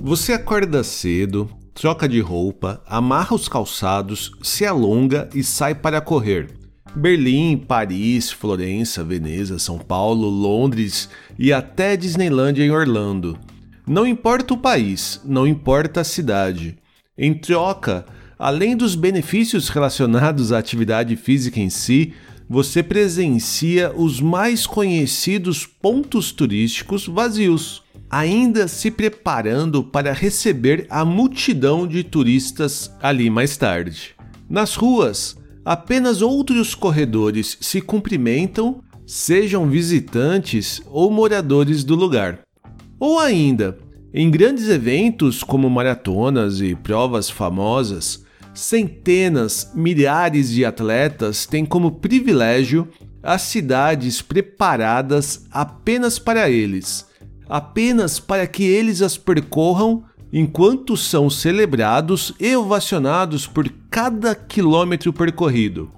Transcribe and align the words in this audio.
Você 0.00 0.32
acorda 0.32 0.84
cedo, 0.84 1.48
troca 1.72 2.08
de 2.08 2.20
roupa, 2.20 2.82
amarra 2.86 3.34
os 3.34 3.48
calçados, 3.48 4.32
se 4.42 4.66
alonga 4.66 5.28
e 5.34 5.42
sai 5.42 5.74
para 5.74 6.00
correr. 6.00 6.48
Berlim, 6.94 7.56
Paris, 7.56 8.30
Florença, 8.30 9.02
Veneza, 9.02 9.58
São 9.58 9.78
Paulo, 9.78 10.28
Londres 10.28 11.08
e 11.38 11.52
até 11.52 11.96
Disneylandia 11.96 12.64
em 12.64 12.70
Orlando. 12.70 13.38
Não 13.86 14.06
importa 14.06 14.52
o 14.52 14.58
país, 14.58 15.20
não 15.24 15.46
importa 15.46 16.02
a 16.02 16.04
cidade. 16.04 16.76
Em 17.16 17.32
troca, 17.32 18.04
além 18.38 18.76
dos 18.76 18.94
benefícios 18.94 19.70
relacionados 19.70 20.52
à 20.52 20.58
atividade 20.58 21.16
física 21.16 21.58
em 21.58 21.70
si, 21.70 22.12
você 22.52 22.82
presencia 22.82 23.90
os 23.96 24.20
mais 24.20 24.66
conhecidos 24.66 25.64
pontos 25.64 26.32
turísticos 26.32 27.06
vazios, 27.06 27.82
ainda 28.10 28.68
se 28.68 28.90
preparando 28.90 29.82
para 29.82 30.12
receber 30.12 30.86
a 30.90 31.02
multidão 31.02 31.86
de 31.86 32.04
turistas 32.04 32.94
ali 33.00 33.30
mais 33.30 33.56
tarde. 33.56 34.14
Nas 34.50 34.74
ruas, 34.74 35.34
apenas 35.64 36.20
outros 36.20 36.74
corredores 36.74 37.56
se 37.58 37.80
cumprimentam, 37.80 38.82
sejam 39.06 39.66
visitantes 39.66 40.82
ou 40.90 41.10
moradores 41.10 41.82
do 41.82 41.94
lugar. 41.94 42.40
Ou 43.00 43.18
ainda, 43.18 43.78
em 44.12 44.30
grandes 44.30 44.68
eventos 44.68 45.42
como 45.42 45.70
maratonas 45.70 46.60
e 46.60 46.74
provas 46.74 47.30
famosas, 47.30 48.26
centenas, 48.54 49.70
milhares 49.74 50.50
de 50.50 50.64
atletas 50.64 51.46
têm 51.46 51.64
como 51.64 51.92
privilégio 51.92 52.88
as 53.22 53.42
cidades 53.42 54.20
preparadas 54.20 55.46
apenas 55.50 56.18
para 56.18 56.50
eles, 56.50 57.06
apenas 57.48 58.18
para 58.18 58.46
que 58.46 58.64
eles 58.64 59.00
as 59.00 59.16
percorram 59.16 60.04
enquanto 60.32 60.96
são 60.96 61.28
celebrados 61.28 62.34
e 62.40 62.56
ovacionados 62.56 63.46
por 63.46 63.68
cada 63.90 64.34
quilômetro 64.34 65.12
percorrido. 65.12 65.90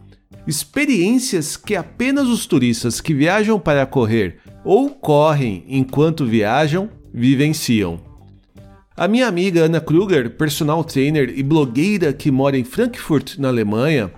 Experiências 0.46 1.56
que 1.56 1.74
apenas 1.74 2.26
os 2.28 2.44
turistas 2.44 3.00
que 3.00 3.14
viajam 3.14 3.58
para 3.58 3.86
correr 3.86 4.40
ou 4.64 4.90
correm 4.90 5.64
enquanto 5.68 6.26
viajam 6.26 6.90
vivenciam. 7.12 8.00
A 8.96 9.08
minha 9.08 9.26
amiga 9.26 9.64
Ana 9.64 9.80
Kruger, 9.80 10.30
personal 10.36 10.84
trainer 10.84 11.34
e 11.36 11.42
blogueira 11.42 12.12
que 12.12 12.30
mora 12.30 12.56
em 12.56 12.62
Frankfurt, 12.62 13.38
na 13.38 13.48
Alemanha, 13.48 14.12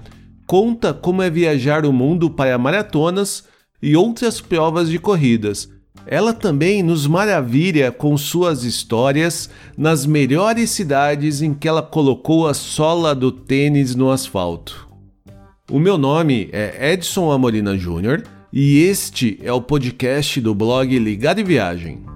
conta 0.47 0.93
como 0.93 1.23
é 1.23 1.31
viajar 1.31 1.87
o 1.87 1.93
mundo 1.95 2.29
para 2.29 2.59
maratonas 2.59 3.45
e 3.83 3.97
outras 3.97 4.39
provas 4.39 4.91
de 4.91 4.99
corridas. 4.99 5.67
Ela 6.07 6.35
também 6.35 6.83
nos 6.83 7.07
maravilha 7.07 7.91
com 7.91 8.19
suas 8.19 8.65
histórias 8.65 9.49
nas 9.79 10.05
melhores 10.05 10.69
cidades 10.69 11.41
em 11.41 11.55
que 11.55 11.67
ela 11.67 11.83
colocou 11.83 12.47
a 12.47 12.53
sola 12.53 13.15
do 13.15 13.33
tênis 13.33 13.95
no 13.95 14.11
asfalto. 14.11 14.87
O 15.71 15.79
meu 15.79 15.97
nome 15.97 16.51
é 16.53 16.93
Edson 16.93 17.33
Amorina 17.33 17.79
Júnior 17.79 18.23
e 18.53 18.83
este 18.83 19.41
é 19.43 19.51
o 19.51 19.63
podcast 19.63 20.39
do 20.39 20.55
blog 20.55 20.99
Ligado 20.99 21.41
em 21.41 21.45
Viagem. 21.45 22.16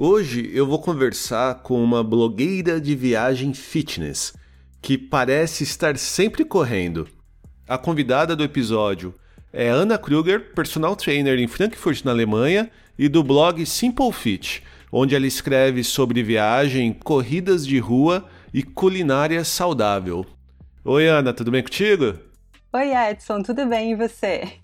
Hoje 0.00 0.48
eu 0.54 0.64
vou 0.64 0.78
conversar 0.78 1.56
com 1.56 1.82
uma 1.82 2.04
blogueira 2.04 2.80
de 2.80 2.94
viagem 2.94 3.52
fitness 3.52 4.32
que 4.80 4.96
parece 4.96 5.64
estar 5.64 5.98
sempre 5.98 6.44
correndo. 6.44 7.08
A 7.66 7.76
convidada 7.76 8.36
do 8.36 8.44
episódio 8.44 9.12
é 9.52 9.68
Ana 9.68 9.98
Kruger, 9.98 10.54
personal 10.54 10.94
trainer 10.94 11.36
em 11.40 11.48
Frankfurt, 11.48 12.04
na 12.04 12.12
Alemanha, 12.12 12.70
e 12.96 13.08
do 13.08 13.24
blog 13.24 13.66
Simple 13.66 14.12
Fit, 14.12 14.62
onde 14.92 15.16
ela 15.16 15.26
escreve 15.26 15.82
sobre 15.82 16.22
viagem, 16.22 16.92
corridas 16.92 17.66
de 17.66 17.80
rua 17.80 18.24
e 18.54 18.62
culinária 18.62 19.42
saudável. 19.42 20.24
Oi, 20.84 21.08
Ana, 21.08 21.32
tudo 21.32 21.50
bem 21.50 21.64
contigo? 21.64 22.16
Oi, 22.72 22.94
Edson, 22.94 23.42
tudo 23.42 23.66
bem 23.66 23.90
e 23.90 23.96
você? 23.96 24.60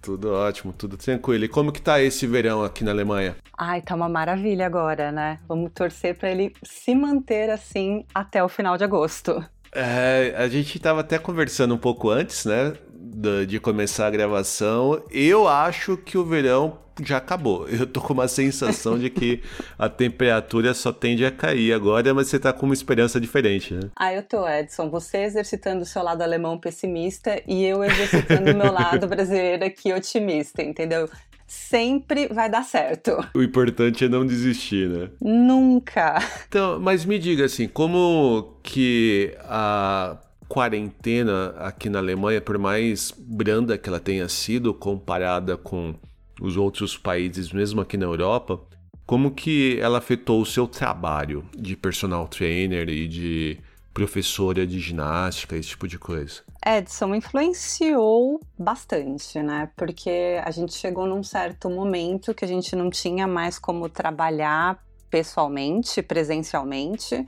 Tudo 0.00 0.32
ótimo, 0.32 0.72
tudo 0.72 0.96
tranquilo. 0.96 1.44
E 1.44 1.48
como 1.48 1.72
que 1.72 1.82
tá 1.82 2.00
esse 2.00 2.26
verão 2.26 2.64
aqui 2.64 2.82
na 2.82 2.90
Alemanha? 2.90 3.36
Ai, 3.56 3.82
tá 3.82 3.94
uma 3.94 4.08
maravilha 4.08 4.64
agora, 4.64 5.12
né? 5.12 5.38
Vamos 5.46 5.70
torcer 5.74 6.16
para 6.16 6.30
ele 6.30 6.54
se 6.62 6.94
manter 6.94 7.50
assim 7.50 8.04
até 8.14 8.42
o 8.42 8.48
final 8.48 8.78
de 8.78 8.84
agosto. 8.84 9.44
É, 9.72 10.34
a 10.36 10.48
gente 10.48 10.78
tava 10.80 11.00
até 11.00 11.18
conversando 11.18 11.74
um 11.74 11.78
pouco 11.78 12.10
antes, 12.10 12.44
né? 12.44 12.72
De, 13.12 13.46
de 13.46 13.58
começar 13.58 14.06
a 14.06 14.10
gravação. 14.10 15.02
Eu 15.10 15.48
acho 15.48 15.96
que 15.96 16.16
o 16.16 16.24
verão 16.24 16.78
já 17.02 17.16
acabou. 17.16 17.68
Eu 17.68 17.86
tô 17.86 18.00
com 18.00 18.12
uma 18.12 18.28
sensação 18.28 18.98
de 18.98 19.10
que 19.10 19.42
a 19.78 19.88
temperatura 19.88 20.74
só 20.74 20.92
tende 20.92 21.24
a 21.24 21.30
cair 21.30 21.72
agora, 21.72 22.12
mas 22.14 22.28
você 22.28 22.38
tá 22.38 22.52
com 22.52 22.66
uma 22.66 22.74
esperança 22.74 23.20
diferente, 23.20 23.74
né? 23.74 23.90
Ah, 23.96 24.12
eu 24.12 24.22
tô, 24.22 24.46
Edson. 24.46 24.90
Você 24.90 25.18
exercitando 25.18 25.82
o 25.82 25.86
seu 25.86 26.02
lado 26.02 26.22
alemão 26.22 26.58
pessimista 26.58 27.42
e 27.46 27.64
eu 27.64 27.82
exercitando 27.82 28.50
o 28.50 28.56
meu 28.56 28.72
lado 28.72 29.06
brasileiro 29.08 29.64
aqui 29.64 29.92
otimista, 29.92 30.62
entendeu? 30.62 31.08
Sempre 31.46 32.28
vai 32.28 32.48
dar 32.48 32.62
certo. 32.62 33.16
O 33.34 33.42
importante 33.42 34.04
é 34.04 34.08
não 34.08 34.24
desistir, 34.24 34.88
né? 34.88 35.10
Nunca. 35.20 36.18
Então, 36.46 36.78
mas 36.78 37.04
me 37.04 37.18
diga 37.18 37.44
assim, 37.44 37.66
como 37.66 38.54
que 38.62 39.34
a 39.40 40.16
quarentena 40.50 41.54
aqui 41.58 41.88
na 41.88 42.00
Alemanha, 42.00 42.40
por 42.40 42.58
mais 42.58 43.14
branda 43.16 43.78
que 43.78 43.88
ela 43.88 44.00
tenha 44.00 44.28
sido 44.28 44.74
comparada 44.74 45.56
com 45.56 45.94
os 46.40 46.56
outros 46.56 46.98
países, 46.98 47.52
mesmo 47.52 47.80
aqui 47.80 47.96
na 47.96 48.06
Europa, 48.06 48.60
como 49.06 49.30
que 49.30 49.78
ela 49.80 49.98
afetou 49.98 50.40
o 50.40 50.46
seu 50.46 50.66
trabalho 50.66 51.44
de 51.56 51.76
personal 51.76 52.26
trainer 52.26 52.88
e 52.88 53.06
de 53.06 53.58
professora 53.94 54.66
de 54.66 54.80
ginástica, 54.80 55.56
esse 55.56 55.68
tipo 55.68 55.86
de 55.86 56.00
coisa? 56.00 56.42
Edson 56.66 57.14
influenciou 57.14 58.40
bastante, 58.58 59.40
né? 59.40 59.70
Porque 59.76 60.40
a 60.44 60.50
gente 60.50 60.74
chegou 60.74 61.06
num 61.06 61.22
certo 61.22 61.70
momento 61.70 62.34
que 62.34 62.44
a 62.44 62.48
gente 62.48 62.74
não 62.74 62.90
tinha 62.90 63.26
mais 63.28 63.56
como 63.56 63.88
trabalhar 63.88 64.82
pessoalmente, 65.08 66.02
presencialmente, 66.02 67.24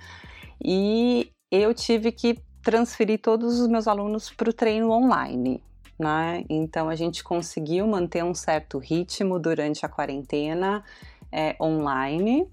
e 0.65 1.31
eu 1.53 1.73
tive 1.73 2.11
que 2.11 2.39
transferir 2.63 3.21
todos 3.21 3.61
os 3.61 3.69
meus 3.69 3.87
alunos 3.89 4.31
para 4.31 4.49
o 4.49 4.53
treino 4.53 4.91
online 4.91 5.61
né? 6.03 6.45
Então 6.49 6.89
a 6.89 6.97
gente 6.97 7.23
conseguiu 7.23 7.87
manter 7.87 8.25
um 8.25 8.35
certo 8.35 8.79
ritmo 8.79 9.39
durante 9.39 9.87
a 9.87 9.89
quarentena 9.89 10.83
é, 11.31 11.57
online. 11.61 12.47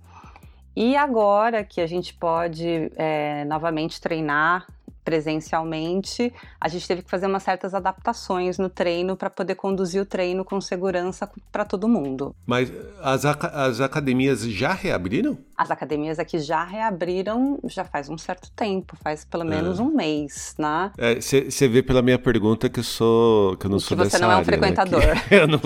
E 0.75 0.95
agora 0.95 1.63
que 1.63 1.81
a 1.81 1.87
gente 1.87 2.13
pode 2.13 2.91
é, 2.95 3.43
novamente 3.45 3.99
treinar 3.99 4.67
presencialmente, 5.03 6.31
a 6.59 6.67
gente 6.67 6.87
teve 6.87 7.01
que 7.01 7.09
fazer 7.09 7.27
umas 7.27 7.43
certas 7.43 7.73
adaptações 7.73 8.57
no 8.57 8.69
treino 8.69 9.15
para 9.15 9.29
poder 9.29 9.55
conduzir 9.55 10.01
o 10.01 10.05
treino 10.05 10.45
com 10.45 10.59
segurança 10.61 11.29
para 11.51 11.65
todo 11.65 11.87
mundo. 11.87 12.35
Mas 12.45 12.71
as, 13.01 13.25
as 13.25 13.81
academias 13.81 14.41
já 14.41 14.73
reabriram? 14.73 15.37
As 15.57 15.71
academias 15.71 16.19
aqui 16.19 16.39
já 16.39 16.63
reabriram 16.63 17.59
já 17.65 17.83
faz 17.83 18.09
um 18.09 18.17
certo 18.17 18.51
tempo, 18.51 18.95
faz 19.01 19.25
pelo 19.25 19.43
menos 19.43 19.79
é. 19.79 19.81
um 19.81 19.93
mês, 19.93 20.55
né? 20.57 20.91
Você 21.19 21.65
é, 21.65 21.67
vê 21.67 21.81
pela 21.81 22.01
minha 22.01 22.19
pergunta 22.19 22.69
que 22.69 22.79
eu 22.79 22.83
sou 22.83 23.57
que 23.57 23.65
eu 23.65 23.69
não 23.69 23.77
que 23.77 23.83
sou 23.83 23.97
você 23.97 24.03
dessa 24.03 24.19
não 24.19 24.31
é 24.31 24.35
um 24.35 24.37
área, 24.37 24.45
frequentador. 24.45 25.01
Né? 25.01 25.23
Eu 25.39 25.47
não, 25.47 25.59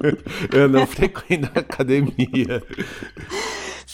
eu 0.52 0.68
não 0.68 0.86
frequento 0.86 1.50
a 1.54 1.60
academia. 1.60 2.62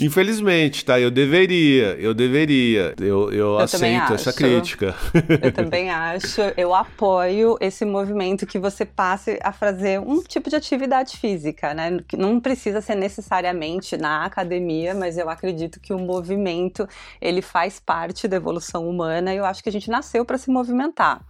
Infelizmente, 0.00 0.84
tá? 0.84 1.00
Eu 1.00 1.10
deveria, 1.10 1.94
eu 1.98 2.12
deveria. 2.12 2.94
Eu, 3.00 3.32
eu, 3.32 3.32
eu 3.32 3.58
aceito 3.58 4.14
essa 4.14 4.32
crítica. 4.32 4.94
Eu 5.42 5.52
também 5.52 5.90
acho. 5.90 6.40
Eu 6.56 6.74
apoio 6.74 7.56
esse 7.60 7.84
movimento 7.84 8.46
que 8.46 8.58
você 8.58 8.84
passe 8.84 9.38
a 9.42 9.52
fazer 9.52 10.00
um 10.00 10.22
tipo 10.22 10.50
de 10.50 10.56
atividade 10.56 11.16
física, 11.16 11.72
né? 11.72 11.98
Que 12.06 12.16
não 12.16 12.40
precisa 12.40 12.80
ser 12.80 12.94
necessariamente 12.94 13.96
na 13.96 14.24
academia, 14.24 14.94
mas 14.94 15.16
eu 15.16 15.28
acredito 15.30 15.80
que 15.80 15.92
o 15.92 15.98
movimento 15.98 16.86
ele 17.20 17.40
faz 17.40 17.80
parte 17.80 18.28
da 18.28 18.36
evolução 18.36 18.88
humana 18.88 19.32
e 19.32 19.38
eu 19.38 19.44
acho 19.44 19.62
que 19.62 19.68
a 19.68 19.72
gente 19.72 19.90
nasceu 19.90 20.24
para 20.24 20.38
se 20.38 20.50
movimentar. 20.50 21.22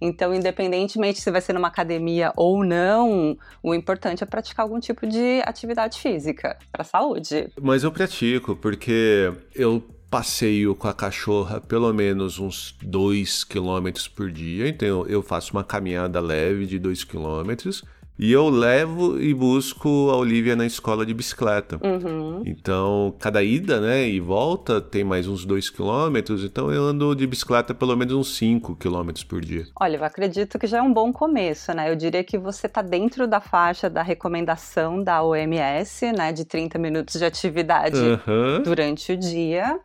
Então, 0.00 0.34
independentemente 0.34 1.20
se 1.20 1.30
vai 1.30 1.40
ser 1.40 1.52
numa 1.52 1.68
academia 1.68 2.32
ou 2.36 2.64
não, 2.64 3.36
o 3.62 3.74
importante 3.74 4.22
é 4.22 4.26
praticar 4.26 4.64
algum 4.64 4.80
tipo 4.80 5.06
de 5.06 5.42
atividade 5.44 6.00
física 6.00 6.56
para 6.72 6.84
saúde. 6.84 7.48
Mas 7.60 7.84
eu 7.84 7.92
pratico, 7.92 8.56
porque 8.56 9.32
eu 9.54 9.82
passeio 10.10 10.74
com 10.74 10.88
a 10.88 10.92
cachorra 10.92 11.60
pelo 11.60 11.92
menos 11.92 12.38
uns 12.38 12.74
2 12.82 13.44
km 13.44 13.88
por 14.16 14.30
dia. 14.30 14.68
Então, 14.68 15.06
eu 15.06 15.22
faço 15.22 15.52
uma 15.52 15.62
caminhada 15.62 16.20
leve 16.20 16.66
de 16.66 16.78
2 16.78 17.04
km. 17.04 17.50
E 18.22 18.30
eu 18.32 18.50
levo 18.50 19.18
e 19.18 19.32
busco 19.32 20.10
a 20.10 20.16
Olivia 20.16 20.54
na 20.54 20.66
escola 20.66 21.06
de 21.06 21.14
bicicleta. 21.14 21.80
Uhum. 21.82 22.42
Então, 22.44 23.14
cada 23.18 23.42
ida, 23.42 23.80
né, 23.80 24.06
e 24.06 24.20
volta 24.20 24.78
tem 24.78 25.02
mais 25.02 25.26
uns 25.26 25.46
2 25.46 25.70
quilômetros. 25.70 26.44
Então, 26.44 26.70
eu 26.70 26.82
ando 26.82 27.16
de 27.16 27.26
bicicleta 27.26 27.72
pelo 27.72 27.96
menos 27.96 28.12
uns 28.12 28.36
5 28.36 28.76
quilômetros 28.76 29.24
por 29.24 29.40
dia. 29.40 29.66
Olha, 29.80 29.96
eu 29.96 30.04
acredito 30.04 30.58
que 30.58 30.66
já 30.66 30.78
é 30.78 30.82
um 30.82 30.92
bom 30.92 31.10
começo, 31.10 31.72
né? 31.72 31.90
Eu 31.90 31.96
diria 31.96 32.22
que 32.22 32.36
você 32.36 32.66
está 32.66 32.82
dentro 32.82 33.26
da 33.26 33.40
faixa 33.40 33.88
da 33.88 34.02
recomendação 34.02 35.02
da 35.02 35.22
OMS, 35.22 36.12
né, 36.12 36.30
de 36.30 36.44
30 36.44 36.78
minutos 36.78 37.18
de 37.18 37.24
atividade 37.24 37.96
Uhum. 37.98 38.62
durante 38.62 39.12
o 39.12 39.16
dia. 39.16 39.80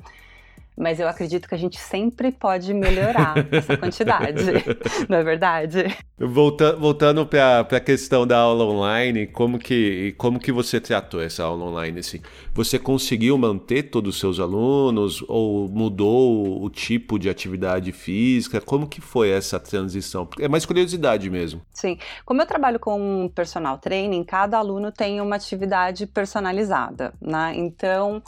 Mas 0.77 0.99
eu 0.99 1.07
acredito 1.07 1.47
que 1.47 1.55
a 1.55 1.57
gente 1.57 1.79
sempre 1.79 2.31
pode 2.31 2.73
melhorar 2.73 3.35
essa 3.51 3.77
quantidade, 3.77 4.43
não 5.07 5.17
é 5.17 5.23
verdade? 5.23 5.95
Volta, 6.17 6.75
voltando 6.75 7.25
para 7.25 7.59
a 7.59 7.79
questão 7.79 8.27
da 8.27 8.37
aula 8.37 8.65
online, 8.65 9.27
como 9.27 9.57
que, 9.57 10.13
como 10.17 10.39
que 10.39 10.51
você 10.51 10.79
tratou 10.79 11.21
essa 11.21 11.43
aula 11.43 11.65
online? 11.65 11.99
Assim? 11.99 12.21
Você 12.53 12.77
conseguiu 12.77 13.37
manter 13.37 13.83
todos 13.83 14.15
os 14.15 14.19
seus 14.19 14.39
alunos 14.39 15.23
ou 15.27 15.67
mudou 15.69 16.63
o 16.63 16.69
tipo 16.69 17.17
de 17.17 17.29
atividade 17.29 17.91
física? 17.91 18.59
Como 18.59 18.87
que 18.87 18.99
foi 18.99 19.29
essa 19.29 19.59
transição? 19.59 20.27
É 20.39 20.47
mais 20.47 20.65
curiosidade 20.65 21.29
mesmo. 21.29 21.61
Sim. 21.71 21.97
Como 22.25 22.41
eu 22.41 22.45
trabalho 22.45 22.79
com 22.79 23.29
personal 23.33 23.77
training, 23.77 24.23
cada 24.23 24.57
aluno 24.57 24.91
tem 24.91 25.21
uma 25.21 25.35
atividade 25.35 26.05
personalizada, 26.07 27.13
né? 27.21 27.53
Então, 27.55 28.21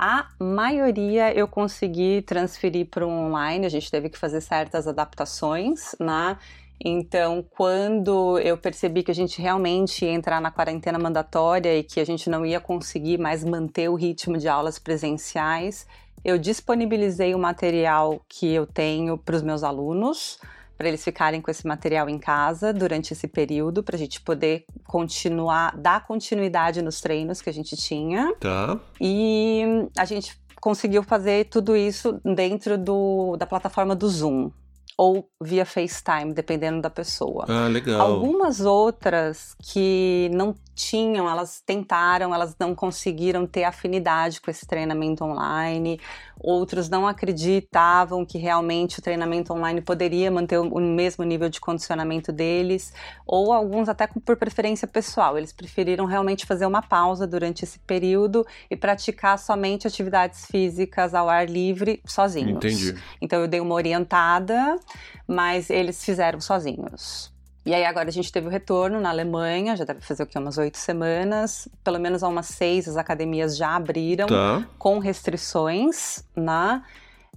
a 0.00 0.28
maioria 0.38 1.34
eu 1.34 1.48
consegui 1.48 2.22
transferir 2.22 2.86
para 2.86 3.04
o 3.04 3.10
online, 3.10 3.66
a 3.66 3.68
gente 3.68 3.90
teve 3.90 4.08
que 4.08 4.16
fazer 4.16 4.40
certas 4.40 4.86
adaptações, 4.86 5.96
né? 5.98 6.38
Então, 6.80 7.44
quando 7.50 8.38
eu 8.38 8.56
percebi 8.56 9.02
que 9.02 9.10
a 9.10 9.14
gente 9.14 9.42
realmente 9.42 10.04
ia 10.04 10.12
entrar 10.12 10.40
na 10.40 10.52
quarentena 10.52 11.00
mandatória 11.00 11.76
e 11.76 11.82
que 11.82 11.98
a 11.98 12.06
gente 12.06 12.30
não 12.30 12.46
ia 12.46 12.60
conseguir 12.60 13.18
mais 13.18 13.42
manter 13.42 13.90
o 13.90 13.96
ritmo 13.96 14.38
de 14.38 14.46
aulas 14.46 14.78
presenciais, 14.78 15.84
eu 16.24 16.38
disponibilizei 16.38 17.34
o 17.34 17.38
material 17.38 18.20
que 18.28 18.54
eu 18.54 18.64
tenho 18.68 19.18
para 19.18 19.34
os 19.34 19.42
meus 19.42 19.64
alunos, 19.64 20.38
para 20.78 20.86
eles 20.86 21.02
ficarem 21.02 21.40
com 21.40 21.50
esse 21.50 21.66
material 21.66 22.08
em 22.08 22.18
casa 22.18 22.72
durante 22.72 23.12
esse 23.12 23.26
período, 23.26 23.82
para 23.82 23.96
a 23.96 23.98
gente 23.98 24.20
poder 24.20 24.64
continuar, 24.86 25.76
dar 25.76 26.06
continuidade 26.06 26.80
nos 26.80 27.00
treinos 27.00 27.42
que 27.42 27.50
a 27.50 27.52
gente 27.52 27.76
tinha. 27.76 28.32
Tá. 28.36 28.78
E 29.00 29.64
a 29.98 30.04
gente 30.04 30.40
conseguiu 30.60 31.02
fazer 31.02 31.46
tudo 31.46 31.76
isso 31.76 32.20
dentro 32.24 32.78
do, 32.78 33.36
da 33.36 33.44
plataforma 33.44 33.96
do 33.96 34.08
Zoom 34.08 34.52
ou 34.98 35.30
via 35.40 35.64
FaceTime, 35.64 36.34
dependendo 36.34 36.82
da 36.82 36.90
pessoa. 36.90 37.44
Ah, 37.48 37.68
legal. 37.68 38.00
Algumas 38.00 38.60
outras 38.60 39.54
que 39.62 40.28
não 40.34 40.56
tinham, 40.74 41.30
elas 41.30 41.62
tentaram, 41.64 42.34
elas 42.34 42.56
não 42.58 42.74
conseguiram 42.74 43.46
ter 43.46 43.62
afinidade 43.62 44.40
com 44.40 44.50
esse 44.50 44.66
treinamento 44.66 45.22
online. 45.22 46.00
Outros 46.40 46.88
não 46.88 47.06
acreditavam 47.06 48.24
que 48.24 48.38
realmente 48.38 48.98
o 48.98 49.02
treinamento 49.02 49.52
online 49.52 49.80
poderia 49.80 50.30
manter 50.30 50.58
o 50.58 50.80
mesmo 50.80 51.24
nível 51.24 51.48
de 51.48 51.60
condicionamento 51.60 52.32
deles, 52.32 52.92
ou 53.26 53.52
alguns 53.52 53.88
até 53.88 54.06
por 54.06 54.36
preferência 54.36 54.86
pessoal. 54.86 55.36
Eles 55.36 55.52
preferiram 55.52 56.04
realmente 56.04 56.46
fazer 56.46 56.66
uma 56.66 56.82
pausa 56.82 57.26
durante 57.26 57.64
esse 57.64 57.78
período 57.80 58.46
e 58.70 58.76
praticar 58.76 59.38
somente 59.38 59.86
atividades 59.86 60.46
físicas 60.46 61.14
ao 61.14 61.28
ar 61.28 61.48
livre 61.48 62.00
sozinhos. 62.04 62.64
Entendi. 62.64 62.94
Então 63.20 63.40
eu 63.40 63.48
dei 63.48 63.60
uma 63.60 63.74
orientada, 63.74 64.78
mas 65.26 65.70
eles 65.70 66.04
fizeram 66.04 66.40
sozinhos. 66.40 67.32
E 67.66 67.74
aí 67.74 67.84
agora 67.84 68.08
a 68.08 68.12
gente 68.12 68.32
teve 68.32 68.46
o 68.46 68.50
retorno 68.50 68.98
na 69.00 69.10
Alemanha, 69.10 69.76
já 69.76 69.84
deve 69.84 70.00
fazer 70.00 70.22
o 70.22 70.26
quê? 70.26 70.38
Umas 70.38 70.56
oito 70.56 70.78
semanas. 70.78 71.68
Pelo 71.84 71.98
menos 71.98 72.22
há 72.22 72.28
umas 72.28 72.46
seis 72.46 72.88
as 72.88 72.96
academias 72.96 73.56
já 73.56 73.76
abriram 73.76 74.26
Tá. 74.26 74.66
com 74.78 74.98
restrições, 74.98 76.24
né? 76.34 76.82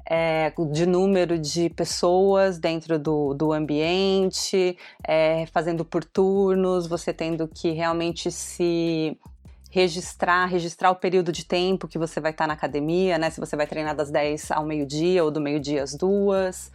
É, 0.05 0.51
de 0.71 0.85
número 0.85 1.37
de 1.37 1.69
pessoas 1.69 2.57
dentro 2.57 2.97
do, 2.97 3.33
do 3.33 3.53
ambiente, 3.53 4.77
é, 5.07 5.45
fazendo 5.47 5.85
por 5.85 6.03
turnos, 6.03 6.87
você 6.87 7.13
tendo 7.13 7.47
que 7.47 7.71
realmente 7.71 8.31
se 8.31 9.17
registrar, 9.69 10.45
registrar 10.47 10.91
o 10.91 10.95
período 10.95 11.31
de 11.31 11.45
tempo 11.45 11.87
que 11.87 11.97
você 11.97 12.19
vai 12.19 12.31
estar 12.31 12.47
na 12.47 12.53
academia, 12.53 13.17
né? 13.17 13.29
Se 13.29 13.39
você 13.39 13.55
vai 13.55 13.67
treinar 13.67 13.95
das 13.95 14.09
10 14.11 14.51
ao 14.51 14.65
meio-dia 14.65 15.23
ou 15.23 15.31
do 15.31 15.39
meio-dia 15.39 15.83
às 15.83 15.93
duas. 15.95 16.71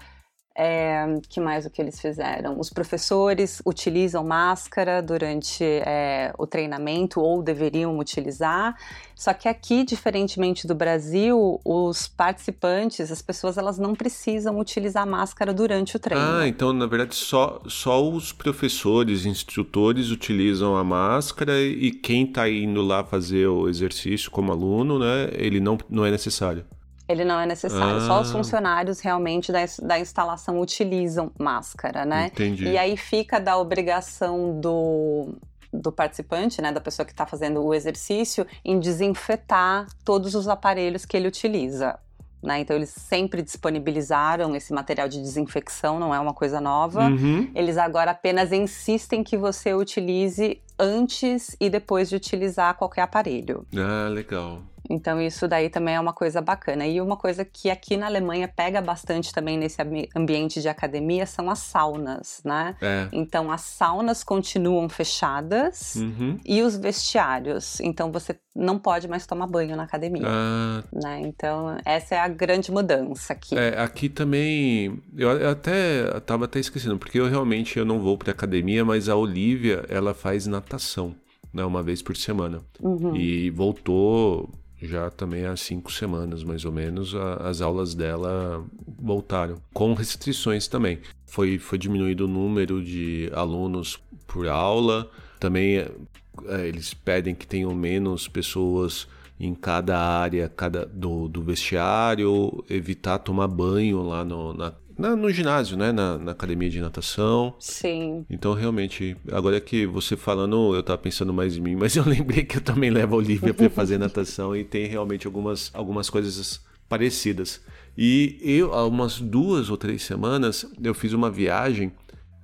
É, 0.59 1.21
que 1.29 1.39
mais 1.39 1.67
o 1.67 1.71
que 1.71 1.83
eles 1.83 2.01
fizeram? 2.01 2.59
Os 2.59 2.71
professores 2.71 3.61
utilizam 3.67 4.25
máscara 4.25 5.03
durante 5.03 5.63
é, 5.63 6.33
o 6.39 6.47
treinamento 6.47 7.21
ou 7.21 7.43
deveriam 7.43 7.99
utilizar. 7.99 8.75
Só 9.15 9.35
que 9.35 9.49
aqui, 9.49 9.85
diferentemente 9.85 10.67
do 10.67 10.75
Brasil, 10.75 11.61
os 11.63 12.09
participantes, 12.09 13.11
as 13.11 13.21
pessoas, 13.21 13.59
elas 13.59 13.79
não 13.79 13.95
precisam 13.95 14.59
utilizar 14.59 15.07
máscara 15.07 15.53
durante 15.53 15.97
o 15.97 15.99
treino. 15.99 16.25
Ah, 16.25 16.49
então 16.49 16.73
na 16.73 16.87
verdade 16.87 17.15
só, 17.15 17.61
só 17.67 18.03
os 18.03 18.33
professores, 18.33 19.27
instrutores 19.27 20.11
utilizam 20.11 20.75
a 20.75 20.83
máscara 20.83 21.61
e 21.61 21.91
quem 21.91 22.27
tá 22.27 22.49
indo 22.49 22.81
lá 22.81 23.05
fazer 23.05 23.47
o 23.47 23.69
exercício 23.69 24.31
como 24.31 24.53
aluno, 24.53 24.99
né, 24.99 25.29
ele 25.33 25.61
não, 25.61 25.77
não 25.91 26.07
é 26.07 26.11
necessário. 26.11 26.65
Ele 27.09 27.25
não 27.25 27.39
é 27.39 27.47
necessário, 27.47 27.97
Ah. 27.99 28.07
só 28.07 28.21
os 28.21 28.33
funcionários 28.33 29.01
realmente 29.01 29.53
da, 29.53 29.61
da 29.83 29.99
instalação 29.99 30.61
utilizam 30.61 31.31
máscara, 31.39 32.05
né? 32.05 32.27
Entendi. 32.33 32.65
E 32.65 32.77
aí 32.77 32.97
fica 32.97 33.39
da 33.39 33.57
obrigação 33.57 34.61
do, 34.61 35.37
do 35.73 35.93
participante, 35.93 36.61
né, 36.61 36.73
da 36.73 36.81
pessoa 36.81 37.07
que 37.07 37.13
está 37.13 37.25
fazendo 37.25 37.63
o 37.63 37.73
exercício, 37.73 38.47
em 38.65 38.81
desinfetar 38.81 39.87
todos 40.05 40.35
os 40.35 40.49
aparelhos 40.49 41.05
que 41.05 41.17
ele 41.17 41.29
utiliza. 41.29 41.99
Né? 42.43 42.61
Então, 42.61 42.77
eles 42.77 42.91
sempre 42.91 43.43
disponibilizaram 43.43 44.55
esse 44.55 44.73
material 44.73 45.09
de 45.09 45.21
desinfecção, 45.21 45.99
não 45.99 46.15
é 46.15 46.21
uma 46.21 46.35
coisa 46.35 46.61
nova. 46.61 47.09
Uhum. 47.09 47.51
Eles 47.55 47.77
agora 47.77 48.13
apenas 48.13 48.53
insistem 48.53 49.25
que 49.25 49.37
você 49.37 49.75
utilize 49.75 50.61
antes 50.79 51.57
e 51.59 51.69
depois 51.71 52.09
de 52.09 52.17
utilizar 52.17 52.75
qualquer 52.75 53.03
aparelho. 53.03 53.67
Ah, 53.75 54.09
legal. 54.09 54.61
Então, 54.89 55.21
isso 55.21 55.47
daí 55.49 55.69
também 55.69 55.95
é 55.95 56.01
uma 56.01 56.13
coisa 56.13 56.41
bacana. 56.41 56.87
E 56.87 57.01
uma 57.01 57.17
coisa 57.17 57.45
que 57.45 57.71
aqui 57.71 57.97
na 57.97 58.07
Alemanha 58.07 58.47
pega 58.49 58.81
bastante 58.81 59.33
também 59.33 59.57
nesse 59.59 59.81
ambi- 59.83 60.09
ambiente 60.15 60.61
de 60.61 60.69
academia 60.69 61.27
são 61.27 61.51
as 61.51 61.59
saunas, 61.61 62.41
né? 62.45 62.77
É. 62.81 63.09
Então, 63.13 63.51
as 63.51 63.63
saunas 63.63 64.23
continuam 64.25 64.89
fechadas 64.89 65.97
Uhum. 65.97 66.39
e 66.45 66.63
os 66.63 66.77
vestiários. 66.77 67.81
Então, 67.81 68.13
você 68.13 68.37
não 68.55 68.79
pode 68.79 69.09
mais 69.09 69.27
tomar 69.27 69.47
banho 69.47 69.77
na 69.77 69.83
academia. 69.83 70.23
Ah, 70.27 70.83
Né? 70.93 71.21
Então, 71.25 71.77
essa 71.85 72.15
é 72.15 72.19
a 72.21 72.29
grande 72.29 72.71
mudança 72.71 73.33
aqui. 73.33 73.57
É, 73.59 73.79
aqui 73.81 74.09
também, 74.09 75.03
eu 75.17 75.31
eu 75.37 75.51
até 75.51 76.09
eu 76.15 76.21
tava 76.21 76.45
até 76.47 76.59
esquecendo, 76.59 76.97
porque 76.99 77.19
eu 77.19 77.29
realmente 77.29 77.79
eu 77.79 77.85
não 77.85 77.99
vou 78.01 78.17
pra 78.17 78.31
academia, 78.33 78.85
mas 78.85 79.09
a 79.09 79.17
Olivia, 79.17 79.85
ela 79.89 80.15
faz 80.15 80.47
natação, 80.47 81.15
né, 81.53 81.65
uma 81.65 81.83
vez 81.83 82.01
por 82.03 82.17
semana. 82.17 82.61
Uhum. 82.81 83.15
E 83.17 83.51
voltou 83.51 84.49
já 84.81 85.11
também 85.11 85.47
há 85.47 85.57
cinco 85.57 85.91
semanas, 85.93 86.43
mais 86.45 86.65
ou 86.65 86.73
menos, 86.73 87.15
a- 87.15 87.49
as 87.49 87.61
aulas 87.61 87.95
dela 87.95 88.65
voltaram, 88.99 89.57
com 89.73 89.95
restrições 89.95 90.69
também. 90.69 90.99
Foi, 91.27 91.59
foi 91.59 91.79
diminuído 91.79 92.25
o 92.25 92.29
número 92.29 92.83
de 92.83 93.31
alunos 93.35 93.99
por 94.27 94.47
aula, 94.49 95.11
também 95.41 95.79
é, 95.79 96.67
eles 96.67 96.93
pedem 96.95 97.35
que 97.35 97.47
tenham 97.47 97.75
menos 97.75 98.29
pessoas 98.29 99.09
em 99.39 99.55
cada 99.55 99.99
área 99.99 100.49
cada, 100.49 100.87
do, 100.87 101.29
do 101.29 101.43
vestiário, 101.43 102.65
evitar 102.71 103.19
tomar 103.19 103.49
banho 103.49 104.03
lá 104.03 104.25
no, 104.25 104.55
na, 104.55 104.73
na- 104.99 105.15
no 105.17 105.31
ginásio, 105.31 105.77
né? 105.77 105.93
Na, 105.93 106.19
na 106.19 106.33
academia 106.33 106.69
de 106.71 106.81
natação. 106.81 107.55
Sim. 107.59 108.25
Então, 108.31 108.53
realmente, 108.55 109.17
agora 109.31 109.61
que 109.61 109.87
você 109.87 110.17
falando, 110.17 110.75
eu 110.75 110.83
tava 110.83 110.99
pensando 110.99 111.33
mais 111.33 111.57
em 111.57 111.61
mim, 111.61 111.77
mas 111.77 111.97
eu 111.97 112.05
lembrei 112.09 112.45
que 112.45 112.57
eu 112.59 112.61
também 112.61 112.91
levo 112.91 113.15
a 113.15 113.19
Olivia 113.19 113.53
para 113.55 113.69
fazer 113.71 113.99
natação 113.99 114.55
e 114.57 114.65
tem 114.65 114.87
realmente 114.87 115.27
algumas, 115.27 115.71
algumas 115.75 116.09
coisas 116.11 116.61
parecidas. 116.89 117.61
E 117.99 118.39
eu, 118.43 118.73
há 118.75 118.87
umas 118.87 119.21
duas 119.21 119.71
ou 119.71 119.77
três 119.77 120.03
semanas, 120.03 120.67
eu 120.83 120.95
fiz 120.95 121.13
uma 121.13 121.31
viagem, 121.31 121.91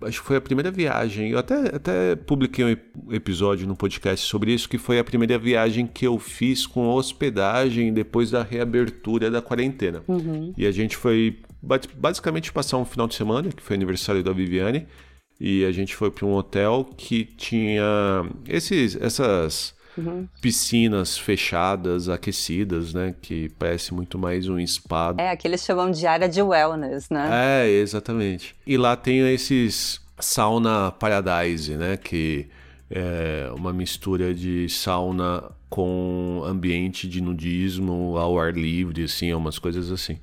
acho 0.02 0.20
que 0.20 0.26
foi 0.26 0.36
a 0.36 0.40
primeira 0.40 0.70
viagem, 0.70 1.30
eu 1.30 1.38
até, 1.38 1.76
até 1.76 2.16
publiquei 2.16 2.64
um 2.64 2.68
ep- 2.70 2.90
episódio 3.10 3.66
no 3.68 3.76
podcast 3.76 4.26
sobre 4.26 4.52
isso, 4.52 4.68
que 4.68 4.78
foi 4.78 4.98
a 4.98 5.04
primeira 5.04 5.38
viagem 5.38 5.86
que 5.86 6.06
eu 6.06 6.18
fiz 6.18 6.66
com 6.66 6.88
hospedagem 6.88 7.92
depois 7.92 8.30
da 8.30 8.42
reabertura 8.42 9.30
da 9.30 9.40
quarentena. 9.42 10.02
E 10.56 10.66
a 10.66 10.72
gente 10.72 10.96
foi 10.96 11.38
basicamente 11.62 12.52
passar 12.52 12.78
um 12.78 12.84
final 12.84 13.06
de 13.06 13.14
semana, 13.14 13.50
que 13.50 13.62
foi 13.62 13.76
aniversário 13.76 14.22
da 14.22 14.32
Viviane, 14.32 14.86
e 15.40 15.64
a 15.64 15.72
gente 15.72 15.94
foi 15.94 16.10
para 16.10 16.26
um 16.26 16.34
hotel 16.34 16.88
que 16.96 17.24
tinha 17.24 17.82
esses, 18.46 18.96
essas 19.00 19.74
piscinas 20.40 21.18
fechadas, 21.18 22.08
aquecidas, 22.08 22.94
né? 22.94 23.14
Que 23.20 23.48
parece 23.58 23.92
muito 23.92 24.18
mais 24.18 24.48
um 24.48 24.64
spa. 24.66 25.14
É, 25.18 25.30
aqui 25.30 25.46
eles 25.46 25.64
chamam 25.64 25.90
de 25.90 26.06
área 26.06 26.28
de 26.28 26.40
wellness, 26.40 27.08
né? 27.10 27.64
É, 27.64 27.68
exatamente. 27.68 28.54
E 28.66 28.76
lá 28.76 28.96
tem 28.96 29.20
esses 29.32 30.00
sauna 30.18 30.90
paradise, 30.92 31.76
né? 31.76 31.96
Que 31.96 32.48
é, 32.90 33.50
uma 33.54 33.72
mistura 33.72 34.34
de 34.34 34.68
sauna 34.68 35.50
com 35.68 36.42
ambiente 36.44 37.08
de 37.08 37.20
nudismo 37.20 38.16
ao 38.16 38.38
ar 38.38 38.52
livre, 38.54 39.04
assim, 39.04 39.32
umas 39.32 39.58
coisas 39.58 39.90
assim. 39.90 40.18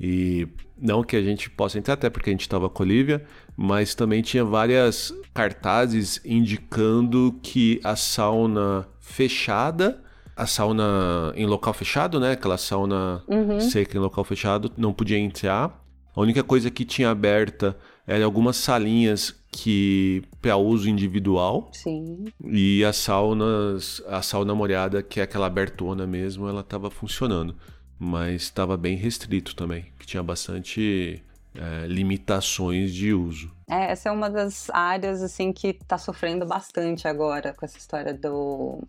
E 0.00 0.48
não 0.80 1.04
que 1.04 1.14
a 1.14 1.22
gente 1.22 1.50
possa 1.50 1.78
entrar, 1.78 1.94
até 1.94 2.08
porque 2.08 2.30
a 2.30 2.32
gente 2.32 2.40
estava 2.40 2.70
com 2.70 2.82
a 2.82 2.86
Olivia, 2.86 3.22
mas 3.54 3.94
também 3.94 4.22
tinha 4.22 4.42
várias 4.42 5.12
cartazes 5.34 6.20
indicando 6.24 7.38
que 7.42 7.78
a 7.84 7.94
sauna 7.94 8.88
fechada, 8.98 10.02
a 10.34 10.46
sauna 10.46 11.34
em 11.36 11.44
local 11.44 11.74
fechado, 11.74 12.18
né? 12.18 12.32
Aquela 12.32 12.56
sauna 12.56 13.22
uhum. 13.28 13.60
seca 13.60 13.96
em 13.96 14.00
local 14.00 14.24
fechado, 14.24 14.72
não 14.74 14.92
podia 14.92 15.18
entrar. 15.18 15.84
A 16.16 16.20
única 16.20 16.42
coisa 16.42 16.70
que 16.70 16.84
tinha 16.84 17.10
aberta 17.10 17.76
eram 18.06 18.24
algumas 18.24 18.56
salinhas 18.56 19.38
que 19.52 20.22
para 20.40 20.56
uso 20.56 20.88
individual. 20.88 21.70
Sim. 21.74 22.24
E 22.42 22.82
as 22.84 22.96
saunas, 22.96 24.02
a 24.08 24.22
sauna 24.22 24.54
molhada, 24.54 25.02
que 25.02 25.20
é 25.20 25.24
aquela 25.24 25.46
abertona 25.46 26.06
mesmo, 26.06 26.48
ela 26.48 26.60
estava 26.62 26.90
funcionando 26.90 27.54
mas 28.00 28.42
estava 28.42 28.78
bem 28.78 28.96
restrito 28.96 29.54
também, 29.54 29.84
que 29.98 30.06
tinha 30.06 30.22
bastante 30.22 31.22
é, 31.54 31.86
limitações 31.86 32.94
de 32.94 33.12
uso. 33.12 33.52
É, 33.68 33.92
essa 33.92 34.08
é 34.08 34.12
uma 34.12 34.30
das 34.30 34.70
áreas 34.70 35.22
assim 35.22 35.52
que 35.52 35.68
está 35.68 35.98
sofrendo 35.98 36.46
bastante 36.46 37.06
agora 37.06 37.52
com 37.52 37.64
essa 37.64 37.76
história 37.76 38.14
do 38.14 38.82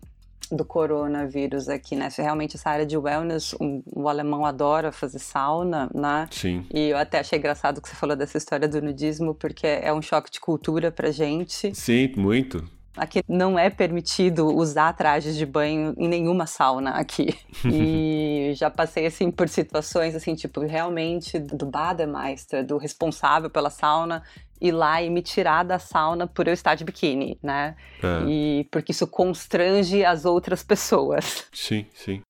do 0.50 0.66
coronavírus 0.66 1.68
aqui, 1.68 1.96
né? 1.96 2.08
Realmente 2.14 2.56
essa 2.56 2.68
área 2.68 2.84
de 2.84 2.96
wellness, 2.96 3.54
o, 3.54 3.82
o, 3.86 4.08
alemão 4.08 4.44
adora 4.44 4.92
fazer 4.92 5.18
sauna, 5.18 5.88
né? 5.94 6.28
Sim. 6.30 6.66
E 6.72 6.90
eu 6.90 6.98
até 6.98 7.20
achei 7.20 7.38
engraçado 7.38 7.80
que 7.80 7.88
você 7.88 7.94
falou 7.94 8.14
dessa 8.14 8.36
história 8.36 8.68
do 8.68 8.82
nudismo, 8.82 9.34
porque 9.34 9.66
é 9.66 9.90
um 9.92 10.02
choque 10.02 10.30
de 10.30 10.40
cultura 10.40 10.92
pra 10.92 11.10
gente. 11.10 11.74
Sim, 11.74 12.12
muito. 12.16 12.62
Aqui 12.96 13.22
não 13.26 13.58
é 13.58 13.70
permitido 13.70 14.46
usar 14.48 14.92
trajes 14.92 15.36
de 15.36 15.46
banho 15.46 15.94
em 15.96 16.08
nenhuma 16.08 16.46
sauna 16.46 16.90
aqui. 16.90 17.34
E 17.64 18.52
já 18.54 18.70
passei 18.70 19.06
assim 19.06 19.30
por 19.30 19.48
situações 19.48 20.14
assim, 20.14 20.34
tipo, 20.34 20.60
realmente 20.60 21.38
do 21.38 21.64
Bademeister, 21.64 22.66
do 22.66 22.76
responsável 22.76 23.48
pela 23.48 23.70
sauna, 23.70 24.22
ir 24.62 24.70
lá 24.70 25.02
e 25.02 25.10
me 25.10 25.20
tirar 25.20 25.64
da 25.64 25.76
sauna 25.76 26.28
por 26.28 26.46
eu 26.46 26.54
estar 26.54 26.76
de 26.76 26.84
biquíni, 26.84 27.36
né? 27.42 27.74
É. 28.00 28.28
E 28.28 28.68
porque 28.70 28.92
isso 28.92 29.08
constrange 29.08 30.04
as 30.04 30.24
outras 30.24 30.62
pessoas. 30.62 31.48
Sim, 31.52 31.84
sim. 31.94 32.22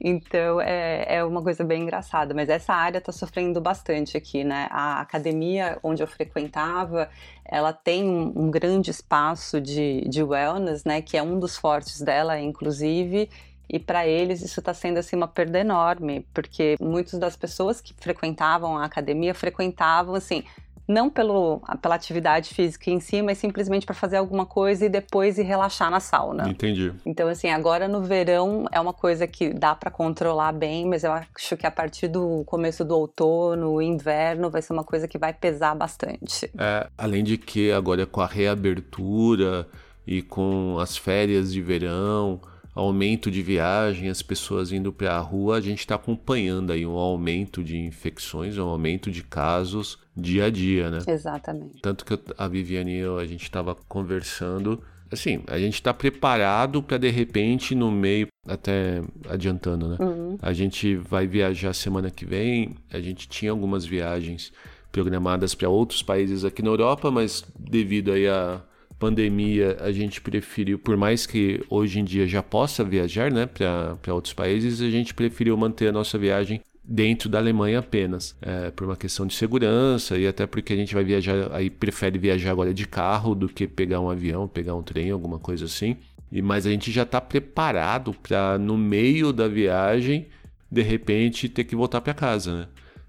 Então 0.00 0.60
é, 0.60 1.16
é 1.16 1.24
uma 1.24 1.42
coisa 1.42 1.64
bem 1.64 1.82
engraçada, 1.82 2.34
mas 2.34 2.48
essa 2.48 2.74
área 2.74 2.98
está 2.98 3.12
sofrendo 3.12 3.60
bastante 3.60 4.16
aqui, 4.16 4.44
né? 4.44 4.68
A 4.70 5.00
academia 5.00 5.78
onde 5.82 6.02
eu 6.02 6.06
frequentava, 6.06 7.08
ela 7.44 7.72
tem 7.72 8.04
um, 8.04 8.32
um 8.36 8.50
grande 8.50 8.90
espaço 8.90 9.60
de, 9.60 10.02
de 10.08 10.22
wellness, 10.22 10.84
né? 10.84 11.00
Que 11.00 11.16
é 11.16 11.22
um 11.22 11.38
dos 11.38 11.56
fortes 11.56 12.00
dela, 12.02 12.38
inclusive. 12.38 13.30
E 13.68 13.78
para 13.78 14.06
eles 14.06 14.42
isso 14.42 14.60
está 14.60 14.74
sendo 14.74 14.98
assim 14.98 15.16
uma 15.16 15.28
perda 15.28 15.58
enorme, 15.58 16.26
porque 16.34 16.76
muitas 16.80 17.18
das 17.18 17.36
pessoas 17.36 17.80
que 17.80 17.94
frequentavam 17.94 18.76
a 18.76 18.84
academia 18.84 19.32
frequentavam 19.32 20.14
assim 20.14 20.42
não 20.90 21.08
pelo, 21.08 21.62
pela 21.80 21.94
atividade 21.94 22.52
física 22.52 22.90
em 22.90 22.98
si, 22.98 23.22
mas 23.22 23.38
simplesmente 23.38 23.86
para 23.86 23.94
fazer 23.94 24.16
alguma 24.16 24.44
coisa 24.44 24.86
e 24.86 24.88
depois 24.88 25.38
ir 25.38 25.44
relaxar 25.44 25.90
na 25.90 26.00
sauna. 26.00 26.48
Entendi. 26.48 26.92
Então, 27.06 27.28
assim, 27.28 27.48
agora 27.48 27.86
no 27.86 28.02
verão 28.02 28.66
é 28.72 28.80
uma 28.80 28.92
coisa 28.92 29.26
que 29.26 29.50
dá 29.50 29.74
para 29.74 29.90
controlar 29.90 30.52
bem, 30.52 30.86
mas 30.86 31.04
eu 31.04 31.12
acho 31.12 31.56
que 31.56 31.66
a 31.66 31.70
partir 31.70 32.08
do 32.08 32.42
começo 32.44 32.84
do 32.84 32.96
outono, 32.96 33.80
inverno, 33.80 34.50
vai 34.50 34.60
ser 34.60 34.72
uma 34.72 34.84
coisa 34.84 35.06
que 35.06 35.16
vai 35.16 35.32
pesar 35.32 35.74
bastante. 35.74 36.50
É, 36.58 36.88
além 36.98 37.22
de 37.22 37.38
que 37.38 37.70
agora 37.70 38.04
com 38.04 38.20
a 38.20 38.26
reabertura 38.26 39.68
e 40.06 40.22
com 40.22 40.78
as 40.80 40.96
férias 40.96 41.52
de 41.52 41.62
verão, 41.62 42.40
aumento 42.74 43.30
de 43.30 43.42
viagem, 43.42 44.08
as 44.08 44.22
pessoas 44.22 44.72
indo 44.72 44.92
para 44.92 45.16
a 45.16 45.20
rua, 45.20 45.56
a 45.56 45.60
gente 45.60 45.80
está 45.80 45.96
acompanhando 45.96 46.72
aí 46.72 46.86
um 46.86 46.96
aumento 46.96 47.62
de 47.64 47.78
infecções, 47.78 48.56
um 48.58 48.68
aumento 48.68 49.10
de 49.10 49.22
casos 49.22 49.98
dia 50.16 50.46
a 50.46 50.50
dia, 50.50 50.90
né? 50.90 50.98
Exatamente. 51.06 51.80
Tanto 51.80 52.04
que 52.04 52.18
a 52.36 52.48
Viviane 52.48 52.92
e 52.92 52.98
eu, 52.98 53.18
a 53.18 53.26
gente 53.26 53.42
estava 53.42 53.74
conversando, 53.74 54.82
assim, 55.10 55.42
a 55.46 55.58
gente 55.58 55.74
está 55.74 55.92
preparado 55.92 56.82
para 56.82 56.98
de 56.98 57.10
repente 57.10 57.74
no 57.74 57.90
meio, 57.90 58.28
até 58.46 59.02
adiantando, 59.28 59.88
né? 59.88 59.96
Uhum. 59.98 60.38
A 60.40 60.52
gente 60.52 60.96
vai 60.96 61.26
viajar 61.26 61.72
semana 61.72 62.10
que 62.10 62.24
vem, 62.24 62.76
a 62.92 63.00
gente 63.00 63.28
tinha 63.28 63.50
algumas 63.50 63.84
viagens 63.84 64.52
programadas 64.92 65.54
para 65.54 65.68
outros 65.68 66.02
países 66.02 66.44
aqui 66.44 66.62
na 66.62 66.70
Europa, 66.70 67.10
mas 67.10 67.44
devido 67.58 68.12
aí 68.12 68.26
a 68.26 68.60
pandemia, 69.00 69.78
a 69.80 69.90
gente 69.90 70.20
preferiu, 70.20 70.78
por 70.78 70.94
mais 70.94 71.26
que 71.26 71.64
hoje 71.70 71.98
em 71.98 72.04
dia 72.04 72.28
já 72.28 72.42
possa 72.42 72.84
viajar 72.84 73.32
né, 73.32 73.46
para 73.46 74.14
outros 74.14 74.34
países, 74.34 74.82
a 74.82 74.90
gente 74.90 75.14
preferiu 75.14 75.56
manter 75.56 75.88
a 75.88 75.92
nossa 75.92 76.18
viagem 76.18 76.60
dentro 76.84 77.28
da 77.28 77.38
Alemanha 77.38 77.78
apenas, 77.78 78.36
é, 78.42 78.70
por 78.70 78.84
uma 78.84 78.96
questão 78.96 79.26
de 79.26 79.32
segurança 79.34 80.18
e 80.18 80.26
até 80.26 80.46
porque 80.46 80.74
a 80.74 80.76
gente 80.76 80.92
vai 80.94 81.02
viajar, 81.02 81.50
aí 81.52 81.70
prefere 81.70 82.18
viajar 82.18 82.50
agora 82.50 82.74
de 82.74 82.86
carro 82.86 83.34
do 83.34 83.48
que 83.48 83.66
pegar 83.66 84.00
um 84.00 84.10
avião, 84.10 84.46
pegar 84.46 84.74
um 84.74 84.82
trem, 84.82 85.10
alguma 85.10 85.38
coisa 85.38 85.64
assim. 85.64 85.96
E 86.30 86.42
mas 86.42 86.66
a 86.66 86.70
gente 86.70 86.92
já 86.92 87.02
está 87.02 87.20
preparado 87.20 88.12
para 88.12 88.58
no 88.58 88.76
meio 88.76 89.32
da 89.32 89.48
viagem, 89.48 90.26
de 90.70 90.82
repente 90.82 91.48
ter 91.48 91.64
que 91.64 91.74
voltar 91.74 92.02
para 92.02 92.12
casa, 92.12 92.54
né? 92.54 92.68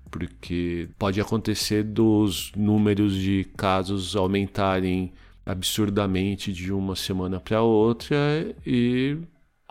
Porque 0.10 0.88
pode 0.98 1.20
acontecer 1.20 1.84
dos 1.84 2.52
números 2.56 3.16
de 3.16 3.46
casos 3.58 4.16
aumentarem 4.16 5.12
absurdamente 5.52 6.52
de 6.52 6.72
uma 6.72 6.96
semana 6.96 7.40
para 7.40 7.62
outra 7.62 8.16
e 8.66 9.18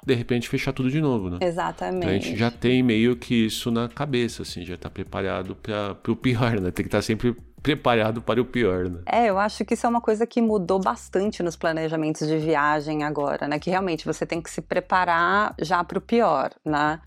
de 0.05 0.15
repente 0.15 0.49
fechar 0.49 0.73
tudo 0.73 0.91
de 0.91 1.01
novo, 1.01 1.31
né? 1.31 1.39
Exatamente. 1.41 1.97
Então, 1.97 2.11
a 2.11 2.13
gente 2.13 2.37
já 2.37 2.51
tem 2.51 2.83
meio 2.83 3.17
que 3.17 3.47
isso 3.47 3.71
na 3.71 3.89
cabeça, 3.89 4.43
assim, 4.43 4.65
já 4.65 4.75
está 4.75 4.89
preparado 4.89 5.55
para 5.57 5.97
o 6.09 6.17
pior, 6.17 6.61
né? 6.61 6.71
Tem 6.71 6.85
que 6.85 6.89
estar 6.89 6.99
tá 6.99 7.03
sempre 7.03 7.37
preparado 7.63 8.23
para 8.23 8.41
o 8.41 8.45
pior, 8.45 8.89
né? 8.89 9.01
É, 9.07 9.27
eu 9.27 9.39
acho 9.39 9.65
que 9.65 9.75
isso 9.75 9.87
é 9.87 9.89
uma 9.89 10.01
coisa 10.01 10.27
que 10.27 10.41
mudou 10.41 10.81
bastante 10.81 11.43
nos 11.43 11.57
planejamentos 11.57 12.27
de 12.27 12.39
viagem 12.39 13.05
agora, 13.05 13.47
né? 13.47 13.59
Que 13.59 13.71
realmente 13.71 14.07
você 14.07 14.25
tem 14.25 14.41
que 14.41 14.51
se 14.51 14.63
preparar 14.63 15.55
já 15.59 15.85
para 15.85 15.99
o 15.99 16.01
pior, 16.01 16.51
né? 16.65 17.01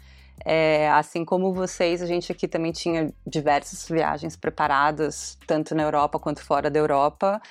É, 0.45 0.89
assim 0.91 1.23
como 1.23 1.53
vocês, 1.53 2.01
a 2.01 2.05
gente 2.05 2.31
aqui 2.31 2.47
também 2.47 2.71
tinha 2.71 3.13
diversas 3.25 3.87
viagens 3.87 4.35
preparadas, 4.35 5.37
tanto 5.47 5.73
na 5.73 5.83
Europa 5.83 6.19
quanto 6.19 6.43
fora 6.43 6.69
da 6.69 6.79
Europa. 6.79 7.41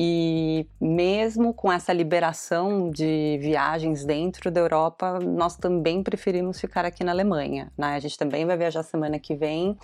E 0.00 0.64
mesmo 0.80 1.52
com 1.52 1.72
essa 1.72 1.92
liberação 1.92 2.88
de 2.88 3.36
viagens 3.40 4.04
dentro 4.04 4.48
da 4.48 4.60
Europa, 4.60 5.18
nós 5.18 5.56
também 5.56 6.04
preferimos 6.04 6.60
ficar 6.60 6.84
aqui 6.84 7.02
na 7.02 7.10
Alemanha. 7.10 7.72
Né? 7.76 7.96
A 7.96 7.98
gente 7.98 8.16
também 8.16 8.46
vai 8.46 8.56
viajar 8.56 8.84
semana 8.84 9.18
que 9.18 9.34
vem. 9.34 9.76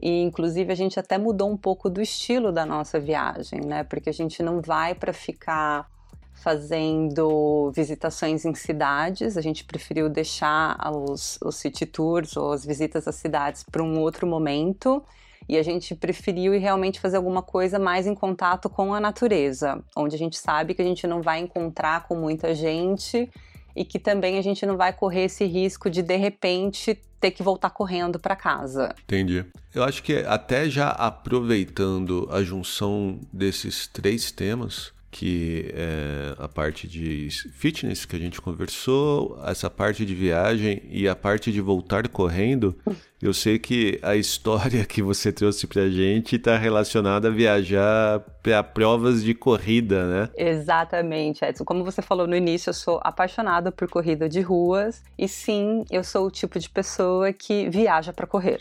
E 0.00 0.22
inclusive 0.22 0.72
a 0.72 0.74
gente 0.74 0.98
até 0.98 1.18
mudou 1.18 1.50
um 1.50 1.56
pouco 1.56 1.90
do 1.90 2.00
estilo 2.00 2.50
da 2.50 2.64
nossa 2.64 2.98
viagem, 2.98 3.60
né? 3.60 3.84
Porque 3.84 4.08
a 4.08 4.12
gente 4.12 4.42
não 4.42 4.62
vai 4.62 4.94
para 4.94 5.12
ficar 5.12 5.86
fazendo 6.32 7.70
visitações 7.74 8.46
em 8.46 8.54
cidades. 8.54 9.36
A 9.36 9.42
gente 9.42 9.64
preferiu 9.64 10.08
deixar 10.08 10.78
os, 10.94 11.38
os 11.44 11.56
city 11.56 11.84
tours 11.84 12.38
ou 12.38 12.52
as 12.52 12.64
visitas 12.64 13.06
às 13.06 13.16
cidades 13.16 13.64
para 13.64 13.82
um 13.82 14.00
outro 14.00 14.26
momento. 14.26 15.04
E 15.48 15.56
a 15.56 15.62
gente 15.62 15.94
preferiu 15.94 16.54
ir 16.54 16.58
realmente 16.58 17.00
fazer 17.00 17.16
alguma 17.16 17.42
coisa 17.42 17.78
mais 17.78 18.06
em 18.06 18.14
contato 18.14 18.68
com 18.68 18.92
a 18.92 19.00
natureza, 19.00 19.82
onde 19.96 20.14
a 20.14 20.18
gente 20.18 20.36
sabe 20.36 20.74
que 20.74 20.82
a 20.82 20.84
gente 20.84 21.06
não 21.06 21.22
vai 21.22 21.38
encontrar 21.40 22.06
com 22.06 22.14
muita 22.14 22.54
gente 22.54 23.30
e 23.74 23.84
que 23.84 23.98
também 23.98 24.38
a 24.38 24.42
gente 24.42 24.66
não 24.66 24.76
vai 24.76 24.92
correr 24.92 25.24
esse 25.24 25.44
risco 25.44 25.88
de 25.88 26.02
de 26.02 26.16
repente 26.16 26.98
ter 27.20 27.30
que 27.30 27.42
voltar 27.42 27.70
correndo 27.70 28.18
para 28.18 28.36
casa. 28.36 28.94
Entendi. 29.04 29.44
Eu 29.74 29.84
acho 29.84 30.02
que 30.02 30.18
até 30.18 30.68
já 30.68 30.90
aproveitando 30.90 32.28
a 32.30 32.42
junção 32.42 33.18
desses 33.32 33.86
três 33.86 34.30
temas, 34.30 34.92
que 35.10 35.70
é 35.74 36.34
a 36.38 36.48
parte 36.48 36.86
de 36.86 37.28
fitness 37.52 38.04
que 38.04 38.16
a 38.16 38.18
gente 38.18 38.40
conversou, 38.40 39.38
essa 39.44 39.70
parte 39.70 40.04
de 40.04 40.14
viagem 40.14 40.82
e 40.90 41.08
a 41.08 41.16
parte 41.16 41.50
de 41.50 41.60
voltar 41.60 42.08
correndo, 42.08 42.76
eu 43.20 43.32
sei 43.32 43.58
que 43.58 43.98
a 44.02 44.14
história 44.16 44.84
que 44.84 45.02
você 45.02 45.32
trouxe 45.32 45.66
pra 45.66 45.88
gente 45.88 46.36
está 46.36 46.56
relacionada 46.56 47.28
a 47.28 47.30
viajar 47.30 48.20
para 48.42 48.62
provas 48.62 49.22
de 49.22 49.34
corrida, 49.34 50.06
né? 50.06 50.28
Exatamente, 50.36 51.44
Edson. 51.44 51.64
Como 51.64 51.84
você 51.84 52.00
falou 52.00 52.26
no 52.26 52.36
início, 52.36 52.70
eu 52.70 52.74
sou 52.74 53.00
apaixonada 53.02 53.72
por 53.72 53.88
corrida 53.88 54.28
de 54.28 54.40
ruas 54.40 55.02
e 55.18 55.26
sim, 55.26 55.84
eu 55.90 56.04
sou 56.04 56.26
o 56.26 56.30
tipo 56.30 56.58
de 56.58 56.70
pessoa 56.70 57.32
que 57.32 57.68
viaja 57.68 58.12
para 58.12 58.26
correr. 58.26 58.60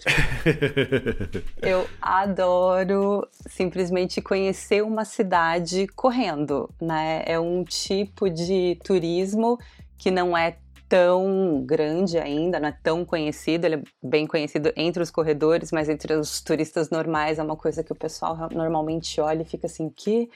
eu 1.62 1.88
adoro 2.02 3.28
simplesmente 3.48 4.22
conhecer 4.22 4.84
uma 4.84 5.06
cidade 5.06 5.88
correndo, 5.96 6.37
né? 6.82 7.24
É 7.26 7.40
um 7.40 7.64
tipo 7.64 8.30
de 8.30 8.78
turismo 8.84 9.58
que 9.98 10.12
não 10.12 10.38
é 10.38 10.58
tão 10.88 11.64
grande 11.66 12.18
ainda, 12.18 12.60
não 12.60 12.70
é 12.70 12.78
tão 12.84 13.04
conhecido, 13.04 13.66
ele 13.66 13.76
é 13.76 13.84
bem 14.02 14.26
conhecido 14.26 14.72
entre 14.76 15.04
os 15.04 15.12
corredores, 15.12 15.72
mas 15.72 15.90
entre 15.90 16.14
os 16.14 16.42
turistas 16.42 16.90
normais 16.90 17.40
é 17.40 17.44
uma 17.44 17.58
coisa 17.58 17.84
que 17.84 17.92
o 17.92 17.96
pessoal 17.96 18.38
normalmente 18.52 19.20
olha 19.20 19.42
e 19.42 19.46
fica 19.46 19.68
assim, 19.68 19.90
que 19.90 20.30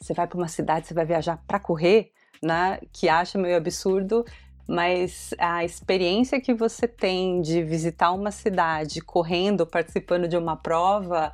você 0.00 0.14
vai 0.14 0.26
para 0.26 0.38
uma 0.38 0.48
cidade, 0.48 0.86
você 0.86 0.94
vai 0.94 1.04
viajar 1.04 1.42
para 1.46 1.58
correr? 1.58 2.12
né, 2.42 2.78
que 2.92 3.08
acha 3.08 3.38
meio 3.38 3.56
absurdo, 3.56 4.24
mas 4.68 5.32
a 5.38 5.64
experiência 5.64 6.40
que 6.40 6.52
você 6.52 6.88
tem 6.88 7.40
de 7.40 7.62
visitar 7.62 8.12
uma 8.12 8.30
cidade 8.30 9.00
correndo, 9.00 9.66
participando 9.66 10.26
de 10.26 10.36
uma 10.36 10.56
prova, 10.56 11.32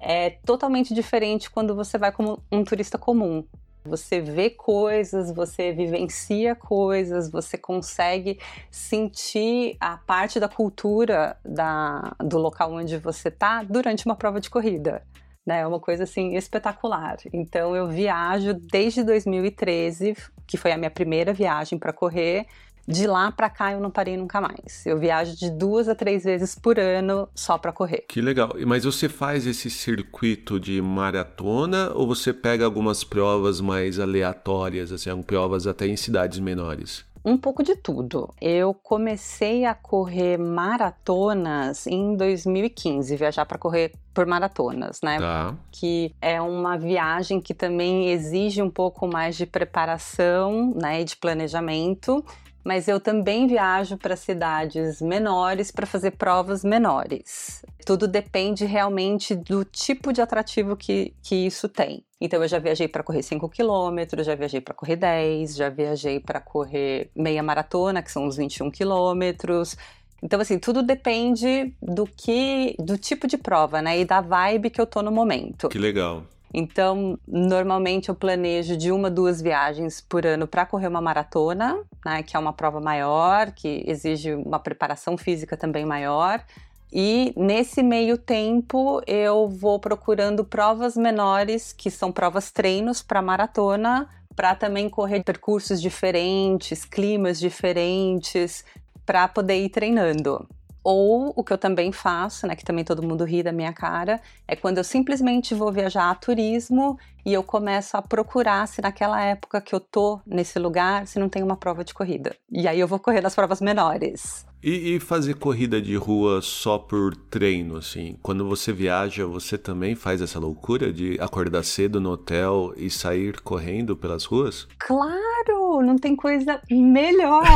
é 0.00 0.30
totalmente 0.30 0.94
diferente 0.94 1.50
quando 1.50 1.74
você 1.74 1.98
vai 1.98 2.10
como 2.10 2.42
um 2.50 2.64
turista 2.64 2.96
comum. 2.96 3.44
Você 3.84 4.20
vê 4.20 4.50
coisas, 4.50 5.32
você 5.32 5.72
vivencia 5.72 6.54
coisas, 6.54 7.30
você 7.30 7.56
consegue 7.56 8.38
sentir 8.70 9.76
a 9.80 9.96
parte 9.96 10.38
da 10.38 10.48
cultura 10.48 11.36
da, 11.44 12.14
do 12.22 12.38
local 12.38 12.72
onde 12.74 12.98
você 12.98 13.28
está 13.28 13.62
durante 13.62 14.04
uma 14.04 14.16
prova 14.16 14.40
de 14.40 14.50
corrida. 14.50 15.02
Né? 15.46 15.60
É 15.60 15.66
uma 15.66 15.80
coisa 15.80 16.04
assim 16.04 16.36
espetacular. 16.36 17.16
Então 17.32 17.74
eu 17.74 17.88
viajo 17.88 18.52
desde 18.54 19.02
2013, 19.02 20.14
que 20.46 20.58
foi 20.58 20.72
a 20.72 20.76
minha 20.76 20.90
primeira 20.90 21.32
viagem 21.32 21.78
para 21.78 21.92
correr, 21.92 22.46
de 22.86 23.06
lá 23.06 23.30
para 23.30 23.48
cá 23.48 23.72
eu 23.72 23.80
não 23.80 23.90
parei 23.90 24.16
nunca 24.16 24.40
mais. 24.40 24.84
Eu 24.86 24.98
viajo 24.98 25.36
de 25.36 25.50
duas 25.50 25.88
a 25.88 25.94
três 25.94 26.24
vezes 26.24 26.54
por 26.54 26.78
ano 26.78 27.28
só 27.34 27.58
para 27.58 27.72
correr. 27.72 28.04
Que 28.08 28.20
legal. 28.20 28.54
Mas 28.66 28.84
você 28.84 29.08
faz 29.08 29.46
esse 29.46 29.70
circuito 29.70 30.58
de 30.58 30.80
maratona 30.80 31.92
ou 31.94 32.06
você 32.06 32.32
pega 32.32 32.64
algumas 32.64 33.04
provas 33.04 33.60
mais 33.60 33.98
aleatórias, 33.98 34.92
assim, 34.92 35.10
provas 35.22 35.66
até 35.66 35.86
em 35.86 35.96
cidades 35.96 36.38
menores? 36.38 37.04
Um 37.22 37.36
pouco 37.36 37.62
de 37.62 37.76
tudo. 37.76 38.32
Eu 38.40 38.72
comecei 38.72 39.66
a 39.66 39.74
correr 39.74 40.38
maratonas 40.38 41.86
em 41.86 42.16
2015, 42.16 43.14
viajar 43.14 43.44
para 43.44 43.58
correr 43.58 43.92
por 44.14 44.24
maratonas, 44.26 45.00
né? 45.02 45.18
Tá. 45.18 45.54
Que 45.70 46.14
é 46.20 46.40
uma 46.40 46.78
viagem 46.78 47.38
que 47.38 47.52
também 47.52 48.10
exige 48.10 48.62
um 48.62 48.70
pouco 48.70 49.06
mais 49.06 49.36
de 49.36 49.44
preparação, 49.44 50.74
né, 50.74 51.02
e 51.02 51.04
de 51.04 51.16
planejamento 51.16 52.24
mas 52.64 52.88
eu 52.88 53.00
também 53.00 53.46
viajo 53.46 53.96
para 53.96 54.16
cidades 54.16 55.00
menores 55.00 55.70
para 55.70 55.86
fazer 55.86 56.12
provas 56.12 56.62
menores. 56.62 57.64
Tudo 57.86 58.06
depende 58.06 58.64
realmente 58.64 59.34
do 59.34 59.64
tipo 59.64 60.12
de 60.12 60.20
atrativo 60.20 60.76
que, 60.76 61.14
que 61.22 61.34
isso 61.46 61.68
tem. 61.68 62.04
Então, 62.20 62.42
eu 62.42 62.48
já 62.48 62.58
viajei 62.58 62.86
para 62.86 63.02
correr 63.02 63.22
5 63.22 63.48
quilômetros, 63.48 64.26
já 64.26 64.34
viajei 64.34 64.60
para 64.60 64.74
correr 64.74 64.96
10, 64.96 65.56
já 65.56 65.70
viajei 65.70 66.20
para 66.20 66.38
correr 66.38 67.10
meia 67.16 67.42
maratona, 67.42 68.02
que 68.02 68.12
são 68.12 68.26
uns 68.26 68.36
21 68.36 68.70
quilômetros. 68.70 69.74
Então, 70.22 70.38
assim, 70.38 70.58
tudo 70.58 70.82
depende 70.82 71.74
do 71.80 72.06
que, 72.06 72.76
do 72.78 72.98
tipo 72.98 73.26
de 73.26 73.38
prova, 73.38 73.80
né? 73.80 73.98
E 73.98 74.04
da 74.04 74.20
vibe 74.20 74.68
que 74.68 74.80
eu 74.80 74.86
tô 74.86 75.00
no 75.00 75.10
momento. 75.10 75.70
Que 75.70 75.78
legal. 75.78 76.24
Então, 76.52 77.18
normalmente 77.26 78.08
eu 78.08 78.14
planejo 78.14 78.76
de 78.76 78.90
uma, 78.90 79.08
duas 79.08 79.40
viagens 79.40 80.00
por 80.00 80.26
ano 80.26 80.46
para 80.46 80.66
correr 80.66 80.88
uma 80.88 81.00
maratona, 81.00 81.78
né, 82.04 82.22
que 82.22 82.36
é 82.36 82.38
uma 82.38 82.52
prova 82.52 82.80
maior, 82.80 83.52
que 83.52 83.84
exige 83.86 84.34
uma 84.34 84.58
preparação 84.58 85.16
física 85.16 85.56
também 85.56 85.86
maior. 85.86 86.44
E 86.92 87.32
nesse 87.36 87.84
meio 87.84 88.18
tempo 88.18 89.00
eu 89.06 89.48
vou 89.48 89.78
procurando 89.78 90.44
provas 90.44 90.96
menores, 90.96 91.72
que 91.72 91.88
são 91.88 92.10
provas 92.10 92.50
treinos 92.50 93.00
para 93.00 93.22
maratona, 93.22 94.08
para 94.34 94.56
também 94.56 94.88
correr 94.88 95.22
percursos 95.22 95.80
diferentes, 95.80 96.84
climas 96.84 97.38
diferentes, 97.38 98.64
para 99.06 99.28
poder 99.28 99.64
ir 99.64 99.68
treinando. 99.68 100.48
Ou 100.82 101.32
o 101.36 101.44
que 101.44 101.52
eu 101.52 101.58
também 101.58 101.92
faço, 101.92 102.46
né, 102.46 102.56
que 102.56 102.64
também 102.64 102.84
todo 102.84 103.02
mundo 103.02 103.24
ri 103.24 103.42
da 103.42 103.52
minha 103.52 103.72
cara, 103.72 104.20
é 104.48 104.56
quando 104.56 104.78
eu 104.78 104.84
simplesmente 104.84 105.54
vou 105.54 105.70
viajar 105.70 106.10
a 106.10 106.14
turismo 106.14 106.98
e 107.24 107.32
eu 107.32 107.42
começo 107.42 107.96
a 107.96 108.02
procurar 108.02 108.66
se 108.66 108.80
naquela 108.80 109.22
época 109.22 109.60
que 109.60 109.74
eu 109.74 109.80
tô 109.80 110.20
nesse 110.26 110.58
lugar, 110.58 111.06
se 111.06 111.18
não 111.18 111.28
tem 111.28 111.42
uma 111.42 111.56
prova 111.56 111.84
de 111.84 111.92
corrida. 111.92 112.34
E 112.50 112.66
aí 112.66 112.80
eu 112.80 112.88
vou 112.88 112.98
correr 112.98 113.20
nas 113.20 113.34
provas 113.34 113.60
menores. 113.60 114.49
E, 114.62 114.96
e, 114.96 115.00
fazer 115.00 115.36
corrida 115.36 115.80
de 115.80 115.96
rua 115.96 116.42
só 116.42 116.78
por 116.78 117.16
treino, 117.16 117.76
assim? 117.76 118.18
Quando 118.22 118.46
você 118.46 118.70
viaja, 118.72 119.26
você 119.26 119.56
também 119.56 119.94
faz 119.94 120.20
essa 120.20 120.38
loucura 120.38 120.92
de 120.92 121.16
acordar 121.18 121.64
cedo 121.64 121.98
no 121.98 122.10
hotel 122.10 122.74
e 122.76 122.90
sair 122.90 123.40
correndo 123.40 123.96
pelas 123.96 124.26
ruas? 124.26 124.68
Claro! 124.78 125.80
Não 125.82 125.96
tem 125.96 126.14
coisa 126.14 126.60
melhor! 126.70 127.42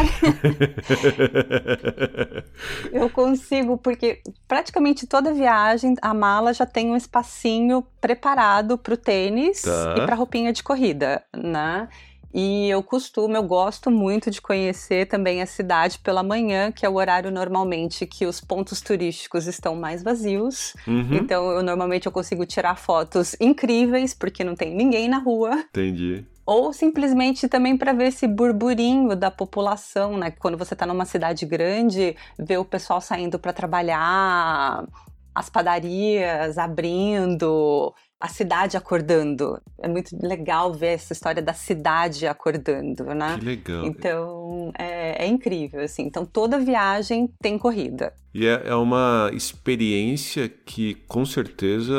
Eu 2.90 3.10
consigo, 3.10 3.76
porque 3.76 4.22
praticamente 4.48 5.06
toda 5.06 5.34
viagem, 5.34 5.94
a 6.00 6.14
mala 6.14 6.54
já 6.54 6.64
tem 6.64 6.90
um 6.90 6.96
espacinho 6.96 7.84
preparado 8.00 8.78
para 8.78 8.94
o 8.94 8.96
tênis 8.96 9.60
tá. 9.60 9.96
e 9.98 10.06
para 10.06 10.16
roupinha 10.16 10.54
de 10.54 10.62
corrida, 10.62 11.22
né? 11.36 11.86
E 12.34 12.68
eu 12.68 12.82
costumo, 12.82 13.36
eu 13.36 13.42
gosto 13.44 13.92
muito 13.92 14.28
de 14.28 14.42
conhecer 14.42 15.06
também 15.06 15.40
a 15.40 15.46
cidade 15.46 16.00
pela 16.00 16.20
manhã, 16.20 16.72
que 16.72 16.84
é 16.84 16.88
o 16.88 16.94
horário 16.94 17.30
normalmente 17.30 18.04
que 18.06 18.26
os 18.26 18.40
pontos 18.40 18.80
turísticos 18.80 19.46
estão 19.46 19.76
mais 19.76 20.02
vazios. 20.02 20.74
Uhum. 20.84 21.14
Então, 21.14 21.48
eu 21.52 21.62
normalmente 21.62 22.06
eu 22.06 22.12
consigo 22.12 22.44
tirar 22.44 22.76
fotos 22.76 23.36
incríveis, 23.40 24.12
porque 24.12 24.42
não 24.42 24.56
tem 24.56 24.74
ninguém 24.74 25.08
na 25.08 25.18
rua. 25.18 25.64
Entendi 25.70 26.26
ou 26.46 26.74
simplesmente 26.74 27.48
também 27.48 27.74
para 27.74 27.94
ver 27.94 28.08
esse 28.08 28.26
burburinho 28.26 29.16
da 29.16 29.30
população, 29.30 30.18
né? 30.18 30.30
Quando 30.30 30.58
você 30.58 30.74
está 30.74 30.84
numa 30.84 31.06
cidade 31.06 31.46
grande, 31.46 32.14
ver 32.38 32.58
o 32.58 32.64
pessoal 32.66 33.00
saindo 33.00 33.38
para 33.38 33.50
trabalhar, 33.52 34.86
as 35.34 35.48
padarias 35.48 36.58
abrindo, 36.58 37.94
a 38.24 38.28
cidade 38.28 38.74
acordando. 38.74 39.60
É 39.78 39.86
muito 39.86 40.16
legal 40.26 40.72
ver 40.72 40.94
essa 40.94 41.12
história 41.12 41.42
da 41.42 41.52
cidade 41.52 42.26
acordando, 42.26 43.04
né? 43.14 43.36
Que 43.38 43.44
legal. 43.44 43.84
Então, 43.84 44.72
é, 44.78 45.26
é 45.26 45.26
incrível, 45.26 45.82
assim. 45.82 46.04
Então, 46.04 46.24
toda 46.24 46.58
viagem 46.58 47.28
tem 47.42 47.58
corrida. 47.58 48.14
E 48.32 48.46
é, 48.46 48.62
é 48.64 48.74
uma 48.74 49.30
experiência 49.34 50.48
que, 50.48 50.94
com 51.06 51.26
certeza, 51.26 51.94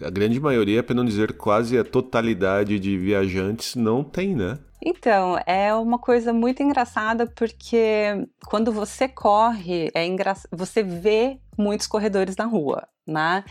a 0.00 0.08
grande 0.08 0.40
maioria, 0.40 0.82
para 0.82 0.94
não 0.94 1.04
dizer 1.04 1.34
quase 1.34 1.78
a 1.78 1.84
totalidade 1.84 2.78
de 2.80 2.96
viajantes, 2.96 3.74
não 3.76 4.02
tem, 4.02 4.34
né? 4.34 4.58
Então, 4.82 5.38
é 5.46 5.72
uma 5.74 5.98
coisa 5.98 6.32
muito 6.32 6.62
engraçada 6.62 7.26
porque 7.26 8.26
quando 8.46 8.72
você 8.72 9.06
corre, 9.06 9.90
é 9.94 10.06
engra... 10.06 10.34
você 10.50 10.82
vê 10.82 11.38
muitos 11.58 11.86
corredores 11.86 12.36
na 12.36 12.46
rua, 12.46 12.88
né? 13.06 13.44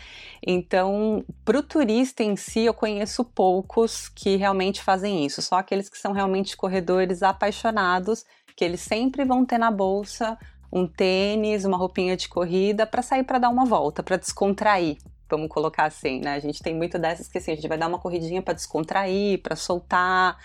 Então, 0.46 1.24
para 1.44 1.58
o 1.58 1.62
turista 1.62 2.22
em 2.22 2.36
si, 2.36 2.60
eu 2.60 2.74
conheço 2.74 3.24
poucos 3.24 4.08
que 4.08 4.36
realmente 4.36 4.82
fazem 4.82 5.24
isso, 5.24 5.42
só 5.42 5.56
aqueles 5.56 5.88
que 5.88 5.98
são 5.98 6.12
realmente 6.12 6.56
corredores 6.56 7.22
apaixonados, 7.22 8.24
que 8.56 8.64
eles 8.64 8.80
sempre 8.80 9.24
vão 9.24 9.44
ter 9.44 9.58
na 9.58 9.70
bolsa 9.70 10.38
um 10.72 10.86
tênis, 10.86 11.64
uma 11.64 11.76
roupinha 11.76 12.16
de 12.16 12.28
corrida 12.28 12.86
para 12.86 13.02
sair 13.02 13.24
para 13.24 13.38
dar 13.38 13.50
uma 13.50 13.66
volta, 13.66 14.02
para 14.02 14.16
descontrair. 14.16 14.96
Vamos 15.28 15.48
colocar 15.48 15.84
assim, 15.84 16.20
né? 16.20 16.34
A 16.34 16.40
gente 16.40 16.62
tem 16.62 16.74
muito 16.74 16.98
dessas 16.98 17.28
que 17.28 17.38
assim, 17.38 17.52
a 17.52 17.54
gente 17.54 17.68
vai 17.68 17.78
dar 17.78 17.88
uma 17.88 17.98
corridinha 17.98 18.42
para 18.42 18.54
descontrair, 18.54 19.40
para 19.42 19.56
soltar, 19.56 20.38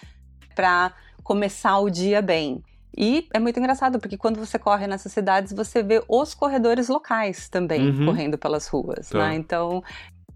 para 0.53 0.93
começar 1.23 1.77
o 1.79 1.89
dia 1.89 2.21
bem. 2.21 2.61
E 2.97 3.27
é 3.33 3.39
muito 3.39 3.59
engraçado, 3.59 3.99
porque 3.99 4.17
quando 4.17 4.39
você 4.39 4.57
corre 4.57 4.87
nessas 4.87 5.11
cidades, 5.11 5.53
você 5.53 5.83
vê 5.83 6.03
os 6.07 6.33
corredores 6.33 6.89
locais 6.89 7.47
também 7.47 7.89
uhum. 7.89 8.05
correndo 8.07 8.37
pelas 8.37 8.67
ruas, 8.67 9.09
tá. 9.09 9.19
né? 9.19 9.35
Então, 9.35 9.83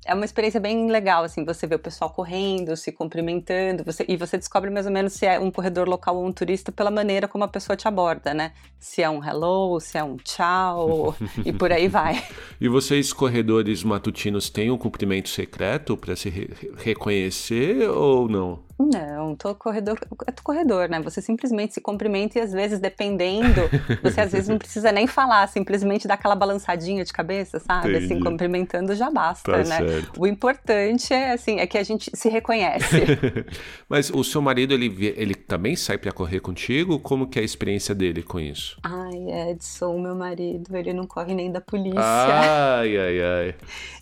é 0.05 0.13
uma 0.15 0.25
experiência 0.25 0.59
bem 0.59 0.89
legal, 0.89 1.23
assim, 1.23 1.45
você 1.45 1.67
vê 1.67 1.75
o 1.75 1.79
pessoal 1.79 2.09
correndo, 2.09 2.75
se 2.75 2.91
cumprimentando, 2.91 3.83
você, 3.83 4.03
e 4.07 4.17
você 4.17 4.37
descobre 4.37 4.69
mais 4.69 4.85
ou 4.85 4.91
menos 4.91 5.13
se 5.13 5.25
é 5.25 5.39
um 5.39 5.51
corredor 5.51 5.87
local 5.87 6.17
ou 6.17 6.25
um 6.25 6.31
turista 6.31 6.71
pela 6.71 6.89
maneira 6.89 7.27
como 7.27 7.43
a 7.43 7.47
pessoa 7.47 7.75
te 7.75 7.87
aborda, 7.87 8.33
né? 8.33 8.51
Se 8.79 9.03
é 9.03 9.09
um 9.09 9.23
hello, 9.23 9.79
se 9.79 9.97
é 9.97 10.03
um 10.03 10.17
tchau, 10.17 11.15
e 11.45 11.53
por 11.53 11.71
aí 11.71 11.87
vai. 11.87 12.23
E 12.59 12.67
vocês, 12.67 13.13
corredores 13.13 13.83
matutinos, 13.83 14.49
têm 14.49 14.71
um 14.71 14.77
cumprimento 14.77 15.29
secreto 15.29 15.95
para 15.95 16.15
se 16.15 16.29
re 16.29 16.49
reconhecer 16.77 17.87
ou 17.87 18.27
não? 18.27 18.59
Não, 18.85 19.35
todo 19.35 19.55
corredor 19.55 19.99
é 20.27 20.31
corredor, 20.43 20.89
né? 20.89 20.99
Você 21.01 21.21
simplesmente 21.21 21.73
se 21.73 21.81
cumprimenta 21.81 22.39
e 22.39 22.41
às 22.41 22.51
vezes, 22.51 22.79
dependendo, 22.79 23.61
você 24.01 24.21
às 24.21 24.31
vezes 24.31 24.47
não 24.47 24.57
precisa 24.57 24.91
nem 24.91 25.07
falar, 25.07 25.47
simplesmente 25.47 26.07
dá 26.07 26.15
aquela 26.15 26.35
balançadinha 26.35 27.03
de 27.03 27.13
cabeça, 27.13 27.59
sabe? 27.59 27.89
Assim, 27.89 28.05
Entendi. 28.05 28.13
Assim, 28.13 28.23
cumprimentando 28.23 28.95
já 28.95 29.09
basta, 29.09 29.51
tá 29.51 29.57
né? 29.57 29.63
Certo. 29.63 30.21
O 30.21 30.27
importante 30.27 31.13
é 31.13 31.31
assim, 31.31 31.59
é 31.59 31.67
que 31.67 31.77
a 31.77 31.83
gente 31.83 32.09
se 32.13 32.29
reconhece. 32.29 33.01
Mas 33.87 34.09
o 34.09 34.23
seu 34.23 34.41
marido, 34.41 34.73
ele, 34.73 35.13
ele 35.15 35.35
também 35.35 35.75
sai 35.75 35.97
para 35.97 36.11
correr 36.11 36.39
contigo? 36.39 36.99
Como 36.99 37.27
que 37.27 37.39
é 37.39 37.41
a 37.41 37.45
experiência 37.45 37.93
dele 37.93 38.23
com 38.23 38.39
isso? 38.39 38.77
Ai, 38.83 39.51
Edson, 39.51 39.99
meu 39.99 40.15
marido, 40.15 40.75
ele 40.75 40.93
não 40.93 41.05
corre 41.05 41.33
nem 41.33 41.51
da 41.51 41.61
polícia. 41.61 41.99
Ai, 41.99 42.97
ai, 42.97 43.21
ai. 43.21 43.55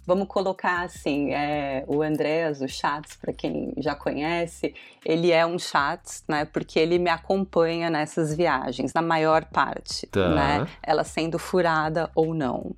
Vamos 0.05 0.27
colocar 0.27 0.81
assim, 0.81 1.33
é, 1.33 1.83
o 1.87 2.01
Andréas, 2.01 2.61
o 2.61 2.67
Chats, 2.67 3.15
para 3.15 3.31
quem 3.31 3.73
já 3.77 3.93
conhece, 3.93 4.68
ele 5.05 5.31
é 5.31 5.45
um 5.45 5.57
Chats, 5.57 6.23
né? 6.27 6.45
Porque 6.45 6.79
ele 6.79 6.99
me 6.99 7.09
acompanha 7.09 7.89
nessas 7.89 8.35
viagens, 8.35 8.93
na 8.93 9.01
maior 9.01 9.45
parte, 9.45 10.07
tá. 10.07 10.29
né? 10.29 10.67
Ela 10.83 11.03
sendo 11.03 11.39
furada 11.39 12.09
ou 12.15 12.33
não. 12.33 12.75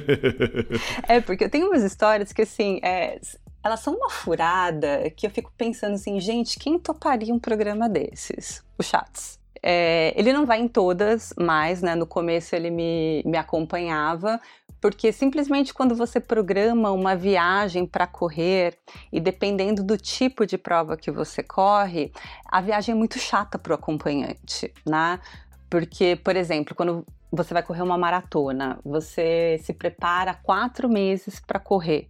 é, 1.08 1.20
porque 1.20 1.44
eu 1.44 1.50
tenho 1.50 1.66
umas 1.68 1.82
histórias 1.82 2.32
que, 2.32 2.42
assim, 2.42 2.80
é, 2.82 3.20
elas 3.62 3.80
são 3.80 3.94
uma 3.94 4.10
furada 4.10 5.10
que 5.16 5.26
eu 5.26 5.30
fico 5.30 5.52
pensando 5.56 5.94
assim, 5.94 6.18
gente, 6.20 6.58
quem 6.58 6.78
toparia 6.78 7.32
um 7.32 7.38
programa 7.38 7.88
desses? 7.88 8.64
O 8.78 8.82
Chats. 8.82 9.38
É, 9.62 10.14
ele 10.16 10.32
não 10.32 10.46
vai 10.46 10.58
em 10.58 10.68
todas 10.68 11.34
mais, 11.38 11.82
né? 11.82 11.94
No 11.94 12.06
começo 12.06 12.56
ele 12.56 12.70
me, 12.70 13.22
me 13.26 13.36
acompanhava, 13.36 14.40
porque 14.80 15.12
simplesmente 15.12 15.74
quando 15.74 15.94
você 15.94 16.18
programa 16.18 16.90
uma 16.90 17.14
viagem 17.14 17.86
para 17.86 18.06
correr 18.06 18.78
e 19.12 19.20
dependendo 19.20 19.82
do 19.82 19.96
tipo 19.96 20.46
de 20.46 20.56
prova 20.56 20.96
que 20.96 21.10
você 21.10 21.42
corre, 21.42 22.12
a 22.46 22.60
viagem 22.60 22.94
é 22.94 22.96
muito 22.96 23.18
chata 23.18 23.58
para 23.58 23.72
o 23.72 23.74
acompanhante, 23.74 24.72
né? 24.86 25.20
Porque, 25.68 26.16
por 26.16 26.34
exemplo, 26.34 26.74
quando 26.74 27.04
você 27.30 27.54
vai 27.54 27.62
correr 27.62 27.82
uma 27.82 27.98
maratona, 27.98 28.78
você 28.84 29.60
se 29.62 29.72
prepara 29.72 30.34
quatro 30.34 30.88
meses 30.88 31.38
para 31.38 31.60
correr 31.60 32.08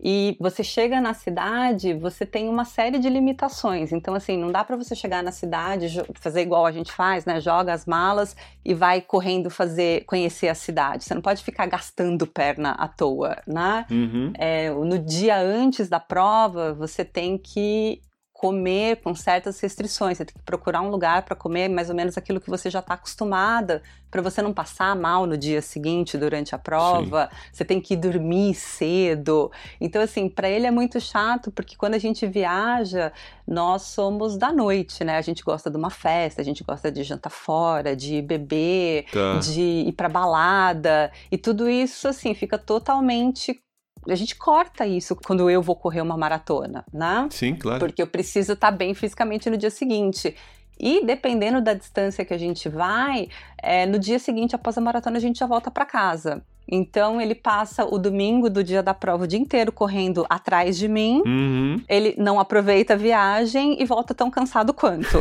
e 0.00 0.36
você 0.40 0.62
chega 0.62 1.00
na 1.00 1.14
cidade, 1.14 1.94
você 1.94 2.26
tem 2.26 2.48
uma 2.48 2.64
série 2.64 2.98
de 2.98 3.08
limitações. 3.08 3.92
Então, 3.92 4.14
assim, 4.14 4.36
não 4.36 4.50
dá 4.50 4.64
para 4.64 4.76
você 4.76 4.94
chegar 4.94 5.22
na 5.22 5.32
cidade, 5.32 6.02
fazer 6.14 6.42
igual 6.42 6.66
a 6.66 6.72
gente 6.72 6.92
faz, 6.92 7.24
né? 7.24 7.40
Joga 7.40 7.72
as 7.72 7.86
malas 7.86 8.36
e 8.64 8.74
vai 8.74 9.00
correndo 9.00 9.50
fazer, 9.50 10.04
conhecer 10.04 10.48
a 10.48 10.54
cidade. 10.54 11.04
Você 11.04 11.14
não 11.14 11.22
pode 11.22 11.42
ficar 11.42 11.66
gastando 11.66 12.26
perna 12.26 12.72
à 12.72 12.88
toa, 12.88 13.36
né? 13.46 13.86
Uhum. 13.90 14.32
É, 14.36 14.70
no 14.70 14.98
dia 14.98 15.38
antes 15.38 15.88
da 15.88 16.00
prova, 16.00 16.74
você 16.74 17.04
tem 17.04 17.38
que 17.38 18.02
comer 18.44 18.96
com 18.96 19.14
certas 19.14 19.58
restrições. 19.58 20.18
Você 20.18 20.26
tem 20.26 20.34
que 20.34 20.42
procurar 20.42 20.82
um 20.82 20.90
lugar 20.90 21.22
para 21.22 21.34
comer 21.34 21.66
mais 21.66 21.88
ou 21.88 21.96
menos 21.96 22.18
aquilo 22.18 22.38
que 22.38 22.50
você 22.50 22.68
já 22.68 22.80
está 22.80 22.92
acostumada, 22.92 23.82
para 24.10 24.20
você 24.20 24.42
não 24.42 24.52
passar 24.52 24.94
mal 24.94 25.24
no 25.24 25.34
dia 25.34 25.62
seguinte 25.62 26.18
durante 26.18 26.54
a 26.54 26.58
prova. 26.58 27.30
Sim. 27.30 27.36
Você 27.50 27.64
tem 27.64 27.80
que 27.80 27.96
dormir 27.96 28.52
cedo. 28.52 29.50
Então, 29.80 30.02
assim, 30.02 30.28
para 30.28 30.46
ele 30.46 30.66
é 30.66 30.70
muito 30.70 31.00
chato, 31.00 31.50
porque 31.50 31.74
quando 31.74 31.94
a 31.94 31.98
gente 31.98 32.26
viaja, 32.26 33.14
nós 33.48 33.80
somos 33.80 34.36
da 34.36 34.52
noite, 34.52 35.02
né? 35.02 35.16
A 35.16 35.22
gente 35.22 35.42
gosta 35.42 35.70
de 35.70 35.78
uma 35.78 35.88
festa, 35.88 36.42
a 36.42 36.44
gente 36.44 36.62
gosta 36.62 36.92
de 36.92 37.02
jantar 37.02 37.30
fora, 37.30 37.96
de 37.96 38.20
beber, 38.20 39.06
tá. 39.10 39.38
de 39.38 39.62
ir 39.88 39.92
para 39.92 40.10
balada. 40.10 41.10
E 41.32 41.38
tudo 41.38 41.66
isso, 41.66 42.06
assim, 42.06 42.34
fica 42.34 42.58
totalmente 42.58 43.63
a 44.08 44.14
gente 44.14 44.36
corta 44.36 44.86
isso 44.86 45.16
quando 45.16 45.48
eu 45.48 45.62
vou 45.62 45.76
correr 45.76 46.00
uma 46.00 46.16
maratona, 46.16 46.84
né? 46.92 47.28
Sim, 47.30 47.54
claro. 47.54 47.78
Porque 47.78 48.02
eu 48.02 48.06
preciso 48.06 48.52
estar 48.52 48.70
tá 48.70 48.76
bem 48.76 48.94
fisicamente 48.94 49.48
no 49.48 49.56
dia 49.56 49.70
seguinte. 49.70 50.34
E 50.78 51.04
dependendo 51.04 51.60
da 51.60 51.72
distância 51.72 52.24
que 52.24 52.34
a 52.34 52.38
gente 52.38 52.68
vai, 52.68 53.28
é, 53.62 53.86
no 53.86 53.98
dia 53.98 54.18
seguinte, 54.18 54.54
após 54.54 54.76
a 54.76 54.80
maratona, 54.80 55.16
a 55.16 55.20
gente 55.20 55.38
já 55.38 55.46
volta 55.46 55.70
para 55.70 55.86
casa. 55.86 56.42
Então 56.66 57.20
ele 57.20 57.34
passa 57.34 57.84
o 57.84 57.98
domingo 57.98 58.48
do 58.48 58.64
dia 58.64 58.82
da 58.82 58.94
prova 58.94 59.24
o 59.24 59.26
dia 59.26 59.38
inteiro 59.38 59.70
correndo 59.70 60.24
atrás 60.28 60.78
de 60.78 60.88
mim. 60.88 61.22
Uhum. 61.24 61.80
Ele 61.88 62.14
não 62.16 62.40
aproveita 62.40 62.94
a 62.94 62.96
viagem 62.96 63.80
e 63.80 63.84
volta 63.84 64.14
tão 64.14 64.30
cansado 64.30 64.72
quanto. 64.72 65.18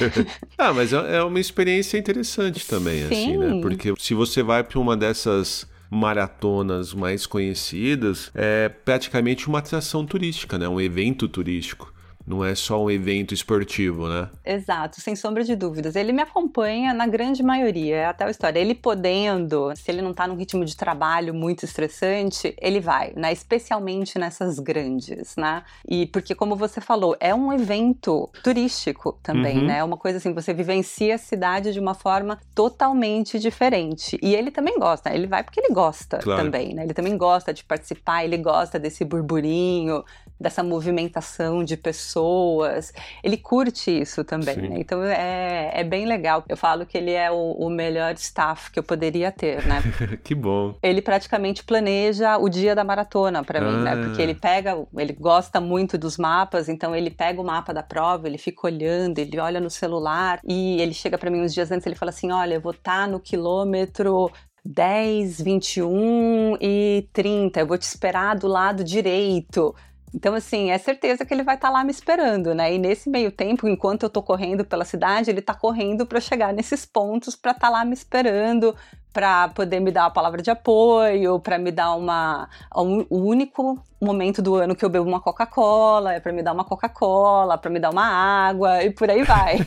ah, 0.56 0.72
mas 0.72 0.92
é, 0.92 1.16
é 1.16 1.22
uma 1.22 1.40
experiência 1.40 1.98
interessante 1.98 2.66
também, 2.66 3.00
Sim. 3.00 3.04
assim, 3.06 3.36
né? 3.36 3.60
Porque 3.60 3.92
se 3.98 4.14
você 4.14 4.42
vai 4.42 4.62
para 4.62 4.78
uma 4.78 4.96
dessas 4.96 5.66
maratonas 5.90 6.92
mais 6.92 7.26
conhecidas, 7.26 8.30
é 8.34 8.68
praticamente 8.68 9.48
uma 9.48 9.58
atração 9.58 10.04
turística, 10.04 10.58
né? 10.58 10.68
Um 10.68 10.80
evento 10.80 11.28
turístico. 11.28 11.92
Não 12.26 12.44
é 12.44 12.54
só 12.54 12.82
um 12.82 12.90
evento 12.90 13.32
esportivo, 13.32 14.08
né? 14.08 14.28
Exato, 14.44 15.00
sem 15.00 15.14
sombra 15.14 15.44
de 15.44 15.54
dúvidas. 15.54 15.94
Ele 15.94 16.12
me 16.12 16.22
acompanha 16.22 16.92
na 16.92 17.06
grande 17.06 17.42
maioria, 17.42 17.96
é 17.96 18.06
até 18.06 18.24
a 18.24 18.30
história. 18.30 18.58
Ele 18.58 18.74
podendo, 18.74 19.72
se 19.76 19.90
ele 19.90 20.02
não 20.02 20.12
tá 20.12 20.26
num 20.26 20.34
ritmo 20.34 20.64
de 20.64 20.76
trabalho 20.76 21.32
muito 21.32 21.64
estressante, 21.64 22.54
ele 22.60 22.80
vai, 22.80 23.12
né? 23.14 23.32
Especialmente 23.32 24.18
nessas 24.18 24.58
grandes, 24.58 25.36
né? 25.36 25.62
E 25.88 26.06
porque, 26.06 26.34
como 26.34 26.56
você 26.56 26.80
falou, 26.80 27.16
é 27.20 27.32
um 27.32 27.52
evento 27.52 28.28
turístico 28.42 29.18
também, 29.22 29.58
uhum. 29.58 29.66
né? 29.66 29.78
É 29.78 29.84
uma 29.84 29.96
coisa 29.96 30.18
assim, 30.18 30.34
você 30.34 30.52
vivencia 30.52 31.14
a 31.14 31.18
cidade 31.18 31.72
de 31.72 31.78
uma 31.78 31.94
forma 31.94 32.38
totalmente 32.54 33.38
diferente. 33.38 34.18
E 34.20 34.34
ele 34.34 34.50
também 34.50 34.78
gosta, 34.78 35.14
ele 35.14 35.28
vai 35.28 35.44
porque 35.44 35.60
ele 35.60 35.72
gosta 35.72 36.18
claro. 36.18 36.42
também, 36.42 36.74
né? 36.74 36.82
Ele 36.82 36.94
também 36.94 37.16
gosta 37.16 37.54
de 37.54 37.64
participar, 37.64 38.24
ele 38.24 38.36
gosta 38.36 38.78
desse 38.78 39.04
burburinho, 39.04 40.04
dessa 40.38 40.62
movimentação 40.62 41.64
de 41.64 41.76
pessoas. 41.76 42.92
Ele 43.22 43.36
curte 43.36 43.90
isso 43.90 44.22
também, 44.22 44.56
né? 44.56 44.76
Então 44.78 45.02
é, 45.02 45.70
é 45.74 45.84
bem 45.84 46.06
legal. 46.06 46.44
Eu 46.48 46.56
falo 46.56 46.84
que 46.84 46.96
ele 46.96 47.12
é 47.12 47.30
o, 47.30 47.52
o 47.52 47.70
melhor 47.70 48.14
staff 48.14 48.70
que 48.70 48.78
eu 48.78 48.82
poderia 48.82 49.32
ter, 49.32 49.66
né? 49.66 49.82
que 50.22 50.34
bom. 50.34 50.74
Ele 50.82 51.00
praticamente 51.00 51.64
planeja 51.64 52.36
o 52.38 52.48
dia 52.48 52.74
da 52.74 52.84
maratona 52.84 53.42
para 53.42 53.60
mim, 53.60 53.82
né? 53.82 53.96
Porque 53.96 54.20
ele 54.20 54.32
ah. 54.32 54.40
pega, 54.40 54.86
ele 54.96 55.12
gosta 55.12 55.60
muito 55.60 55.96
dos 55.96 56.18
mapas, 56.18 56.68
então 56.68 56.94
ele 56.94 57.10
pega 57.10 57.40
o 57.40 57.44
mapa 57.44 57.72
da 57.72 57.82
prova, 57.82 58.28
ele 58.28 58.38
fica 58.38 58.66
olhando, 58.66 59.18
ele 59.18 59.38
olha 59.38 59.60
no 59.60 59.70
celular 59.70 60.40
e 60.44 60.80
ele 60.80 60.92
chega 60.92 61.16
para 61.16 61.30
mim 61.30 61.40
uns 61.40 61.54
dias 61.54 61.70
antes, 61.70 61.86
ele 61.86 61.96
fala 61.96 62.10
assim: 62.10 62.30
"Olha, 62.30 62.54
eu 62.54 62.60
vou 62.60 62.72
estar 62.72 63.02
tá 63.02 63.06
no 63.06 63.18
quilômetro 63.18 64.30
10, 64.66 65.40
21 65.40 66.56
e 66.60 67.08
30. 67.12 67.60
Eu 67.60 67.66
vou 67.66 67.78
te 67.78 67.82
esperar 67.82 68.36
do 68.36 68.48
lado 68.48 68.82
direito. 68.82 69.74
Então, 70.14 70.34
assim, 70.34 70.70
é 70.70 70.78
certeza 70.78 71.24
que 71.24 71.34
ele 71.34 71.42
vai 71.42 71.56
estar 71.56 71.68
tá 71.68 71.74
lá 71.74 71.84
me 71.84 71.90
esperando, 71.90 72.54
né? 72.54 72.72
E 72.72 72.78
nesse 72.78 73.10
meio 73.10 73.30
tempo, 73.30 73.68
enquanto 73.68 74.04
eu 74.04 74.10
tô 74.10 74.22
correndo 74.22 74.64
pela 74.64 74.84
cidade, 74.84 75.30
ele 75.30 75.42
tá 75.42 75.54
correndo 75.54 76.06
para 76.06 76.20
chegar 76.20 76.52
nesses 76.52 76.86
pontos 76.86 77.36
para 77.36 77.52
estar 77.52 77.66
tá 77.66 77.72
lá 77.72 77.84
me 77.84 77.92
esperando, 77.92 78.74
para 79.12 79.48
poder 79.48 79.80
me 79.80 79.90
dar 79.90 80.04
uma 80.04 80.10
palavra 80.10 80.42
de 80.42 80.50
apoio, 80.50 81.40
para 81.40 81.58
me 81.58 81.70
dar 81.70 81.94
uma. 81.94 82.48
O 82.74 83.18
único 83.18 83.82
momento 83.98 84.42
do 84.42 84.54
ano 84.54 84.76
que 84.76 84.84
eu 84.84 84.90
bebo 84.90 85.08
uma 85.08 85.20
Coca-Cola, 85.20 86.12
é 86.12 86.20
para 86.20 86.32
me 86.32 86.42
dar 86.42 86.52
uma 86.52 86.64
Coca-Cola, 86.64 87.56
para 87.56 87.70
me 87.70 87.80
dar 87.80 87.90
uma 87.90 88.04
água 88.04 88.84
e 88.84 88.90
por 88.90 89.10
aí 89.10 89.22
vai. 89.22 89.58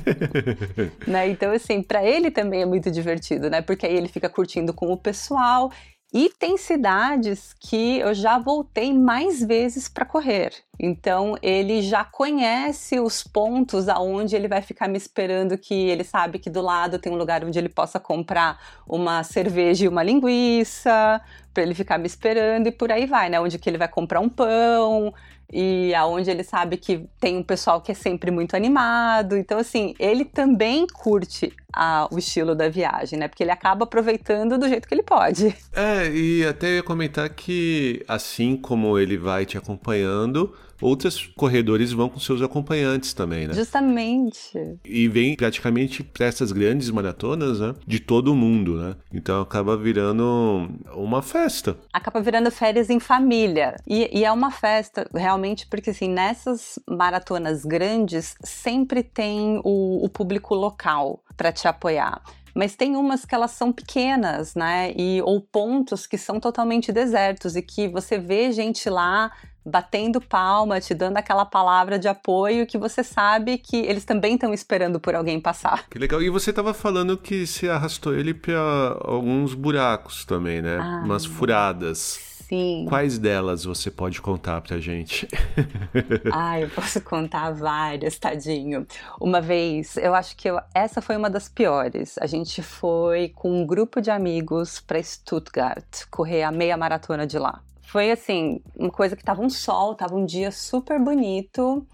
né? 1.07 1.27
Então, 1.29 1.51
assim, 1.51 1.81
para 1.81 2.03
ele 2.03 2.29
também 2.29 2.61
é 2.61 2.65
muito 2.65 2.91
divertido, 2.91 3.49
né? 3.49 3.61
Porque 3.61 3.87
aí 3.87 3.95
ele 3.95 4.07
fica 4.07 4.29
curtindo 4.29 4.71
com 4.71 4.93
o 4.93 4.97
pessoal 4.97 5.71
e 6.11 6.29
tem 6.29 6.57
cidades 6.57 7.53
que 7.59 7.99
eu 7.99 8.13
já 8.13 8.39
voltei 8.39 8.93
mais 8.93 9.43
vezes 9.43 9.87
para 9.87 10.05
correr. 10.05 10.51
Então 10.79 11.37
ele 11.41 11.81
já 11.81 12.03
conhece 12.03 12.99
os 12.99 13.23
pontos 13.23 13.87
aonde 13.87 14.35
ele 14.35 14.47
vai 14.47 14.61
ficar 14.61 14.87
me 14.87 14.97
esperando 14.97 15.57
que 15.57 15.73
ele 15.73 16.03
sabe 16.03 16.39
que 16.39 16.49
do 16.49 16.61
lado 16.61 16.97
tem 16.97 17.11
um 17.11 17.17
lugar 17.17 17.43
onde 17.43 17.59
ele 17.59 17.69
possa 17.69 17.99
comprar 17.99 18.59
uma 18.87 19.23
cerveja 19.23 19.85
e 19.85 19.87
uma 19.87 20.01
linguiça, 20.01 21.21
para 21.53 21.63
ele 21.63 21.75
ficar 21.75 21.97
me 21.97 22.07
esperando 22.07 22.67
e 22.67 22.71
por 22.71 22.91
aí 22.91 23.05
vai, 23.05 23.29
né? 23.29 23.39
Onde 23.39 23.59
que 23.59 23.69
ele 23.69 23.77
vai 23.77 23.87
comprar 23.87 24.19
um 24.19 24.29
pão, 24.29 25.13
e 25.51 25.93
aonde 25.95 26.29
ele 26.29 26.43
sabe 26.43 26.77
que 26.77 27.05
tem 27.19 27.37
um 27.37 27.43
pessoal 27.43 27.81
que 27.81 27.91
é 27.91 27.95
sempre 27.95 28.29
muito 28.29 28.55
animado. 28.55 29.35
Então, 29.35 29.57
assim, 29.57 29.93
ele 29.99 30.23
também 30.23 30.85
curte 30.87 31.51
a, 31.73 32.07
o 32.11 32.17
estilo 32.17 32.55
da 32.55 32.69
viagem, 32.69 33.17
né? 33.17 33.27
Porque 33.27 33.43
ele 33.43 33.51
acaba 33.51 33.83
aproveitando 33.83 34.57
do 34.57 34.67
jeito 34.67 34.87
que 34.87 34.93
ele 34.93 35.03
pode. 35.03 35.55
É, 35.73 36.09
e 36.09 36.45
até 36.45 36.75
ia 36.75 36.83
comentar 36.83 37.29
que 37.29 38.03
assim 38.07 38.55
como 38.55 38.97
ele 38.97 39.17
vai 39.17 39.45
te 39.45 39.57
acompanhando, 39.57 40.53
outros 40.81 41.27
corredores 41.35 41.91
vão 41.91 42.09
com 42.09 42.19
seus 42.19 42.41
acompanhantes 42.41 43.13
também, 43.13 43.47
né? 43.47 43.53
Justamente. 43.53 44.79
E 44.85 45.07
vem 45.07 45.35
praticamente 45.35 46.03
para 46.03 46.25
essas 46.25 46.51
grandes 46.51 46.89
maratonas, 46.89 47.59
né? 47.59 47.73
De 47.85 47.99
todo 47.99 48.35
mundo, 48.35 48.77
né? 48.77 48.95
Então 49.13 49.41
acaba 49.41 49.75
virando 49.77 50.69
uma 50.93 51.21
festa. 51.21 51.77
Acaba 51.93 52.21
virando 52.21 52.51
férias 52.51 52.89
em 52.89 52.99
família. 52.99 53.75
E, 53.87 54.09
e 54.19 54.25
é 54.25 54.31
uma 54.31 54.51
festa, 54.51 55.09
realmente, 55.13 55.67
porque 55.67 55.89
assim, 55.89 56.09
nessas 56.09 56.79
maratonas 56.87 57.65
grandes, 57.65 58.35
sempre 58.43 59.03
tem 59.03 59.61
o, 59.63 60.03
o 60.03 60.09
público 60.09 60.55
local 60.55 61.23
para 61.35 61.51
te 61.51 61.67
apoiar 61.67 62.21
mas 62.59 62.75
tem 62.75 62.97
umas 62.97 63.23
que 63.23 63.33
elas 63.33 63.51
são 63.51 63.71
pequenas, 63.71 64.55
né? 64.55 64.91
E 64.97 65.21
ou 65.21 65.39
pontos 65.39 66.05
que 66.05 66.17
são 66.17 66.39
totalmente 66.41 66.91
desertos 66.91 67.55
e 67.55 67.61
que 67.61 67.87
você 67.87 68.17
vê 68.17 68.51
gente 68.51 68.89
lá 68.89 69.31
batendo 69.69 70.19
palma, 70.19 70.81
te 70.81 70.93
dando 70.93 71.17
aquela 71.17 71.45
palavra 71.45 71.99
de 71.99 72.07
apoio 72.07 72.65
que 72.65 72.77
você 72.77 73.03
sabe 73.03 73.57
que 73.57 73.77
eles 73.77 74.03
também 74.03 74.33
estão 74.33 74.53
esperando 74.53 74.99
por 74.99 75.15
alguém 75.15 75.39
passar. 75.39 75.87
Que 75.89 75.99
legal. 75.99 76.21
E 76.21 76.29
você 76.29 76.49
estava 76.49 76.73
falando 76.73 77.17
que 77.17 77.45
se 77.45 77.69
arrastou 77.69 78.13
ele 78.13 78.33
para 78.33 78.97
alguns 79.01 79.53
buracos 79.53 80.25
também, 80.25 80.61
né? 80.61 80.77
Ah, 80.79 81.01
Umas 81.05 81.25
furadas. 81.25 82.29
Sim. 82.49 82.87
Quais 82.89 83.19
delas 83.19 83.63
você 83.63 83.91
pode 83.91 84.19
contar 84.19 84.59
pra 84.61 84.79
gente? 84.79 85.27
ah, 86.33 86.59
eu 86.59 86.67
posso 86.71 86.99
contar 87.01 87.51
várias, 87.51 88.17
tadinho. 88.17 88.87
Uma 89.21 89.39
vez, 89.39 89.95
eu 89.97 90.15
acho 90.15 90.35
que 90.35 90.49
eu, 90.49 90.59
essa 90.73 90.99
foi 90.99 91.15
uma 91.15 91.29
das 91.29 91.47
piores. 91.47 92.17
A 92.19 92.25
gente 92.25 92.63
foi 92.63 93.29
com 93.35 93.61
um 93.61 93.67
grupo 93.67 94.01
de 94.01 94.09
amigos 94.09 94.79
para 94.79 95.01
Stuttgart 95.01 96.05
correr 96.09 96.41
a 96.41 96.51
meia 96.51 96.75
maratona 96.75 97.27
de 97.27 97.37
lá 97.37 97.61
foi 97.89 98.11
assim, 98.11 98.61
uma 98.75 98.91
coisa 98.91 99.15
que 99.15 99.23
tava 99.23 99.41
um 99.41 99.49
sol, 99.49 99.95
tava 99.95 100.15
um 100.15 100.23
dia 100.23 100.51
super 100.51 100.99
bonito. 100.99 101.87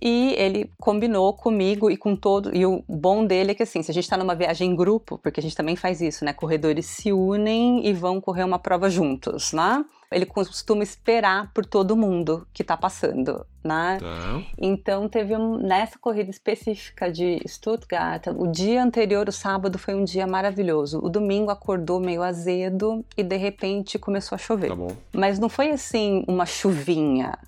E 0.00 0.34
ele 0.36 0.70
combinou 0.78 1.32
comigo 1.32 1.90
e 1.90 1.96
com 1.96 2.14
todo. 2.14 2.54
E 2.54 2.64
o 2.64 2.84
bom 2.88 3.24
dele 3.24 3.52
é 3.52 3.54
que, 3.54 3.62
assim, 3.62 3.82
se 3.82 3.90
a 3.90 3.94
gente 3.94 4.04
está 4.04 4.16
numa 4.16 4.34
viagem 4.34 4.70
em 4.70 4.76
grupo, 4.76 5.18
porque 5.18 5.40
a 5.40 5.42
gente 5.42 5.56
também 5.56 5.76
faz 5.76 6.00
isso, 6.00 6.24
né? 6.24 6.32
Corredores 6.32 6.86
se 6.86 7.12
unem 7.12 7.86
e 7.86 7.92
vão 7.92 8.20
correr 8.20 8.44
uma 8.44 8.58
prova 8.58 8.88
juntos, 8.88 9.52
né? 9.52 9.84
Ele 10.10 10.24
costuma 10.24 10.82
esperar 10.82 11.52
por 11.52 11.66
todo 11.66 11.96
mundo 11.96 12.46
que 12.54 12.62
está 12.62 12.76
passando, 12.76 13.44
né? 13.62 13.98
Tá. 14.00 14.42
Então 14.56 15.06
teve 15.06 15.36
um, 15.36 15.58
nessa 15.58 15.98
corrida 15.98 16.30
específica 16.30 17.12
de 17.12 17.42
Stuttgart, 17.46 18.26
o 18.28 18.46
dia 18.46 18.82
anterior, 18.82 19.28
o 19.28 19.32
sábado, 19.32 19.78
foi 19.78 19.94
um 19.94 20.04
dia 20.04 20.26
maravilhoso. 20.26 20.98
O 21.02 21.10
domingo 21.10 21.50
acordou 21.50 22.00
meio 22.00 22.22
azedo 22.22 23.04
e 23.16 23.22
de 23.22 23.36
repente 23.36 23.98
começou 23.98 24.36
a 24.36 24.38
chover. 24.38 24.70
Tá 24.70 24.94
Mas 25.12 25.38
não 25.38 25.50
foi 25.50 25.70
assim 25.70 26.24
uma 26.26 26.46
chuvinha. 26.46 27.38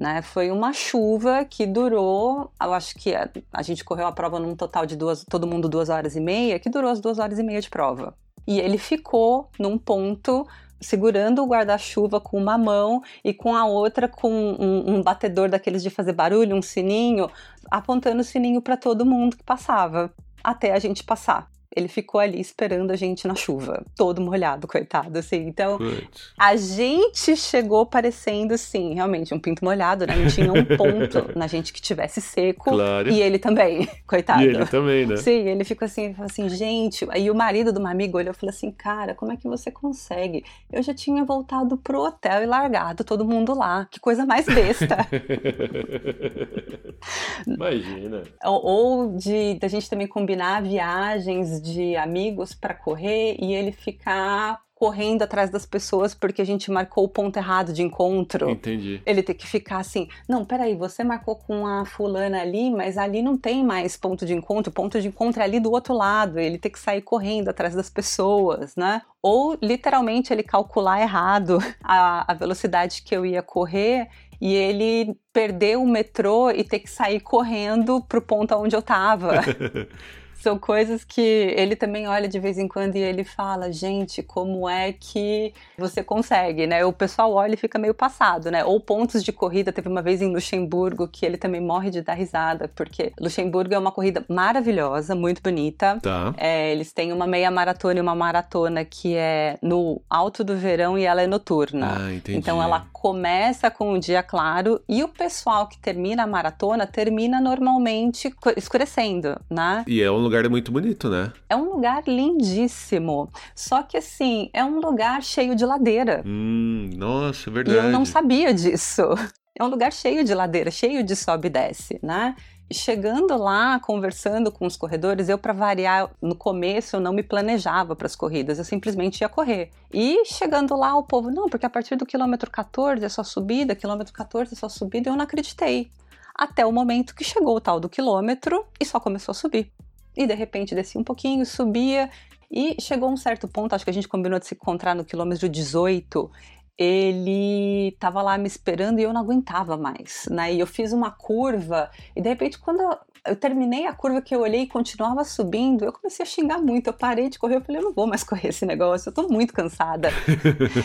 Né? 0.00 0.22
Foi 0.22 0.50
uma 0.50 0.72
chuva 0.72 1.44
que 1.44 1.66
durou, 1.66 2.50
eu 2.58 2.72
acho 2.72 2.94
que 2.94 3.14
a, 3.14 3.28
a 3.52 3.60
gente 3.60 3.84
correu 3.84 4.06
a 4.06 4.12
prova 4.12 4.40
num 4.40 4.56
total 4.56 4.86
de 4.86 4.96
duas, 4.96 5.26
todo 5.28 5.46
mundo 5.46 5.68
duas 5.68 5.90
horas 5.90 6.16
e 6.16 6.20
meia, 6.20 6.58
que 6.58 6.70
durou 6.70 6.90
as 6.90 7.00
duas 7.00 7.18
horas 7.18 7.38
e 7.38 7.42
meia 7.42 7.60
de 7.60 7.68
prova. 7.68 8.16
E 8.46 8.58
ele 8.58 8.78
ficou 8.78 9.50
num 9.58 9.76
ponto 9.76 10.48
segurando 10.80 11.42
o 11.42 11.46
guarda-chuva 11.46 12.18
com 12.18 12.38
uma 12.38 12.56
mão 12.56 13.02
e 13.22 13.34
com 13.34 13.54
a 13.54 13.66
outra 13.66 14.08
com 14.08 14.32
um, 14.32 14.94
um, 14.94 15.02
batedor 15.02 15.50
daqueles 15.50 15.82
de 15.82 15.90
fazer 15.90 16.14
barulho, 16.14 16.56
um 16.56 16.62
sininho, 16.62 17.30
apontando 17.70 18.22
o 18.22 18.24
sininho 18.24 18.62
para 18.62 18.78
todo 18.78 19.04
mundo 19.04 19.36
que 19.36 19.44
passava, 19.44 20.10
até 20.42 20.72
a 20.72 20.78
gente 20.78 21.04
passar 21.04 21.50
ele 21.74 21.86
ficou 21.86 22.20
ali 22.20 22.40
esperando 22.40 22.90
a 22.90 22.96
gente 22.96 23.28
na 23.28 23.34
chuva, 23.34 23.84
todo 23.96 24.20
molhado, 24.20 24.66
coitado, 24.66 25.18
assim. 25.18 25.46
Então, 25.46 25.78
Putz. 25.78 26.32
a 26.38 26.56
gente 26.56 27.36
chegou 27.36 27.86
parecendo, 27.86 28.54
assim, 28.54 28.94
realmente 28.94 29.32
um 29.32 29.38
pinto 29.38 29.64
molhado, 29.64 30.06
né? 30.06 30.16
Não 30.16 30.26
tinha 30.26 30.52
um 30.52 30.64
ponto 30.64 31.30
na 31.38 31.46
gente 31.46 31.72
que 31.72 31.80
tivesse 31.80 32.20
seco. 32.20 32.70
Claro. 32.70 33.08
E 33.08 33.22
ele 33.22 33.38
também, 33.38 33.88
coitado. 34.06 34.42
E 34.42 34.46
ele 34.46 34.66
também, 34.66 35.06
né? 35.06 35.16
Sim, 35.16 35.48
ele 35.48 35.62
ficou 35.62 35.86
assim, 35.86 36.14
assim, 36.18 36.48
gente. 36.48 37.06
Aí 37.10 37.30
o 37.30 37.34
marido 37.34 37.72
de 37.72 37.78
uma 37.78 37.90
amiga 37.90 38.16
olhou 38.16 38.32
e 38.32 38.36
falou 38.36 38.50
assim: 38.50 38.72
cara, 38.72 39.14
como 39.14 39.32
é 39.32 39.36
que 39.36 39.46
você 39.46 39.70
consegue? 39.70 40.44
Eu 40.72 40.82
já 40.82 40.92
tinha 40.92 41.24
voltado 41.24 41.76
pro 41.76 42.00
hotel 42.00 42.42
e 42.42 42.46
largado 42.46 43.04
todo 43.04 43.24
mundo 43.24 43.54
lá. 43.54 43.86
Que 43.90 44.00
coisa 44.00 44.26
mais 44.26 44.46
besta. 44.46 45.06
Imagina. 47.46 48.22
Ou, 48.44 48.66
ou 48.66 49.16
de 49.16 49.58
a 49.62 49.68
gente 49.68 49.88
também 49.88 50.06
combinar 50.06 50.62
viagens 50.62 51.59
de 51.60 51.96
amigos 51.96 52.54
para 52.54 52.74
correr 52.74 53.36
e 53.38 53.54
ele 53.54 53.72
ficar 53.72 54.60
correndo 54.80 55.20
atrás 55.20 55.50
das 55.50 55.66
pessoas 55.66 56.14
porque 56.14 56.40
a 56.40 56.44
gente 56.44 56.70
marcou 56.70 57.04
o 57.04 57.08
ponto 57.08 57.36
errado 57.36 57.70
de 57.70 57.82
encontro. 57.82 58.48
Entendi. 58.48 59.02
Ele 59.04 59.22
tem 59.22 59.34
que 59.34 59.46
ficar 59.46 59.76
assim, 59.76 60.08
não, 60.26 60.42
peraí, 60.42 60.74
você 60.74 61.04
marcou 61.04 61.36
com 61.36 61.66
a 61.66 61.84
fulana 61.84 62.40
ali, 62.40 62.70
mas 62.70 62.96
ali 62.96 63.20
não 63.20 63.36
tem 63.36 63.62
mais 63.62 63.94
ponto 63.98 64.24
de 64.24 64.32
encontro, 64.32 64.70
o 64.70 64.74
ponto 64.74 64.98
de 64.98 65.08
encontro 65.08 65.42
é 65.42 65.44
ali 65.44 65.60
do 65.60 65.70
outro 65.70 65.92
lado, 65.92 66.38
ele 66.38 66.56
tem 66.56 66.72
que 66.72 66.78
sair 66.78 67.02
correndo 67.02 67.50
atrás 67.50 67.74
das 67.74 67.90
pessoas, 67.90 68.74
né? 68.74 69.02
Ou 69.20 69.58
literalmente 69.60 70.32
ele 70.32 70.42
calcular 70.42 70.98
errado 70.98 71.58
a, 71.84 72.32
a 72.32 72.34
velocidade 72.34 73.02
que 73.02 73.14
eu 73.14 73.26
ia 73.26 73.42
correr 73.42 74.08
e 74.40 74.54
ele 74.54 75.14
perder 75.30 75.76
o 75.76 75.86
metrô 75.86 76.50
e 76.50 76.64
ter 76.64 76.78
que 76.78 76.88
sair 76.88 77.20
correndo 77.20 78.00
pro 78.08 78.22
ponto 78.22 78.54
onde 78.54 78.74
eu 78.74 78.80
tava. 78.80 79.34
São 80.40 80.58
coisas 80.58 81.04
que 81.04 81.20
ele 81.20 81.76
também 81.76 82.08
olha 82.08 82.28
de 82.28 82.38
vez 82.38 82.58
em 82.58 82.66
quando 82.66 82.96
e 82.96 83.00
ele 83.00 83.24
fala, 83.24 83.70
gente, 83.70 84.22
como 84.22 84.68
é 84.68 84.92
que 84.92 85.52
você 85.76 86.02
consegue, 86.02 86.66
né? 86.66 86.84
O 86.84 86.92
pessoal 86.92 87.32
olha 87.32 87.54
e 87.54 87.58
fica 87.58 87.78
meio 87.78 87.92
passado, 87.92 88.50
né? 88.50 88.64
Ou 88.64 88.80
pontos 88.80 89.22
de 89.22 89.32
corrida, 89.32 89.72
teve 89.72 89.88
uma 89.88 90.00
vez 90.00 90.22
em 90.22 90.32
Luxemburgo 90.32 91.06
que 91.06 91.26
ele 91.26 91.36
também 91.36 91.60
morre 91.60 91.90
de 91.90 92.00
dar 92.00 92.14
risada, 92.14 92.68
porque 92.68 93.12
Luxemburgo 93.20 93.74
é 93.74 93.78
uma 93.78 93.92
corrida 93.92 94.24
maravilhosa, 94.28 95.14
muito 95.14 95.42
bonita. 95.42 95.98
Tá. 96.02 96.34
É, 96.38 96.72
eles 96.72 96.92
têm 96.92 97.12
uma 97.12 97.26
meia 97.26 97.50
maratona 97.50 97.98
e 97.98 98.02
uma 98.02 98.14
maratona 98.14 98.84
que 98.84 99.14
é 99.16 99.58
no 99.60 100.00
alto 100.08 100.42
do 100.42 100.56
verão 100.56 100.98
e 100.98 101.04
ela 101.04 101.20
é 101.20 101.26
noturna. 101.26 101.96
Ah, 101.98 102.12
entendi. 102.14 102.38
Então 102.38 102.62
ela 102.62 102.86
começa 102.92 103.70
com 103.70 103.92
o 103.92 103.98
dia 103.98 104.22
claro 104.22 104.80
e 104.88 105.02
o 105.02 105.08
pessoal 105.08 105.66
que 105.66 105.78
termina 105.78 106.22
a 106.22 106.26
maratona 106.26 106.86
termina 106.86 107.40
normalmente 107.40 108.34
escurecendo, 108.56 109.38
né? 109.50 109.84
E 109.86 110.02
é 110.02 110.10
um 110.10 110.29
lugar 110.30 110.48
muito 110.48 110.70
bonito, 110.70 111.08
né? 111.08 111.32
É 111.48 111.56
um 111.56 111.74
lugar 111.74 112.04
lindíssimo. 112.06 113.30
Só 113.54 113.82
que 113.82 113.96
assim, 113.96 114.48
é 114.52 114.64
um 114.64 114.80
lugar 114.80 115.22
cheio 115.22 115.54
de 115.54 115.66
ladeira. 115.66 116.22
Hum, 116.24 116.90
nossa, 116.96 117.50
verdade. 117.50 117.78
E 117.78 117.80
eu 117.80 117.90
não 117.90 118.04
sabia 118.04 118.54
disso. 118.54 119.02
É 119.58 119.64
um 119.64 119.66
lugar 119.66 119.92
cheio 119.92 120.24
de 120.24 120.32
ladeira, 120.32 120.70
cheio 120.70 121.04
de 121.04 121.14
sobe 121.14 121.48
e 121.48 121.50
desce, 121.50 121.98
né? 122.02 122.34
chegando 122.72 123.36
lá, 123.36 123.80
conversando 123.80 124.52
com 124.52 124.64
os 124.64 124.76
corredores, 124.76 125.28
eu, 125.28 125.36
para 125.36 125.52
variar, 125.52 126.10
no 126.22 126.36
começo 126.36 126.96
eu 126.96 127.00
não 127.00 127.12
me 127.12 127.22
planejava 127.22 127.96
para 127.96 128.06
as 128.06 128.14
corridas, 128.14 128.58
eu 128.58 128.64
simplesmente 128.64 129.20
ia 129.20 129.28
correr. 129.28 129.70
E 129.92 130.24
chegando 130.24 130.76
lá, 130.76 130.96
o 130.96 131.02
povo, 131.02 131.30
não, 131.30 131.48
porque 131.48 131.66
a 131.66 131.70
partir 131.70 131.96
do 131.96 132.06
quilômetro 132.06 132.50
14 132.50 133.04
é 133.04 133.08
só 133.08 133.24
subida, 133.24 133.74
quilômetro 133.74 134.12
14 134.12 134.54
é 134.54 134.56
só 134.56 134.68
subida, 134.68 135.10
eu 135.10 135.16
não 135.16 135.24
acreditei. 135.24 135.90
Até 136.34 136.64
o 136.64 136.72
momento 136.72 137.14
que 137.14 137.24
chegou 137.24 137.56
o 137.56 137.60
tal 137.60 137.80
do 137.80 137.88
quilômetro 137.88 138.64
e 138.78 138.84
só 138.84 139.00
começou 139.00 139.32
a 139.32 139.34
subir 139.34 139.72
e 140.20 140.26
de 140.26 140.34
repente 140.34 140.74
descia 140.74 141.00
um 141.00 141.04
pouquinho, 141.04 141.46
subia 141.46 142.10
e 142.50 142.76
chegou 142.78 143.10
um 143.10 143.16
certo 143.16 143.48
ponto, 143.48 143.74
acho 143.74 143.84
que 143.84 143.90
a 143.90 143.94
gente 143.94 144.06
combinou 144.06 144.38
de 144.38 144.46
se 144.46 144.54
encontrar 144.54 144.94
no 144.94 145.02
quilômetro 145.02 145.48
18. 145.48 146.30
Ele 146.76 147.88
estava 147.88 148.20
lá 148.20 148.36
me 148.36 148.46
esperando 148.46 148.98
e 148.98 149.02
eu 149.02 149.14
não 149.14 149.20
aguentava 149.22 149.78
mais, 149.78 150.26
né? 150.30 150.52
E 150.52 150.60
eu 150.60 150.66
fiz 150.66 150.92
uma 150.92 151.10
curva 151.10 151.90
e 152.14 152.20
de 152.20 152.28
repente 152.28 152.58
quando 152.58 152.80
eu, 152.80 152.98
eu 153.28 153.36
terminei 153.36 153.86
a 153.86 153.94
curva 153.94 154.20
que 154.20 154.34
eu 154.34 154.40
olhei 154.40 154.62
e 154.62 154.66
continuava 154.66 155.24
subindo, 155.24 155.86
eu 155.86 155.92
comecei 155.92 156.22
a 156.22 156.26
xingar 156.26 156.58
muito. 156.58 156.88
Eu 156.88 156.92
parei 156.92 157.30
de 157.30 157.38
correr, 157.38 157.56
eu 157.56 157.60
falei, 157.62 157.80
eu 157.80 157.84
não 157.84 157.94
vou 157.94 158.06
mais 158.06 158.22
correr 158.22 158.48
esse 158.48 158.66
negócio, 158.66 159.08
eu 159.08 159.14
tô 159.14 159.26
muito 159.26 159.54
cansada. 159.54 160.10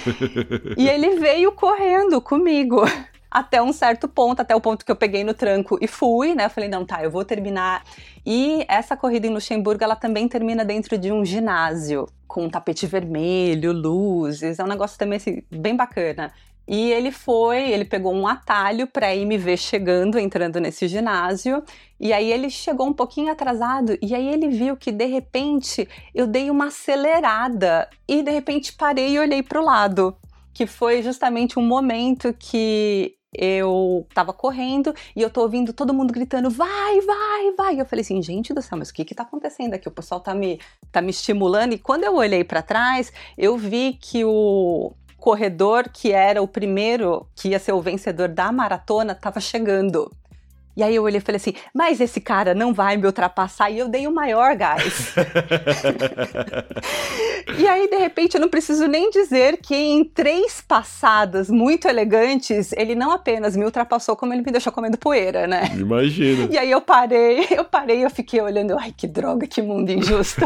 e 0.77 0.87
ele 0.87 1.19
veio 1.19 1.51
correndo 1.51 2.21
comigo 2.21 2.83
até 3.35 3.61
um 3.61 3.73
certo 3.73 4.07
ponto, 4.07 4.41
até 4.41 4.55
o 4.55 4.61
ponto 4.61 4.85
que 4.85 4.91
eu 4.91 4.95
peguei 4.95 5.21
no 5.21 5.33
tranco 5.33 5.77
e 5.81 5.87
fui, 5.87 6.33
né? 6.33 6.45
Eu 6.45 6.49
falei, 6.49 6.69
não, 6.69 6.85
tá, 6.85 7.03
eu 7.03 7.11
vou 7.11 7.25
terminar. 7.25 7.83
E 8.25 8.63
essa 8.65 8.95
corrida 8.95 9.27
em 9.27 9.29
Luxemburgo, 9.29 9.83
ela 9.83 9.97
também 9.97 10.25
termina 10.25 10.63
dentro 10.63 10.97
de 10.97 11.11
um 11.11 11.25
ginásio, 11.25 12.07
com 12.25 12.47
tapete 12.47 12.87
vermelho, 12.87 13.73
luzes, 13.73 14.57
é 14.57 14.63
um 14.63 14.67
negócio 14.67 14.97
também 14.97 15.17
assim, 15.17 15.43
bem 15.51 15.75
bacana. 15.75 16.31
E 16.65 16.93
ele 16.93 17.11
foi, 17.11 17.71
ele 17.71 17.83
pegou 17.83 18.13
um 18.13 18.25
atalho 18.25 18.87
para 18.87 19.13
ir 19.13 19.25
me 19.25 19.37
ver 19.37 19.57
chegando, 19.57 20.17
entrando 20.17 20.57
nesse 20.61 20.87
ginásio. 20.87 21.61
E 21.99 22.13
aí 22.13 22.31
ele 22.31 22.49
chegou 22.49 22.87
um 22.87 22.93
pouquinho 22.93 23.33
atrasado 23.33 23.97
e 24.01 24.15
aí 24.15 24.29
ele 24.29 24.47
viu 24.47 24.77
que 24.77 24.93
de 24.93 25.05
repente 25.05 25.89
eu 26.13 26.25
dei 26.25 26.49
uma 26.49 26.67
acelerada 26.67 27.89
e 28.07 28.23
de 28.23 28.31
repente 28.31 28.71
parei 28.71 29.11
e 29.11 29.19
olhei 29.19 29.43
para 29.43 29.59
o 29.59 29.65
lado, 29.65 30.15
que 30.53 30.65
foi 30.65 31.03
justamente 31.03 31.59
um 31.59 31.67
momento 31.67 32.33
que 32.33 33.13
eu 33.37 34.05
tava 34.13 34.33
correndo 34.33 34.93
e 35.15 35.21
eu 35.21 35.29
tô 35.29 35.41
ouvindo 35.41 35.73
todo 35.73 35.93
mundo 35.93 36.13
gritando, 36.13 36.49
vai, 36.49 37.01
vai, 37.01 37.51
vai. 37.57 37.75
E 37.75 37.79
eu 37.79 37.85
falei 37.85 38.01
assim, 38.01 38.21
gente 38.21 38.53
do 38.53 38.61
céu, 38.61 38.77
mas 38.77 38.89
o 38.89 38.93
que 38.93 39.05
que 39.05 39.15
tá 39.15 39.23
acontecendo 39.23 39.73
aqui? 39.73 39.87
O 39.87 39.91
pessoal 39.91 40.19
tá 40.19 40.33
me, 40.33 40.59
tá 40.91 41.01
me 41.01 41.09
estimulando. 41.09 41.73
E 41.73 41.77
quando 41.77 42.03
eu 42.03 42.15
olhei 42.15 42.43
para 42.43 42.61
trás, 42.61 43.11
eu 43.37 43.57
vi 43.57 43.97
que 43.99 44.23
o 44.23 44.93
corredor 45.17 45.89
que 45.89 46.11
era 46.11 46.41
o 46.41 46.47
primeiro 46.47 47.25
que 47.35 47.49
ia 47.49 47.59
ser 47.59 47.71
o 47.71 47.81
vencedor 47.81 48.29
da 48.29 48.51
maratona 48.51 49.13
estava 49.13 49.39
chegando. 49.39 50.11
E 50.75 50.83
aí 50.83 50.95
eu 50.95 51.03
olhei 51.03 51.19
e 51.19 51.21
falei 51.21 51.37
assim, 51.37 51.53
mas 51.73 52.01
esse 52.01 52.19
cara 52.19 52.53
não 52.53 52.73
vai 52.73 52.97
me 52.97 53.05
ultrapassar. 53.05 53.69
E 53.69 53.79
eu 53.79 53.87
dei 53.87 54.07
o 54.07 54.13
maior 54.13 54.55
gás. 54.55 55.15
e 57.57 57.65
aí, 57.65 57.89
de 57.89 57.97
repente, 57.97 58.35
eu 58.35 58.41
não 58.41 58.49
preciso 58.49 58.85
nem 58.85 59.09
dizer 59.09 59.57
que 59.57 59.73
em 59.73 60.03
três 60.03 60.61
passadas 60.61 61.49
muito 61.49 61.87
elegantes, 61.87 62.73
ele 62.73 62.93
não 62.93 63.11
apenas 63.11 63.55
me 63.55 63.63
ultrapassou, 63.63 64.17
como 64.17 64.33
ele 64.33 64.41
me 64.41 64.51
deixou 64.51 64.73
comendo 64.73 64.97
poeira, 64.97 65.47
né? 65.47 65.71
Imagina. 65.77 66.49
E 66.51 66.57
aí 66.57 66.71
eu 66.71 66.81
parei, 66.81 67.47
eu 67.51 67.63
parei, 67.63 68.03
eu 68.03 68.09
fiquei 68.09 68.41
olhando, 68.41 68.77
ai, 68.77 68.93
que 68.95 69.07
droga, 69.07 69.47
que 69.47 69.61
mundo 69.61 69.89
injusto. 69.89 70.41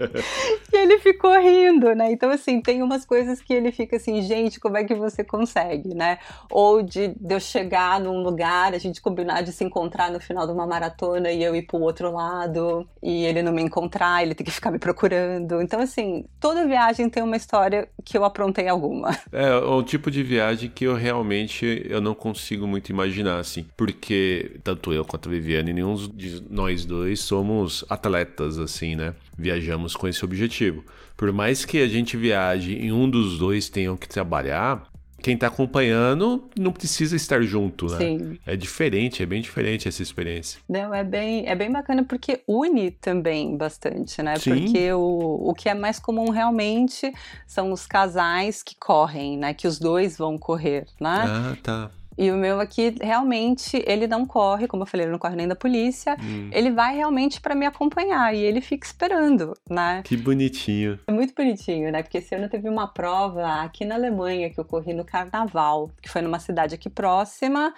e 0.72 0.76
ele 0.76 0.98
ficou 0.98 1.32
rindo, 1.40 1.94
né? 1.94 2.12
Então, 2.12 2.30
assim, 2.30 2.60
tem 2.60 2.82
umas 2.82 3.06
coisas 3.06 3.40
que 3.40 3.54
ele 3.54 3.72
fica 3.72 3.96
assim, 3.96 4.20
gente, 4.20 4.60
como 4.60 4.76
é 4.76 4.84
que 4.84 4.94
você 4.94 5.24
consegue, 5.24 5.94
né? 5.94 6.18
Ou 6.50 6.82
de, 6.82 7.08
de 7.08 7.34
eu 7.34 7.40
chegar 7.40 7.98
num 7.98 8.22
lugar, 8.22 8.74
a 8.74 8.78
gente 8.78 9.00
combinar 9.00 9.42
de 9.42 9.53
se 9.54 9.64
encontrar 9.64 10.10
no 10.10 10.20
final 10.20 10.46
de 10.46 10.52
uma 10.52 10.66
maratona 10.66 11.30
e 11.30 11.42
eu 11.42 11.54
ir 11.54 11.62
pro 11.62 11.80
outro 11.80 12.12
lado 12.12 12.86
e 13.02 13.24
ele 13.24 13.42
não 13.42 13.52
me 13.52 13.62
encontrar, 13.62 14.22
ele 14.22 14.34
tem 14.34 14.44
que 14.44 14.50
ficar 14.50 14.70
me 14.70 14.78
procurando. 14.78 15.62
Então, 15.62 15.80
assim, 15.80 16.24
toda 16.40 16.66
viagem 16.66 17.08
tem 17.08 17.22
uma 17.22 17.36
história 17.36 17.88
que 18.04 18.16
eu 18.16 18.24
aprontei 18.24 18.68
alguma. 18.68 19.14
É, 19.32 19.52
o 19.56 19.82
tipo 19.82 20.10
de 20.10 20.22
viagem 20.22 20.70
que 20.70 20.84
eu 20.84 20.94
realmente 20.94 21.84
eu 21.88 22.00
não 22.00 22.14
consigo 22.14 22.66
muito 22.66 22.90
imaginar, 22.90 23.40
assim. 23.40 23.66
Porque 23.76 24.60
tanto 24.62 24.92
eu 24.92 25.04
quanto 25.04 25.28
a 25.28 25.32
Viviane, 25.32 25.72
nenhum 25.72 25.94
de 25.94 26.42
nós 26.48 26.84
dois 26.84 27.20
somos 27.20 27.84
atletas, 27.88 28.58
assim, 28.58 28.94
né? 28.94 29.14
Viajamos 29.36 29.96
com 29.96 30.06
esse 30.06 30.24
objetivo. 30.24 30.84
Por 31.16 31.32
mais 31.32 31.64
que 31.64 31.82
a 31.82 31.88
gente 31.88 32.16
viaje 32.16 32.74
e 32.74 32.92
um 32.92 33.08
dos 33.08 33.38
dois 33.38 33.68
tenham 33.68 33.96
que 33.96 34.08
trabalhar, 34.08 34.88
quem 35.24 35.38
tá 35.38 35.46
acompanhando 35.46 36.44
não 36.54 36.70
precisa 36.70 37.16
estar 37.16 37.40
junto, 37.40 37.86
né? 37.86 37.96
Sim. 37.96 38.38
É 38.44 38.54
diferente, 38.54 39.22
é 39.22 39.26
bem 39.26 39.40
diferente 39.40 39.88
essa 39.88 40.02
experiência. 40.02 40.60
Não, 40.68 40.92
é 40.92 41.02
bem, 41.02 41.48
é 41.48 41.54
bem 41.54 41.72
bacana 41.72 42.04
porque 42.04 42.42
une 42.46 42.90
também 42.90 43.56
bastante, 43.56 44.22
né? 44.22 44.36
Sim. 44.36 44.50
Porque 44.50 44.92
o, 44.92 45.48
o 45.48 45.54
que 45.54 45.70
é 45.70 45.72
mais 45.72 45.98
comum 45.98 46.28
realmente 46.28 47.10
são 47.46 47.72
os 47.72 47.86
casais 47.86 48.62
que 48.62 48.76
correm, 48.78 49.38
né? 49.38 49.54
Que 49.54 49.66
os 49.66 49.78
dois 49.78 50.18
vão 50.18 50.36
correr, 50.36 50.84
né? 51.00 51.24
Ah, 51.26 51.56
tá. 51.62 51.90
E 52.16 52.30
o 52.30 52.36
meu 52.36 52.60
aqui, 52.60 52.94
realmente, 53.00 53.82
ele 53.86 54.06
não 54.06 54.24
corre, 54.24 54.68
como 54.68 54.82
eu 54.82 54.86
falei, 54.86 55.06
ele 55.06 55.12
não 55.12 55.18
corre 55.18 55.36
nem 55.36 55.48
da 55.48 55.56
polícia. 55.56 56.16
Hum, 56.22 56.48
Ele 56.52 56.70
vai 56.70 56.94
realmente 56.94 57.40
para 57.40 57.54
me 57.54 57.66
acompanhar 57.66 58.34
e 58.34 58.38
ele 58.38 58.60
fica 58.60 58.86
esperando, 58.86 59.54
né? 59.68 60.02
que 60.04 60.16
bonitinho. 60.16 60.98
É 61.06 61.12
muito 61.12 61.34
bonitinho, 61.34 61.90
né? 61.90 62.02
Porque 62.02 62.18
esse 62.18 62.34
ano 62.34 62.48
teve 62.48 62.68
uma 62.68 62.86
prova 62.86 63.62
aqui 63.62 63.84
na 63.84 63.96
Alemanha 63.96 64.50
que 64.50 64.58
eu 64.58 64.64
corri 64.64 64.94
no 64.94 65.04
carnaval, 65.04 65.90
que 66.00 66.08
foi 66.08 66.22
numa 66.22 66.38
cidade 66.38 66.74
aqui 66.74 66.88
próxima 66.88 67.74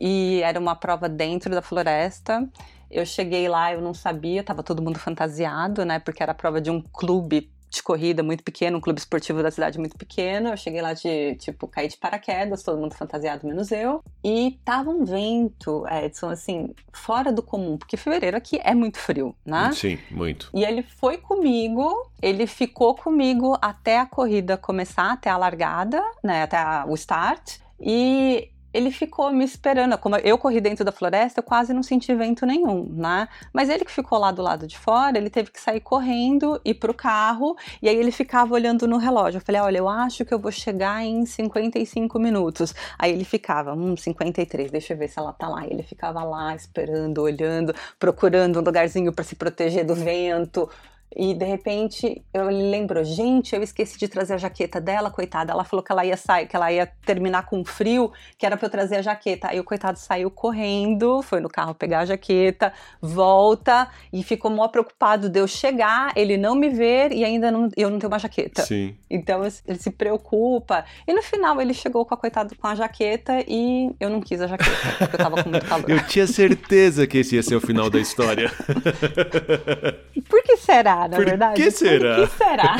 e 0.00 0.40
era 0.42 0.58
uma 0.58 0.74
prova 0.74 1.08
dentro 1.08 1.50
da 1.50 1.62
floresta. 1.62 2.48
Eu 2.90 3.04
cheguei 3.04 3.48
lá, 3.48 3.72
eu 3.72 3.80
não 3.80 3.92
sabia, 3.92 4.42
tava 4.42 4.62
todo 4.62 4.82
mundo 4.82 4.98
fantasiado, 4.98 5.84
né? 5.84 5.98
Porque 5.98 6.22
era 6.22 6.32
a 6.32 6.34
prova 6.34 6.60
de 6.60 6.70
um 6.70 6.80
clube 6.80 7.50
de 7.74 7.82
corrida 7.82 8.22
muito 8.22 8.42
pequeno, 8.44 8.78
um 8.78 8.80
clube 8.80 8.98
esportivo 8.98 9.42
da 9.42 9.50
cidade 9.50 9.78
muito 9.78 9.96
pequeno. 9.96 10.50
Eu 10.50 10.56
cheguei 10.56 10.80
lá 10.80 10.92
de, 10.92 11.34
tipo, 11.36 11.66
cair 11.66 11.88
de 11.88 11.96
paraquedas, 11.96 12.62
todo 12.62 12.78
mundo 12.80 12.94
fantasiado, 12.94 13.46
menos 13.46 13.70
eu. 13.72 14.02
E 14.22 14.58
tava 14.64 14.90
um 14.90 15.04
vento, 15.04 15.84
Edson, 15.88 16.30
assim, 16.30 16.74
fora 16.92 17.32
do 17.32 17.42
comum, 17.42 17.76
porque 17.76 17.96
fevereiro 17.96 18.36
aqui 18.36 18.60
é 18.62 18.74
muito 18.74 18.98
frio, 18.98 19.34
né? 19.44 19.72
Sim, 19.72 19.98
muito. 20.10 20.48
E 20.54 20.64
ele 20.64 20.82
foi 20.82 21.18
comigo, 21.18 22.10
ele 22.22 22.46
ficou 22.46 22.94
comigo 22.94 23.58
até 23.60 23.98
a 23.98 24.06
corrida 24.06 24.56
começar, 24.56 25.12
até 25.12 25.28
a 25.30 25.36
largada, 25.36 26.02
né, 26.22 26.42
até 26.44 26.56
a- 26.56 26.84
o 26.88 26.94
start. 26.94 27.58
E 27.80 28.50
ele 28.74 28.90
ficou 28.90 29.32
me 29.32 29.44
esperando. 29.44 29.96
Como 29.96 30.16
eu 30.16 30.36
corri 30.36 30.60
dentro 30.60 30.84
da 30.84 30.90
floresta, 30.90 31.38
eu 31.38 31.44
quase 31.44 31.72
não 31.72 31.82
senti 31.82 32.12
vento 32.14 32.44
nenhum, 32.44 32.84
né? 32.90 33.28
Mas 33.52 33.68
ele 33.68 33.84
que 33.84 33.92
ficou 33.92 34.18
lá 34.18 34.32
do 34.32 34.42
lado 34.42 34.66
de 34.66 34.76
fora, 34.76 35.16
ele 35.16 35.30
teve 35.30 35.52
que 35.52 35.60
sair 35.60 35.80
correndo, 35.80 36.60
ir 36.64 36.74
pro 36.74 36.92
carro, 36.92 37.56
e 37.80 37.88
aí 37.88 37.96
ele 37.96 38.10
ficava 38.10 38.52
olhando 38.52 38.88
no 38.88 38.98
relógio. 38.98 39.38
Eu 39.38 39.42
falei: 39.42 39.60
olha, 39.60 39.78
eu 39.78 39.88
acho 39.88 40.24
que 40.24 40.34
eu 40.34 40.38
vou 40.40 40.50
chegar 40.50 41.04
em 41.04 41.24
55 41.24 42.18
minutos. 42.18 42.74
Aí 42.98 43.12
ele 43.12 43.24
ficava, 43.24 43.72
hum, 43.72 43.96
53, 43.96 44.70
deixa 44.72 44.92
eu 44.92 44.98
ver 44.98 45.08
se 45.08 45.18
ela 45.18 45.32
tá 45.32 45.48
lá. 45.48 45.64
E 45.64 45.70
ele 45.70 45.84
ficava 45.84 46.24
lá 46.24 46.54
esperando, 46.56 47.22
olhando, 47.22 47.72
procurando 47.98 48.58
um 48.58 48.62
lugarzinho 48.62 49.12
para 49.12 49.22
se 49.24 49.36
proteger 49.36 49.86
do 49.86 49.94
vento. 49.94 50.68
E 51.16 51.32
de 51.34 51.44
repente 51.44 52.22
eu 52.32 52.50
ele 52.50 52.70
lembrou, 52.70 53.04
gente, 53.04 53.54
eu 53.54 53.62
esqueci 53.62 53.98
de 53.98 54.08
trazer 54.08 54.34
a 54.34 54.38
jaqueta 54.38 54.80
dela, 54.80 55.10
coitada. 55.10 55.52
Ela 55.52 55.64
falou 55.64 55.82
que 55.82 55.92
ela 55.92 56.04
ia 56.04 56.16
sair, 56.16 56.46
que 56.46 56.56
ela 56.56 56.72
ia 56.72 56.86
terminar 57.06 57.46
com 57.46 57.64
frio, 57.64 58.12
que 58.36 58.44
era 58.44 58.56
para 58.56 58.66
eu 58.66 58.70
trazer 58.70 58.96
a 58.96 59.02
jaqueta. 59.02 59.48
Aí 59.48 59.60
o 59.60 59.64
coitado 59.64 59.98
saiu 59.98 60.30
correndo, 60.30 61.22
foi 61.22 61.40
no 61.40 61.48
carro 61.48 61.74
pegar 61.74 62.00
a 62.00 62.04
jaqueta, 62.04 62.72
volta 63.00 63.88
e 64.12 64.22
ficou 64.22 64.50
mó 64.50 64.68
preocupado 64.68 65.28
de 65.28 65.38
eu 65.38 65.46
chegar, 65.46 66.12
ele 66.16 66.36
não 66.36 66.54
me 66.54 66.68
ver 66.68 67.12
e 67.12 67.24
ainda 67.24 67.50
não, 67.50 67.68
eu 67.76 67.90
não 67.90 67.98
tenho 67.98 68.12
uma 68.12 68.18
jaqueta. 68.18 68.62
Sim. 68.62 68.96
Então 69.08 69.42
ele 69.44 69.78
se 69.78 69.90
preocupa. 69.90 70.84
E 71.06 71.12
no 71.12 71.22
final 71.22 71.60
ele 71.60 71.74
chegou 71.74 72.04
com 72.04 72.14
a 72.14 72.16
coitada 72.16 72.54
com 72.54 72.66
a 72.66 72.74
jaqueta 72.74 73.44
e 73.46 73.94
eu 74.00 74.10
não 74.10 74.20
quis 74.20 74.40
a 74.40 74.46
jaqueta, 74.46 74.70
porque 74.98 75.16
eu 75.16 75.18
tava 75.18 75.42
com 75.42 75.50
muito 75.50 75.66
calor. 75.66 75.88
Eu 75.88 76.04
tinha 76.06 76.26
certeza 76.26 77.06
que 77.06 77.18
esse 77.18 77.36
ia 77.36 77.42
ser 77.42 77.56
o 77.56 77.60
final 77.60 77.88
da 77.88 78.00
história. 78.00 78.50
Por 80.28 80.42
que 80.42 80.56
será, 80.56 81.03
na 81.08 81.16
Por 81.16 81.24
verdade? 81.24 81.62
que 81.62 81.70
será? 81.70 82.16
Por 82.16 82.28
que 82.28 82.36
será? 82.36 82.76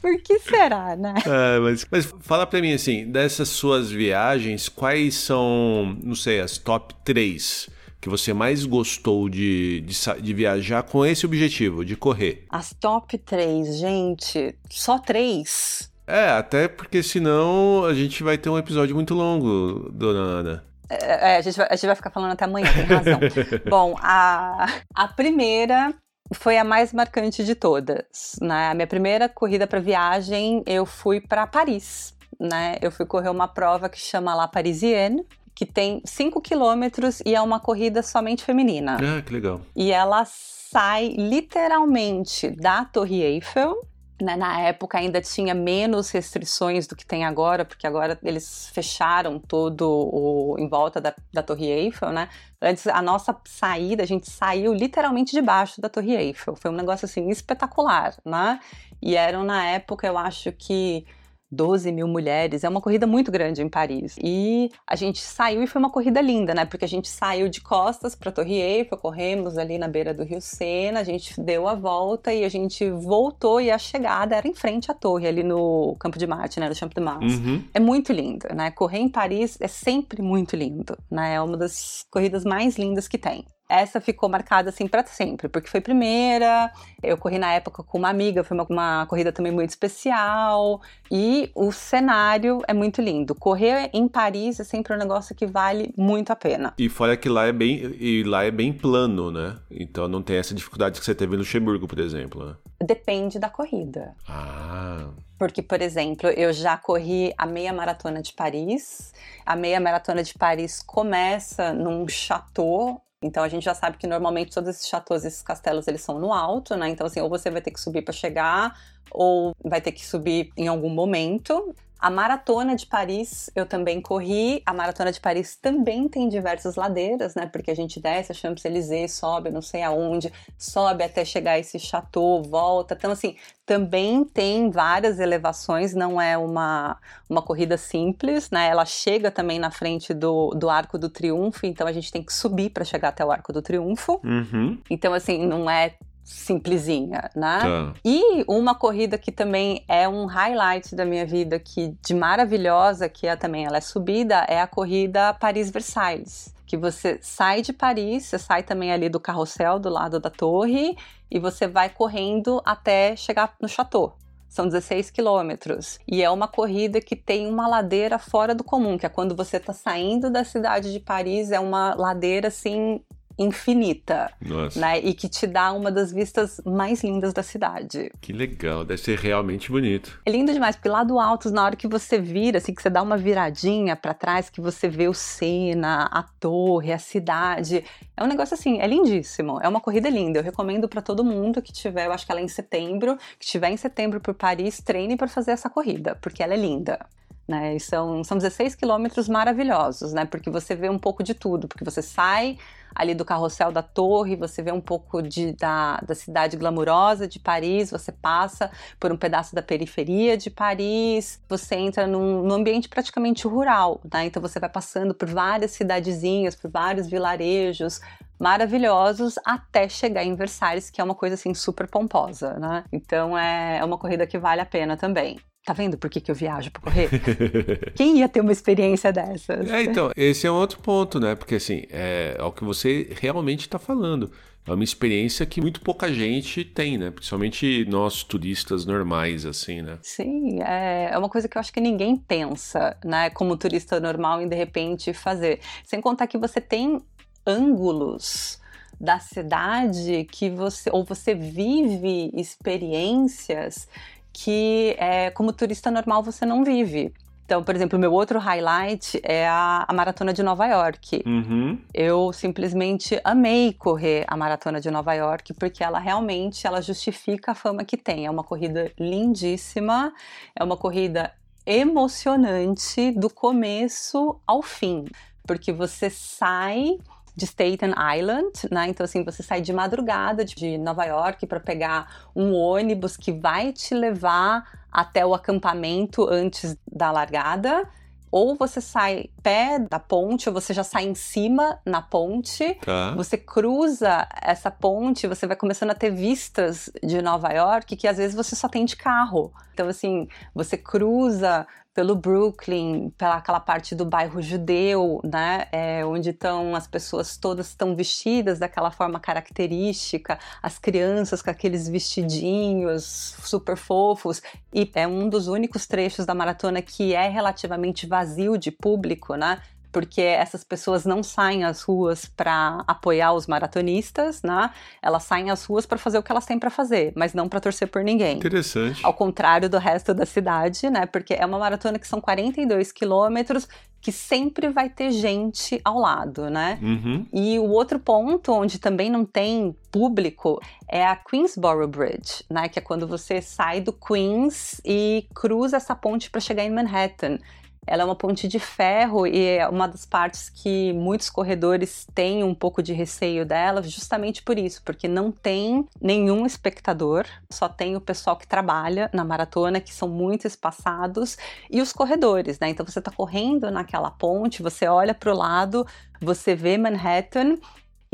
Por 0.00 0.22
que 0.22 0.38
será, 0.38 0.96
né? 0.96 1.14
Ah, 1.26 1.60
mas, 1.60 1.86
mas 1.90 2.14
fala 2.20 2.46
pra 2.46 2.60
mim 2.60 2.72
assim, 2.72 3.10
dessas 3.10 3.48
suas 3.48 3.90
viagens, 3.90 4.68
quais 4.68 5.14
são, 5.14 5.96
não 6.02 6.14
sei, 6.14 6.40
as 6.40 6.58
top 6.58 6.94
3 7.04 7.68
que 8.00 8.08
você 8.10 8.34
mais 8.34 8.66
gostou 8.66 9.30
de, 9.30 9.80
de, 9.80 10.20
de 10.20 10.34
viajar 10.34 10.82
com 10.82 11.06
esse 11.06 11.24
objetivo, 11.24 11.82
de 11.82 11.96
correr? 11.96 12.44
As 12.50 12.74
top 12.74 13.16
3, 13.16 13.78
gente, 13.78 14.54
só 14.68 14.98
três? 14.98 15.90
É, 16.06 16.28
até 16.28 16.68
porque 16.68 17.02
senão 17.02 17.82
a 17.86 17.94
gente 17.94 18.22
vai 18.22 18.36
ter 18.36 18.50
um 18.50 18.58
episódio 18.58 18.94
muito 18.94 19.14
longo, 19.14 19.90
dona 19.90 20.20
Ana. 20.20 20.64
É, 20.90 21.32
é, 21.32 21.36
a, 21.38 21.40
gente 21.40 21.56
vai, 21.56 21.66
a 21.70 21.76
gente 21.76 21.86
vai 21.86 21.96
ficar 21.96 22.10
falando 22.10 22.32
até 22.32 22.44
amanhã, 22.44 22.70
tem 22.74 22.84
razão. 22.84 23.20
Bom, 23.68 23.96
a, 23.98 24.66
a 24.94 25.08
primeira 25.08 25.94
foi 26.34 26.58
a 26.58 26.64
mais 26.64 26.92
marcante 26.92 27.44
de 27.44 27.54
todas. 27.54 28.36
Né? 28.40 28.68
A 28.68 28.74
minha 28.74 28.86
primeira 28.86 29.28
corrida 29.28 29.66
para 29.66 29.80
viagem, 29.80 30.62
eu 30.66 30.84
fui 30.84 31.20
para 31.20 31.46
Paris. 31.46 32.14
Né? 32.38 32.76
Eu 32.82 32.90
fui 32.90 33.06
correr 33.06 33.28
uma 33.28 33.48
prova 33.48 33.88
que 33.88 33.98
chama 33.98 34.34
La 34.34 34.48
Parisienne, 34.48 35.24
que 35.54 35.64
tem 35.64 36.02
5 36.04 36.40
quilômetros 36.40 37.22
e 37.24 37.34
é 37.34 37.40
uma 37.40 37.60
corrida 37.60 38.02
somente 38.02 38.42
feminina. 38.42 38.96
Ah, 38.96 39.22
que 39.22 39.32
legal. 39.32 39.60
E 39.76 39.92
ela 39.92 40.24
sai 40.26 41.14
literalmente 41.16 42.50
da 42.50 42.84
Torre 42.84 43.22
Eiffel. 43.22 43.80
Né? 44.20 44.36
Na 44.36 44.60
época 44.60 44.98
ainda 44.98 45.20
tinha 45.20 45.54
menos 45.54 46.10
restrições 46.10 46.86
do 46.86 46.94
que 46.94 47.04
tem 47.04 47.24
agora, 47.24 47.64
porque 47.64 47.86
agora 47.86 48.18
eles 48.22 48.68
fecharam 48.68 49.38
todo 49.38 49.88
o 49.88 50.56
em 50.58 50.68
volta 50.68 51.00
da, 51.00 51.14
da 51.32 51.42
Torre 51.42 51.66
Eiffel, 51.66 52.10
né? 52.10 52.28
Antes 52.60 52.86
a 52.86 53.02
nossa 53.02 53.36
saída, 53.44 54.02
a 54.02 54.06
gente 54.06 54.30
saiu 54.30 54.72
literalmente 54.72 55.32
debaixo 55.32 55.80
da 55.80 55.88
Torre 55.88 56.14
Eiffel. 56.14 56.54
Foi 56.56 56.70
um 56.70 56.74
negócio 56.74 57.06
assim 57.06 57.28
espetacular, 57.28 58.14
né? 58.24 58.60
E 59.02 59.16
eram 59.16 59.44
na 59.44 59.64
época, 59.66 60.06
eu 60.06 60.16
acho 60.16 60.52
que 60.52 61.04
12 61.54 61.90
mil 61.92 62.08
mulheres, 62.08 62.64
é 62.64 62.68
uma 62.68 62.80
corrida 62.80 63.06
muito 63.06 63.30
grande 63.30 63.62
em 63.62 63.68
Paris. 63.68 64.16
E 64.22 64.70
a 64.86 64.96
gente 64.96 65.20
saiu 65.20 65.62
e 65.62 65.66
foi 65.66 65.78
uma 65.78 65.90
corrida 65.90 66.20
linda, 66.20 66.54
né? 66.54 66.64
Porque 66.64 66.84
a 66.84 66.88
gente 66.88 67.08
saiu 67.08 67.48
de 67.48 67.60
costas 67.60 68.14
para 68.14 68.32
Torre 68.32 68.60
Eiffel, 68.60 68.98
corremos 68.98 69.56
ali 69.56 69.78
na 69.78 69.88
beira 69.88 70.12
do 70.12 70.24
Rio 70.24 70.40
Sena, 70.40 71.00
a 71.00 71.04
gente 71.04 71.40
deu 71.40 71.68
a 71.68 71.74
volta 71.74 72.32
e 72.32 72.44
a 72.44 72.48
gente 72.48 72.90
voltou 72.90 73.60
e 73.60 73.70
a 73.70 73.78
chegada 73.78 74.36
era 74.36 74.48
em 74.48 74.54
frente 74.54 74.90
à 74.90 74.94
torre, 74.94 75.26
ali 75.26 75.42
no 75.42 75.96
Campo 75.98 76.18
de 76.18 76.26
Marte, 76.26 76.60
né? 76.60 76.68
No 76.68 76.74
Champ 76.74 76.92
de 76.92 77.00
Mars. 77.00 77.34
Uhum. 77.34 77.62
É 77.72 77.80
muito 77.80 78.12
lindo, 78.12 78.46
né? 78.54 78.70
Correr 78.70 78.98
em 78.98 79.08
Paris 79.08 79.56
é 79.60 79.68
sempre 79.68 80.22
muito 80.22 80.56
lindo, 80.56 80.96
né? 81.10 81.34
É 81.34 81.40
uma 81.40 81.56
das 81.56 82.04
corridas 82.10 82.44
mais 82.44 82.76
lindas 82.76 83.08
que 83.08 83.18
tem. 83.18 83.44
Essa 83.68 84.00
ficou 84.00 84.28
marcada 84.28 84.70
assim 84.70 84.86
para 84.86 85.04
sempre, 85.06 85.48
porque 85.48 85.68
foi 85.68 85.80
primeira. 85.80 86.70
Eu 87.02 87.16
corri 87.16 87.38
na 87.38 87.52
época 87.52 87.82
com 87.82 87.98
uma 87.98 88.08
amiga, 88.08 88.44
foi 88.44 88.56
uma, 88.56 88.66
uma 88.68 89.06
corrida 89.06 89.32
também 89.32 89.52
muito 89.52 89.70
especial. 89.70 90.80
E 91.10 91.50
o 91.54 91.72
cenário 91.72 92.60
é 92.68 92.74
muito 92.74 93.00
lindo. 93.00 93.34
Correr 93.34 93.90
em 93.92 94.06
Paris 94.06 94.60
é 94.60 94.64
sempre 94.64 94.94
um 94.94 94.98
negócio 94.98 95.34
que 95.34 95.46
vale 95.46 95.92
muito 95.96 96.30
a 96.30 96.36
pena. 96.36 96.74
E 96.78 96.88
fora 96.88 97.16
que 97.16 97.28
lá 97.28 97.46
é 97.46 97.52
bem, 97.52 97.96
e 97.98 98.22
lá 98.24 98.44
é 98.44 98.50
bem 98.50 98.72
plano, 98.72 99.30
né? 99.30 99.56
Então 99.70 100.08
não 100.08 100.22
tem 100.22 100.36
essa 100.36 100.54
dificuldade 100.54 100.98
que 100.98 101.04
você 101.04 101.14
teve 101.14 101.34
em 101.34 101.38
Luxemburgo, 101.38 101.86
por 101.86 101.98
exemplo. 101.98 102.46
Né? 102.46 102.54
Depende 102.84 103.38
da 103.38 103.48
corrida. 103.48 104.14
Ah, 104.28 105.08
Porque, 105.38 105.62
por 105.62 105.80
exemplo, 105.80 106.28
eu 106.30 106.52
já 106.52 106.76
corri 106.76 107.32
a 107.36 107.46
meia 107.46 107.72
maratona 107.72 108.20
de 108.20 108.32
Paris. 108.32 109.12
A 109.44 109.56
meia 109.56 109.80
maratona 109.80 110.22
de 110.22 110.34
Paris 110.34 110.82
começa 110.82 111.72
num 111.72 112.06
chateau. 112.08 113.02
Então 113.24 113.42
a 113.42 113.48
gente 113.48 113.64
já 113.64 113.74
sabe 113.74 113.96
que 113.96 114.06
normalmente 114.06 114.52
todos 114.52 114.68
esses 114.68 114.86
chateaus, 114.86 115.24
esses 115.24 115.42
castelos, 115.42 115.88
eles 115.88 116.02
são 116.02 116.18
no 116.18 116.30
alto, 116.30 116.76
né? 116.76 116.90
Então 116.90 117.06
assim, 117.06 117.20
ou 117.20 117.28
você 117.28 117.50
vai 117.50 117.62
ter 117.62 117.70
que 117.70 117.80
subir 117.80 118.02
para 118.02 118.12
chegar, 118.12 118.78
ou 119.10 119.56
vai 119.64 119.80
ter 119.80 119.92
que 119.92 120.04
subir 120.04 120.52
em 120.56 120.68
algum 120.68 120.90
momento. 120.90 121.74
A 121.98 122.10
maratona 122.10 122.76
de 122.76 122.86
Paris 122.86 123.50
eu 123.54 123.64
também 123.64 124.00
corri. 124.00 124.62
A 124.66 124.74
maratona 124.74 125.10
de 125.10 125.20
Paris 125.20 125.56
também 125.56 126.08
tem 126.08 126.28
diversas 126.28 126.76
ladeiras, 126.76 127.34
né? 127.34 127.46
Porque 127.46 127.70
a 127.70 127.74
gente 127.74 128.00
desce 128.00 128.32
a 128.32 128.34
Champs-Élysées, 128.34 129.12
sobe 129.12 129.50
não 129.50 129.62
sei 129.62 129.82
aonde, 129.82 130.32
sobe 130.58 131.02
até 131.02 131.24
chegar 131.24 131.52
a 131.52 131.58
esse 131.58 131.78
chateau, 131.78 132.42
volta. 132.42 132.94
Então, 132.94 133.10
assim, 133.10 133.36
também 133.64 134.24
tem 134.24 134.70
várias 134.70 135.18
elevações, 135.18 135.94
não 135.94 136.20
é 136.20 136.36
uma, 136.36 136.98
uma 137.28 137.40
corrida 137.40 137.78
simples, 137.78 138.50
né? 138.50 138.68
Ela 138.68 138.84
chega 138.84 139.30
também 139.30 139.58
na 139.58 139.70
frente 139.70 140.12
do, 140.12 140.50
do 140.50 140.68
Arco 140.68 140.98
do 140.98 141.08
Triunfo, 141.08 141.64
então 141.64 141.86
a 141.86 141.92
gente 141.92 142.12
tem 142.12 142.22
que 142.22 142.32
subir 142.32 142.70
para 142.70 142.84
chegar 142.84 143.08
até 143.08 143.24
o 143.24 143.30
Arco 143.30 143.52
do 143.52 143.62
Triunfo. 143.62 144.20
uhum. 144.22 144.78
Então, 144.90 145.14
assim, 145.14 145.46
não 145.46 145.70
é 145.70 145.94
simplesinha, 146.24 147.30
né? 147.36 147.58
Tá. 147.60 147.94
E 148.02 148.44
uma 148.48 148.74
corrida 148.74 149.18
que 149.18 149.30
também 149.30 149.84
é 149.86 150.08
um 150.08 150.24
highlight 150.24 150.96
da 150.96 151.04
minha 151.04 151.26
vida, 151.26 151.58
que 151.58 151.94
de 152.02 152.14
maravilhosa, 152.14 153.08
que 153.08 153.26
é 153.26 153.36
também 153.36 153.66
ela 153.66 153.76
é 153.76 153.80
subida, 153.82 154.46
é 154.48 154.60
a 154.60 154.66
corrida 154.66 155.34
Paris-Versailles. 155.34 156.54
Que 156.66 156.78
você 156.78 157.18
sai 157.20 157.60
de 157.60 157.74
Paris, 157.74 158.24
você 158.24 158.38
sai 158.38 158.62
também 158.62 158.90
ali 158.90 159.10
do 159.10 159.20
carrossel 159.20 159.78
do 159.78 159.90
lado 159.90 160.18
da 160.18 160.30
torre 160.30 160.96
e 161.30 161.38
você 161.38 161.68
vai 161.68 161.90
correndo 161.90 162.62
até 162.64 163.14
chegar 163.14 163.54
no 163.60 163.68
chateau. 163.68 164.16
São 164.48 164.66
16 164.66 165.10
quilômetros. 165.10 165.98
E 166.06 166.22
é 166.22 166.30
uma 166.30 166.48
corrida 166.48 167.00
que 167.00 167.16
tem 167.16 167.46
uma 167.46 167.66
ladeira 167.66 168.18
fora 168.18 168.54
do 168.54 168.64
comum, 168.64 168.96
que 168.96 169.04
é 169.04 169.08
quando 169.08 169.34
você 169.34 169.58
está 169.58 169.72
saindo 169.72 170.30
da 170.30 170.44
cidade 170.44 170.92
de 170.92 171.00
Paris, 171.00 171.50
é 171.50 171.60
uma 171.60 171.94
ladeira 171.94 172.48
assim 172.48 173.00
infinita, 173.38 174.30
Nossa. 174.40 174.78
né? 174.78 174.98
E 175.00 175.14
que 175.14 175.28
te 175.28 175.46
dá 175.46 175.72
uma 175.72 175.90
das 175.90 176.12
vistas 176.12 176.60
mais 176.64 177.02
lindas 177.02 177.32
da 177.32 177.42
cidade. 177.42 178.10
Que 178.20 178.32
legal, 178.32 178.84
deve 178.84 179.00
ser 179.00 179.18
realmente 179.18 179.70
bonito. 179.70 180.20
É 180.24 180.30
lindo 180.30 180.52
demais, 180.52 180.76
porque 180.76 180.88
lá 180.88 181.02
do 181.04 181.18
alto, 181.18 181.50
na 181.50 181.64
hora 181.64 181.76
que 181.76 181.88
você 181.88 182.18
vira, 182.18 182.58
assim, 182.58 182.74
que 182.74 182.82
você 182.82 182.90
dá 182.90 183.02
uma 183.02 183.16
viradinha 183.16 183.96
para 183.96 184.14
trás, 184.14 184.48
que 184.48 184.60
você 184.60 184.88
vê 184.88 185.08
o 185.08 185.14
Sena, 185.14 186.08
a 186.12 186.22
torre, 186.22 186.92
a 186.92 186.98
cidade, 186.98 187.84
é 188.16 188.22
um 188.22 188.26
negócio 188.26 188.54
assim, 188.54 188.80
é 188.80 188.86
lindíssimo. 188.86 189.58
É 189.60 189.68
uma 189.68 189.80
corrida 189.80 190.08
linda. 190.08 190.38
Eu 190.38 190.44
recomendo 190.44 190.88
para 190.88 191.02
todo 191.02 191.24
mundo 191.24 191.60
que 191.60 191.72
tiver, 191.72 192.06
eu 192.06 192.12
acho 192.12 192.24
que 192.24 192.32
ela 192.32 192.40
é 192.40 192.44
em 192.44 192.48
setembro, 192.48 193.18
que 193.38 193.46
tiver 193.46 193.70
em 193.70 193.76
setembro 193.76 194.20
por 194.20 194.34
Paris, 194.34 194.80
treine 194.80 195.16
para 195.16 195.28
fazer 195.28 195.50
essa 195.50 195.68
corrida, 195.68 196.16
porque 196.20 196.42
ela 196.42 196.54
é 196.54 196.56
linda. 196.56 196.98
Né, 197.46 197.76
e 197.76 197.80
são, 197.80 198.24
são 198.24 198.38
16 198.38 198.74
quilômetros 198.74 199.28
maravilhosos, 199.28 200.14
né? 200.14 200.24
Porque 200.24 200.48
você 200.48 200.74
vê 200.74 200.88
um 200.88 200.98
pouco 200.98 201.22
de 201.22 201.34
tudo, 201.34 201.68
porque 201.68 201.84
você 201.84 202.00
sai 202.00 202.56
ali 202.94 203.14
do 203.14 203.24
carrossel 203.24 203.72
da 203.72 203.82
torre, 203.82 204.36
você 204.36 204.62
vê 204.62 204.70
um 204.70 204.80
pouco 204.80 205.20
de, 205.20 205.52
da, 205.52 205.96
da 205.98 206.14
cidade 206.14 206.56
glamurosa 206.56 207.26
de 207.26 207.38
Paris, 207.38 207.90
você 207.90 208.12
passa 208.12 208.70
por 209.00 209.12
um 209.12 209.16
pedaço 209.16 209.54
da 209.54 209.62
periferia 209.62 210.36
de 210.36 210.48
Paris, 210.48 211.40
você 211.48 211.74
entra 211.74 212.06
num, 212.06 212.42
num 212.42 212.54
ambiente 212.54 212.88
praticamente 212.88 213.46
rural, 213.46 214.00
né? 214.12 214.26
Então 214.26 214.40
você 214.40 214.60
vai 214.60 214.70
passando 214.70 215.12
por 215.14 215.28
várias 215.28 215.72
cidadezinhas, 215.72 216.54
por 216.54 216.70
vários 216.70 217.08
vilarejos, 217.08 218.00
maravilhosos 218.38 219.34
até 219.44 219.88
chegar 219.88 220.24
em 220.24 220.34
Versalhes, 220.34 220.90
que 220.90 221.00
é 221.00 221.04
uma 221.04 221.14
coisa 221.14 221.34
assim 221.34 221.52
super 221.54 221.88
pomposa, 221.88 222.54
né? 222.54 222.84
Então 222.92 223.36
é, 223.36 223.78
é 223.78 223.84
uma 223.84 223.98
corrida 223.98 224.26
que 224.26 224.38
vale 224.38 224.60
a 224.60 224.66
pena 224.66 224.96
também. 224.96 225.38
Tá 225.64 225.72
vendo 225.72 225.96
por 225.96 226.10
que, 226.10 226.20
que 226.20 226.30
eu 226.30 226.34
viajo 226.34 226.70
para 226.70 226.82
correr? 226.82 227.08
Quem 227.96 228.18
ia 228.18 228.28
ter 228.28 228.40
uma 228.40 228.52
experiência 228.52 229.10
dessas? 229.10 229.70
É, 229.70 229.82
então, 229.82 230.10
esse 230.14 230.46
é 230.46 230.50
um 230.50 230.56
outro 230.56 230.78
ponto, 230.80 231.18
né? 231.18 231.34
Porque 231.34 231.54
assim, 231.54 231.84
é, 231.90 232.36
é 232.38 232.42
o 232.42 232.52
que 232.52 232.62
você 232.62 233.08
realmente 233.18 233.60
está 233.60 233.78
falando. 233.78 234.30
É 234.66 234.72
uma 234.72 234.84
experiência 234.84 235.44
que 235.46 235.60
muito 235.60 235.80
pouca 235.80 236.12
gente 236.12 236.64
tem, 236.64 236.98
né? 236.98 237.10
Principalmente 237.10 237.86
nós 237.88 238.22
turistas 238.22 238.84
normais, 238.84 239.46
assim, 239.46 239.80
né? 239.80 239.98
Sim, 240.02 240.62
é, 240.62 241.10
é 241.12 241.18
uma 241.18 241.28
coisa 241.28 241.48
que 241.48 241.56
eu 241.56 241.60
acho 241.60 241.72
que 241.72 241.80
ninguém 241.80 242.16
pensa, 242.16 242.96
né? 243.02 243.30
Como 243.30 243.56
turista 243.56 243.98
normal 243.98 244.42
em 244.42 244.48
de 244.48 244.56
repente 244.56 245.14
fazer. 245.14 245.60
Sem 245.82 246.00
contar 246.00 246.26
que 246.26 246.36
você 246.36 246.60
tem 246.60 247.00
ângulos 247.46 248.58
da 248.98 249.18
cidade 249.18 250.26
que 250.30 250.48
você 250.48 250.88
ou 250.90 251.04
você 251.04 251.34
vive 251.34 252.30
experiências 252.32 253.88
que 254.34 254.96
é, 254.98 255.30
como 255.30 255.52
turista 255.52 255.90
normal 255.90 256.22
você 256.22 256.44
não 256.44 256.64
vive. 256.64 257.14
Então, 257.44 257.62
por 257.62 257.74
exemplo, 257.74 257.98
o 257.98 258.00
meu 258.00 258.12
outro 258.12 258.38
highlight 258.38 259.20
é 259.22 259.46
a, 259.46 259.84
a 259.86 259.92
Maratona 259.92 260.32
de 260.32 260.42
Nova 260.42 260.66
York. 260.66 261.22
Uhum. 261.26 261.78
Eu 261.92 262.32
simplesmente 262.32 263.20
amei 263.22 263.72
correr 263.72 264.24
a 264.26 264.36
Maratona 264.36 264.80
de 264.80 264.90
Nova 264.90 265.12
York 265.12 265.52
porque 265.54 265.84
ela 265.84 265.98
realmente 265.98 266.66
ela 266.66 266.80
justifica 266.80 267.52
a 267.52 267.54
fama 267.54 267.84
que 267.84 267.98
tem. 267.98 268.24
É 268.24 268.30
uma 268.30 268.42
corrida 268.42 268.90
lindíssima, 268.98 270.12
é 270.58 270.64
uma 270.64 270.76
corrida 270.76 271.32
emocionante 271.66 273.12
do 273.12 273.28
começo 273.30 274.38
ao 274.46 274.62
fim, 274.62 275.06
porque 275.46 275.72
você 275.72 276.10
sai 276.10 276.98
de 277.36 277.46
Staten 277.46 277.94
Island, 278.16 278.52
né? 278.70 278.88
Então 278.88 279.04
assim, 279.04 279.24
você 279.24 279.42
sai 279.42 279.60
de 279.60 279.72
madrugada 279.72 280.44
de 280.44 280.78
Nova 280.78 281.04
York 281.04 281.46
para 281.46 281.60
pegar 281.60 282.28
um 282.34 282.54
ônibus 282.54 283.16
que 283.16 283.32
vai 283.32 283.72
te 283.72 283.94
levar 283.94 284.86
até 284.90 285.26
o 285.26 285.34
acampamento 285.34 286.28
antes 286.28 286.76
da 286.90 287.10
largada. 287.10 287.88
Ou 288.30 288.56
você 288.56 288.80
sai 288.80 289.30
pé 289.44 289.78
da 289.78 290.00
ponte, 290.00 290.48
ou 290.48 290.52
você 290.52 290.74
já 290.74 290.82
sai 290.82 291.04
em 291.04 291.14
cima 291.14 291.78
na 291.86 292.02
ponte. 292.02 292.74
Tá. 292.84 293.12
Você 293.14 293.38
cruza 293.38 294.26
essa 294.42 294.72
ponte, 294.72 295.28
você 295.28 295.46
vai 295.46 295.56
começando 295.56 295.90
a 295.90 295.94
ter 295.94 296.10
vistas 296.10 296.90
de 297.00 297.22
Nova 297.22 297.52
York 297.52 297.94
que 297.94 298.08
às 298.08 298.16
vezes 298.16 298.34
você 298.34 298.56
só 298.56 298.68
tem 298.68 298.84
de 298.84 298.96
carro. 298.96 299.52
Então, 299.72 299.86
assim, 299.86 300.28
você 300.52 300.76
cruza 300.76 301.64
pelo 301.94 302.16
Brooklyn, 302.16 303.10
pela 303.10 303.36
aquela 303.36 303.60
parte 303.60 303.94
do 303.94 304.04
bairro 304.04 304.42
judeu, 304.42 305.20
né, 305.22 305.66
é, 305.70 306.04
onde 306.04 306.30
estão 306.30 306.74
as 306.74 306.88
pessoas 306.88 307.36
todas 307.36 307.68
estão 307.68 307.94
vestidas 307.94 308.58
daquela 308.58 308.90
forma 308.90 309.20
característica, 309.20 310.38
as 310.60 310.76
crianças 310.76 311.40
com 311.40 311.50
aqueles 311.50 311.88
vestidinhos 311.88 313.36
super 313.44 313.76
fofos, 313.76 314.42
e 314.72 314.90
é 314.94 315.06
um 315.06 315.28
dos 315.28 315.46
únicos 315.46 315.86
trechos 315.86 316.26
da 316.26 316.34
maratona 316.34 316.82
que 316.82 317.14
é 317.14 317.28
relativamente 317.28 318.06
vazio 318.06 318.58
de 318.58 318.72
público, 318.72 319.36
né? 319.36 319.62
Porque 319.94 320.20
essas 320.20 320.64
pessoas 320.64 321.04
não 321.04 321.22
saem 321.22 321.62
às 321.62 321.82
ruas 321.82 322.26
para 322.26 322.82
apoiar 322.84 323.32
os 323.32 323.46
maratonistas, 323.46 324.42
né? 324.42 324.68
Elas 325.00 325.22
saem 325.22 325.52
às 325.52 325.64
ruas 325.64 325.86
para 325.86 325.96
fazer 325.96 326.18
o 326.18 326.22
que 326.22 326.32
elas 326.32 326.44
têm 326.44 326.58
para 326.58 326.68
fazer, 326.68 327.12
mas 327.14 327.32
não 327.32 327.48
para 327.48 327.60
torcer 327.60 327.86
por 327.86 328.02
ninguém. 328.02 328.38
Interessante. 328.38 329.00
Ao 329.06 329.14
contrário 329.14 329.70
do 329.70 329.78
resto 329.78 330.12
da 330.12 330.26
cidade, 330.26 330.90
né? 330.90 331.06
Porque 331.06 331.32
é 331.32 331.46
uma 331.46 331.60
maratona 331.60 331.96
que 331.96 332.08
são 332.08 332.20
42 332.20 332.90
quilômetros, 332.90 333.68
que 334.00 334.10
sempre 334.10 334.68
vai 334.68 334.90
ter 334.90 335.12
gente 335.12 335.80
ao 335.84 336.00
lado, 336.00 336.50
né? 336.50 336.76
Uhum. 336.82 337.24
E 337.32 337.56
o 337.60 337.70
outro 337.70 338.00
ponto 338.00 338.52
onde 338.52 338.80
também 338.80 339.08
não 339.08 339.24
tem 339.24 339.76
público 339.92 340.60
é 340.88 341.06
a 341.06 341.14
Queensboro 341.14 341.86
Bridge, 341.86 342.44
né? 342.50 342.68
Que 342.68 342.80
é 342.80 342.82
quando 342.82 343.06
você 343.06 343.40
sai 343.40 343.80
do 343.80 343.92
Queens 343.92 344.80
e 344.84 345.28
cruza 345.32 345.76
essa 345.76 345.94
ponte 345.94 346.28
para 346.30 346.40
chegar 346.40 346.64
em 346.64 346.70
Manhattan. 346.70 347.38
Ela 347.86 348.02
é 348.02 348.04
uma 348.04 348.14
ponte 348.14 348.48
de 348.48 348.58
ferro 348.58 349.26
e 349.26 349.44
é 349.44 349.68
uma 349.68 349.86
das 349.86 350.04
partes 350.06 350.48
que 350.48 350.92
muitos 350.92 351.28
corredores 351.30 352.06
têm 352.14 352.42
um 352.42 352.54
pouco 352.54 352.82
de 352.82 352.92
receio 352.92 353.44
dela, 353.44 353.82
justamente 353.82 354.42
por 354.42 354.58
isso, 354.58 354.82
porque 354.84 355.06
não 355.08 355.30
tem 355.30 355.86
nenhum 356.00 356.46
espectador, 356.46 357.26
só 357.50 357.68
tem 357.68 357.96
o 357.96 358.00
pessoal 358.00 358.36
que 358.36 358.46
trabalha 358.46 359.10
na 359.12 359.24
maratona, 359.24 359.80
que 359.80 359.92
são 359.92 360.08
muito 360.08 360.46
espaçados, 360.46 361.36
e 361.70 361.80
os 361.80 361.92
corredores, 361.92 362.58
né? 362.58 362.68
Então 362.68 362.86
você 362.86 362.98
está 362.98 363.10
correndo 363.10 363.70
naquela 363.70 364.10
ponte, 364.10 364.62
você 364.62 364.86
olha 364.86 365.14
para 365.14 365.32
o 365.32 365.36
lado, 365.36 365.86
você 366.20 366.54
vê 366.54 366.78
Manhattan 366.78 367.56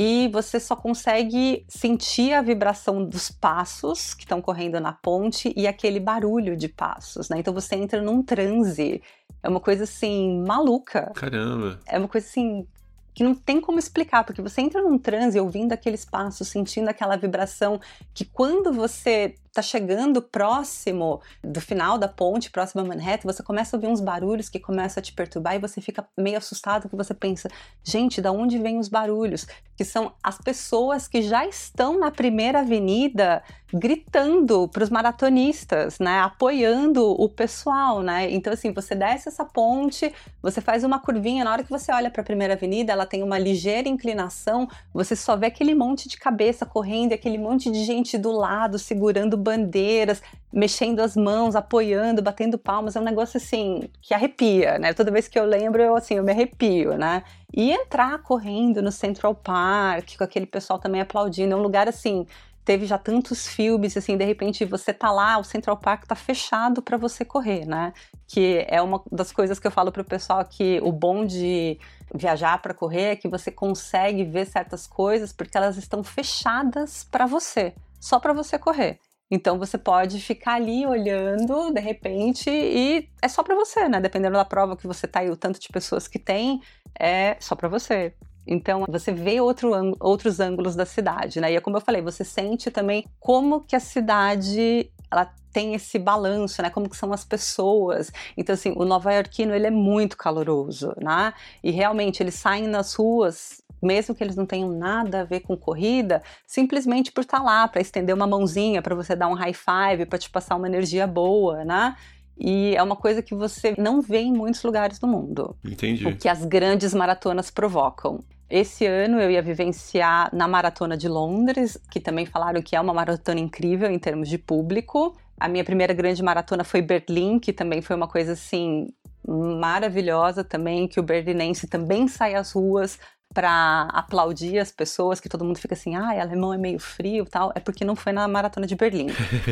e 0.03 0.29
você 0.29 0.59
só 0.59 0.75
consegue 0.75 1.63
sentir 1.69 2.33
a 2.33 2.41
vibração 2.41 3.05
dos 3.05 3.31
passos 3.31 4.15
que 4.15 4.23
estão 4.23 4.41
correndo 4.41 4.81
na 4.81 4.95
ponte 4.95 5.53
e 5.55 5.67
aquele 5.67 6.01
barulho 6.01 6.57
de 6.57 6.69
passos, 6.69 7.29
né? 7.29 7.39
Então 7.39 7.53
você 7.53 7.77
entra 7.77 8.01
num 8.01 8.23
transe. 8.23 9.03
É 9.43 9.49
uma 9.49 9.61
coisa 9.61 9.85
assim 9.85 10.43
maluca. 10.47 11.13
Caramba. 11.15 11.79
É 11.87 11.99
uma 11.99 12.09
coisa 12.09 12.27
assim 12.27 12.67
que 13.15 13.25
não 13.25 13.35
tem 13.35 13.61
como 13.61 13.79
explicar, 13.79 14.25
porque 14.25 14.41
você 14.41 14.61
entra 14.61 14.83
num 14.83 14.97
transe 14.99 15.39
ouvindo 15.39 15.73
aqueles 15.73 16.05
passos, 16.05 16.49
sentindo 16.49 16.89
aquela 16.89 17.17
vibração 17.17 17.81
que 18.15 18.25
quando 18.25 18.73
você 18.73 19.35
tá 19.53 19.63
chegando 19.63 20.23
próximo 20.23 21.21
do 21.43 21.61
final 21.61 21.99
da 21.99 22.09
ponte, 22.09 22.51
próximo 22.51 22.83
a 22.83 22.85
Manhattan, 22.85 23.31
você 23.31 23.43
começa 23.43 23.75
a 23.75 23.79
ouvir 23.79 23.89
uns 23.89 24.01
barulhos 24.01 24.49
que 24.49 24.59
começam 24.59 25.01
a 25.01 25.03
te 25.03 25.13
perturbar 25.13 25.55
e 25.55 25.59
você 25.59 25.81
fica 25.81 26.07
meio 26.17 26.39
assustado 26.39 26.89
que 26.89 26.97
você 26.97 27.15
pensa, 27.15 27.49
gente, 27.83 28.21
da 28.21 28.31
onde 28.33 28.59
vêm 28.59 28.79
os 28.79 28.89
barulhos? 28.89 29.47
Que 29.77 29.85
são 29.85 30.13
as 30.23 30.39
pessoas 30.39 31.09
que 31.09 31.23
já 31.23 31.47
estão 31.47 31.99
na 31.99 32.11
primeira 32.11 32.61
avenida 32.61 33.43
gritando 33.73 34.69
para 34.69 34.83
os 34.83 34.91
maratonistas, 34.91 35.99
né, 35.99 36.21
apoiando 36.21 37.09
o 37.11 37.29
pessoal, 37.29 38.03
né? 38.03 38.31
Então 38.31 38.53
assim, 38.53 38.73
você 38.73 38.95
desce 38.95 39.29
essa 39.29 39.45
ponte, 39.45 40.13
você 40.43 40.61
faz 40.61 40.83
uma 40.83 40.99
curvinha, 40.99 41.45
na 41.45 41.53
hora 41.53 41.63
que 41.63 41.71
você 41.71 41.93
olha 41.93 42.11
para 42.11 42.23
a 42.23 42.25
primeira 42.25 42.55
avenida, 42.55 42.93
ela 42.93 43.07
tem 43.07 43.23
uma 43.23 43.39
ligeira 43.39 43.89
inclinação, 43.89 44.69
você 44.93 45.15
só 45.15 45.37
vê 45.37 45.47
aquele 45.47 45.75
monte 45.75 46.09
de 46.09 46.17
cabeça 46.17 46.67
correndo, 46.67 47.13
aquele 47.13 47.39
monte 47.39 47.71
de 47.71 47.85
gente 47.85 48.19
do 48.19 48.33
lado 48.33 48.79
segurando 48.79 49.37
bandeiras, 49.41 50.23
mexendo 50.53 51.01
as 51.01 51.17
mãos, 51.17 51.57
apoiando, 51.57 52.23
batendo 52.23 52.59
palmas, 52.59 52.97
é 52.97 53.01
um 53.01 53.05
negócio 53.05 53.37
assim 53.39 53.89
que 54.03 54.13
arrepia, 54.15 54.79
né? 54.79 54.93
Toda 54.93 55.11
vez 55.11 55.27
que 55.29 55.39
eu 55.39 55.45
lembro, 55.45 55.83
eu 55.83 55.97
assim, 55.97 56.15
eu 56.15 56.23
me 56.23 56.33
arrepio, 56.33 56.97
né? 56.97 57.23
E 57.53 57.71
entrar 57.73 58.23
correndo 58.23 58.83
no 58.83 58.93
Central 58.93 59.35
Park, 59.35 60.17
com 60.17 60.25
aquele 60.25 60.47
pessoal 60.47 60.79
também 60.79 61.01
aplaudindo, 61.01 61.55
é 61.55 61.57
um 61.57 61.63
lugar 61.63 61.89
assim, 61.89 62.27
teve 62.65 62.87
já 62.87 62.99
tantos 62.99 63.49
filmes, 63.49 63.97
assim, 63.97 64.17
de 64.17 64.25
repente 64.25 64.65
você 64.65 64.93
tá 64.93 65.11
lá, 65.11 65.39
o 65.39 65.45
Central 65.45 65.77
Park 65.77 66.05
tá 66.07 66.15
fechado 66.15 66.83
para 66.83 66.97
você 66.97 67.25
correr, 67.25 67.67
né? 67.67 67.93
Que 68.29 68.65
é 68.69 68.81
uma 68.81 69.03
das 69.11 69.33
coisas 69.33 69.59
que 69.59 69.67
eu 69.67 69.71
falo 69.71 69.91
pro 69.91 70.05
pessoal 70.05 70.45
que 70.45 70.81
o 70.83 70.93
bom 70.93 71.25
de 71.25 71.79
viajar 72.15 72.61
para 72.61 72.75
correr 72.75 73.13
é 73.13 73.17
que 73.17 73.29
você 73.29 73.51
consegue 73.51 74.25
ver 74.25 74.47
certas 74.47 74.87
coisas 74.87 75.33
porque 75.33 75.57
elas 75.57 75.77
estão 75.77 76.05
fechadas 76.05 77.05
para 77.11 77.27
você, 77.27 77.75
só 77.99 78.19
para 78.19 78.33
você 78.33 78.59
correr. 78.59 78.99
Então 79.31 79.59
você 79.59 79.79
pode 79.79 80.21
ficar 80.21 80.55
ali 80.55 80.87
olhando 80.87 81.71
de 81.73 81.81
repente 81.81 82.51
e 82.51 83.09
é 83.23 83.29
só 83.29 83.43
para 83.43 83.55
você, 83.55 83.89
né? 83.89 84.01
Dependendo 84.01 84.37
da 84.37 84.45
prova 84.45 84.77
que 84.77 84.87
você 84.87 85.07
tá 85.07 85.23
e 85.23 85.31
o 85.31 85.37
tanto 85.37 85.61
de 85.61 85.69
pessoas 85.69 86.09
que 86.09 86.19
tem, 86.19 86.61
é 86.99 87.37
só 87.41 87.55
para 87.55 87.69
você. 87.69 88.15
Então 88.47 88.85
você 88.89 89.13
vê 89.13 89.41
outro, 89.41 89.71
outros 90.01 90.41
ângulos 90.41 90.75
da 90.75 90.85
cidade, 90.85 91.41
né? 91.41 91.53
E 91.53 91.57
é 91.57 91.61
como 91.61 91.77
eu 91.77 91.81
falei, 91.81 92.03
você 92.03 92.25
sente 92.25 92.71
também 92.71 93.07
como 93.21 93.61
que 93.61 93.77
a 93.77 93.81
cidade 93.81 94.91
ela 95.11 95.33
tem 95.53 95.75
esse 95.75 95.99
balanço, 95.99 96.63
né? 96.63 96.71
Como 96.71 96.89
que 96.89 96.97
são 96.97 97.13
as 97.13 97.25
pessoas. 97.25 98.13
Então, 98.37 98.55
assim, 98.55 98.73
o 98.77 98.85
nova-iorquino, 98.85 99.55
ele 99.55 99.67
é 99.67 99.71
muito 99.71 100.17
caloroso, 100.17 100.95
né? 101.01 101.33
E 101.63 101.71
realmente, 101.71 102.23
eles 102.23 102.35
saem 102.35 102.67
nas 102.67 102.95
ruas 102.95 103.61
mesmo 103.83 104.15
que 104.15 104.23
eles 104.23 104.37
não 104.37 104.47
tenham 104.47 104.71
nada 104.71 105.21
a 105.21 105.25
ver 105.25 105.41
com 105.41 105.57
corrida, 105.57 106.23
simplesmente 106.47 107.13
por 107.13 107.23
estar 107.23 107.43
lá, 107.43 107.67
para 107.69 107.81
estender 107.81 108.15
uma 108.15 108.27
mãozinha, 108.27 108.83
para 108.83 108.95
você 108.95 109.15
dar 109.17 109.29
um 109.29 109.35
high 109.35 109.55
five, 109.55 110.07
para 110.07 110.19
te 110.19 110.31
passar 110.31 110.57
uma 110.57 110.67
energia 110.67 111.07
boa, 111.07 111.65
né? 111.65 111.97
E 112.39 112.75
é 112.75 112.83
uma 112.83 112.97
coisa 112.97 113.21
que 113.21 113.35
você 113.35 113.75
não 113.77 114.01
vê 114.01 114.21
em 114.21 114.33
muitos 114.33 114.63
lugares 114.63 114.99
do 114.99 115.07
mundo. 115.07 115.55
Entendi. 115.63 116.07
O 116.07 116.17
que 116.17 116.29
as 116.29 116.45
grandes 116.45 116.95
maratonas 116.95 117.51
provocam. 117.51 118.21
Esse 118.49 118.87
ano 118.87 119.21
eu 119.21 119.31
ia 119.31 119.43
vivenciar 119.43 120.35
na 120.35 120.49
Maratona 120.49 120.97
de 120.97 121.07
Londres, 121.07 121.79
que 121.91 122.01
também 122.01 122.27
falaram 122.27 122.61
que 122.63 122.75
é 122.75 122.81
uma 122.81 122.95
maratona 122.95 123.39
incrível 123.39 123.91
em 123.91 123.99
termos 123.99 124.29
de 124.29 124.39
público. 124.39 125.17
A 125.39 125.49
minha 125.49 125.63
primeira 125.65 125.93
grande 125.93 126.23
maratona 126.23 126.65
foi 126.65 126.83
Berlim, 126.83 127.39
que 127.39 127.53
também 127.53 127.81
foi 127.81 127.95
uma 127.95 128.09
coisa 128.09 128.33
assim 128.33 128.89
maravilhosa 129.27 130.43
também, 130.43 130.89
que 130.89 130.99
o 130.99 131.03
berlinense 131.03 131.67
também 131.67 132.09
sai 132.09 132.35
às 132.35 132.53
ruas 132.53 132.99
para 133.33 133.83
aplaudir 133.93 134.59
as 134.59 134.73
pessoas, 134.73 135.21
que 135.21 135.29
todo 135.29 135.45
mundo 135.45 135.59
fica 135.59 135.75
assim, 135.75 135.95
ah, 135.95 136.21
alemão 136.21 136.53
é 136.53 136.59
meio 136.59 136.81
frio 136.81 137.25
tal, 137.25 137.53
é 137.55 137.61
porque 137.61 137.85
não 137.85 137.95
foi 137.95 138.13
na 138.13 138.27
maratona 138.27 138.67
de 138.67 138.75
Berlim. 138.75 139.07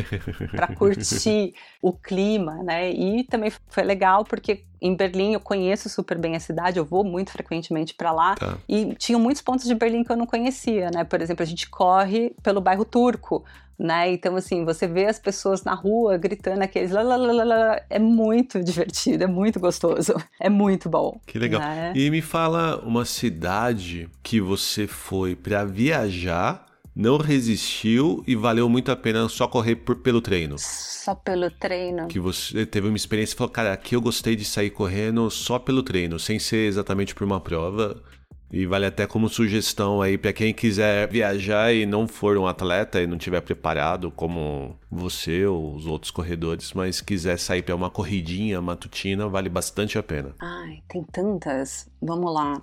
para 0.51 0.67
curtir 0.67 1.53
o 1.81 1.93
clima, 1.93 2.61
né? 2.61 2.91
E 2.91 3.23
também 3.23 3.51
foi 3.69 3.83
legal 3.83 4.25
porque 4.25 4.65
em 4.81 4.95
Berlim 4.95 5.33
eu 5.33 5.39
conheço 5.39 5.87
super 5.87 6.17
bem 6.17 6.35
a 6.35 6.39
cidade, 6.39 6.77
eu 6.77 6.85
vou 6.85 7.03
muito 7.03 7.31
frequentemente 7.31 7.93
para 7.93 8.11
lá 8.11 8.35
tá. 8.35 8.57
e 8.67 8.93
tinha 8.95 9.17
muitos 9.17 9.41
pontos 9.41 9.65
de 9.65 9.75
Berlim 9.75 10.03
que 10.03 10.11
eu 10.11 10.17
não 10.17 10.25
conhecia, 10.25 10.91
né? 10.91 11.05
Por 11.05 11.21
exemplo, 11.21 11.43
a 11.43 11.47
gente 11.47 11.69
corre 11.69 12.35
pelo 12.43 12.59
bairro 12.59 12.83
turco, 12.83 13.45
né? 13.79 14.11
Então, 14.11 14.35
assim, 14.35 14.65
você 14.65 14.85
vê 14.85 15.05
as 15.05 15.17
pessoas 15.17 15.63
na 15.63 15.73
rua 15.73 16.17
gritando 16.17 16.61
aqueles 16.61 16.91
lá, 16.91 17.01
lá, 17.01 17.15
lá, 17.15 17.43
lá, 17.43 17.81
é 17.89 17.97
muito 17.97 18.61
divertido, 18.63 19.23
é 19.23 19.27
muito 19.27 19.59
gostoso, 19.59 20.13
é 20.39 20.49
muito 20.49 20.89
bom. 20.89 21.19
Que 21.25 21.39
legal. 21.39 21.61
Né? 21.61 21.93
E 21.95 22.09
me 22.09 22.21
fala 22.21 22.77
uma 22.85 23.05
cidade 23.05 24.09
que 24.21 24.41
você 24.41 24.85
foi 24.85 25.35
para 25.35 25.63
viajar, 25.63 26.65
não 26.93 27.17
resistiu 27.17 28.21
e 28.27 28.35
valeu 28.35 28.67
muito 28.67 28.91
a 28.91 28.95
pena 28.95 29.29
só 29.29 29.47
correr 29.47 29.77
por, 29.77 29.95
pelo 29.97 30.19
treino. 30.19 30.57
Só 30.59 31.15
pelo 31.15 31.49
treino. 31.49 32.07
Que 32.07 32.19
você 32.19 32.65
teve 32.65 32.89
uma 32.89 32.97
experiência 32.97 33.33
e 33.33 33.37
falou, 33.37 33.51
cara, 33.51 33.71
aqui 33.71 33.95
eu 33.95 34.01
gostei 34.01 34.35
de 34.35 34.43
sair 34.43 34.69
correndo 34.69 35.29
só 35.29 35.57
pelo 35.57 35.81
treino, 35.81 36.19
sem 36.19 36.37
ser 36.37 36.67
exatamente 36.67 37.15
por 37.15 37.23
uma 37.23 37.39
prova. 37.39 38.03
E 38.51 38.65
vale 38.65 38.85
até 38.85 39.05
como 39.05 39.29
sugestão 39.29 40.01
aí 40.01 40.17
para 40.17 40.33
quem 40.33 40.53
quiser 40.53 41.07
viajar 41.07 41.73
e 41.73 41.85
não 41.85 42.07
for 42.07 42.37
um 42.37 42.47
atleta 42.47 42.99
e 42.99 43.05
não 43.05 43.17
tiver 43.17 43.41
preparado 43.41 44.09
como 44.09 44.75
você 44.89 45.45
ou 45.45 45.75
os 45.75 45.85
outros 45.85 46.09
corredores, 46.09 46.73
mas 46.73 46.99
quiser 46.99 47.37
sair 47.37 47.61
para 47.61 47.75
uma 47.75 47.89
corridinha 47.89 48.59
matutina, 48.59 49.27
vale 49.27 49.49
bastante 49.49 49.99
a 49.99 50.03
pena. 50.03 50.33
Ai, 50.39 50.81
tem 50.87 51.03
tantas. 51.03 51.87
Vamos 52.01 52.33
lá. 52.33 52.59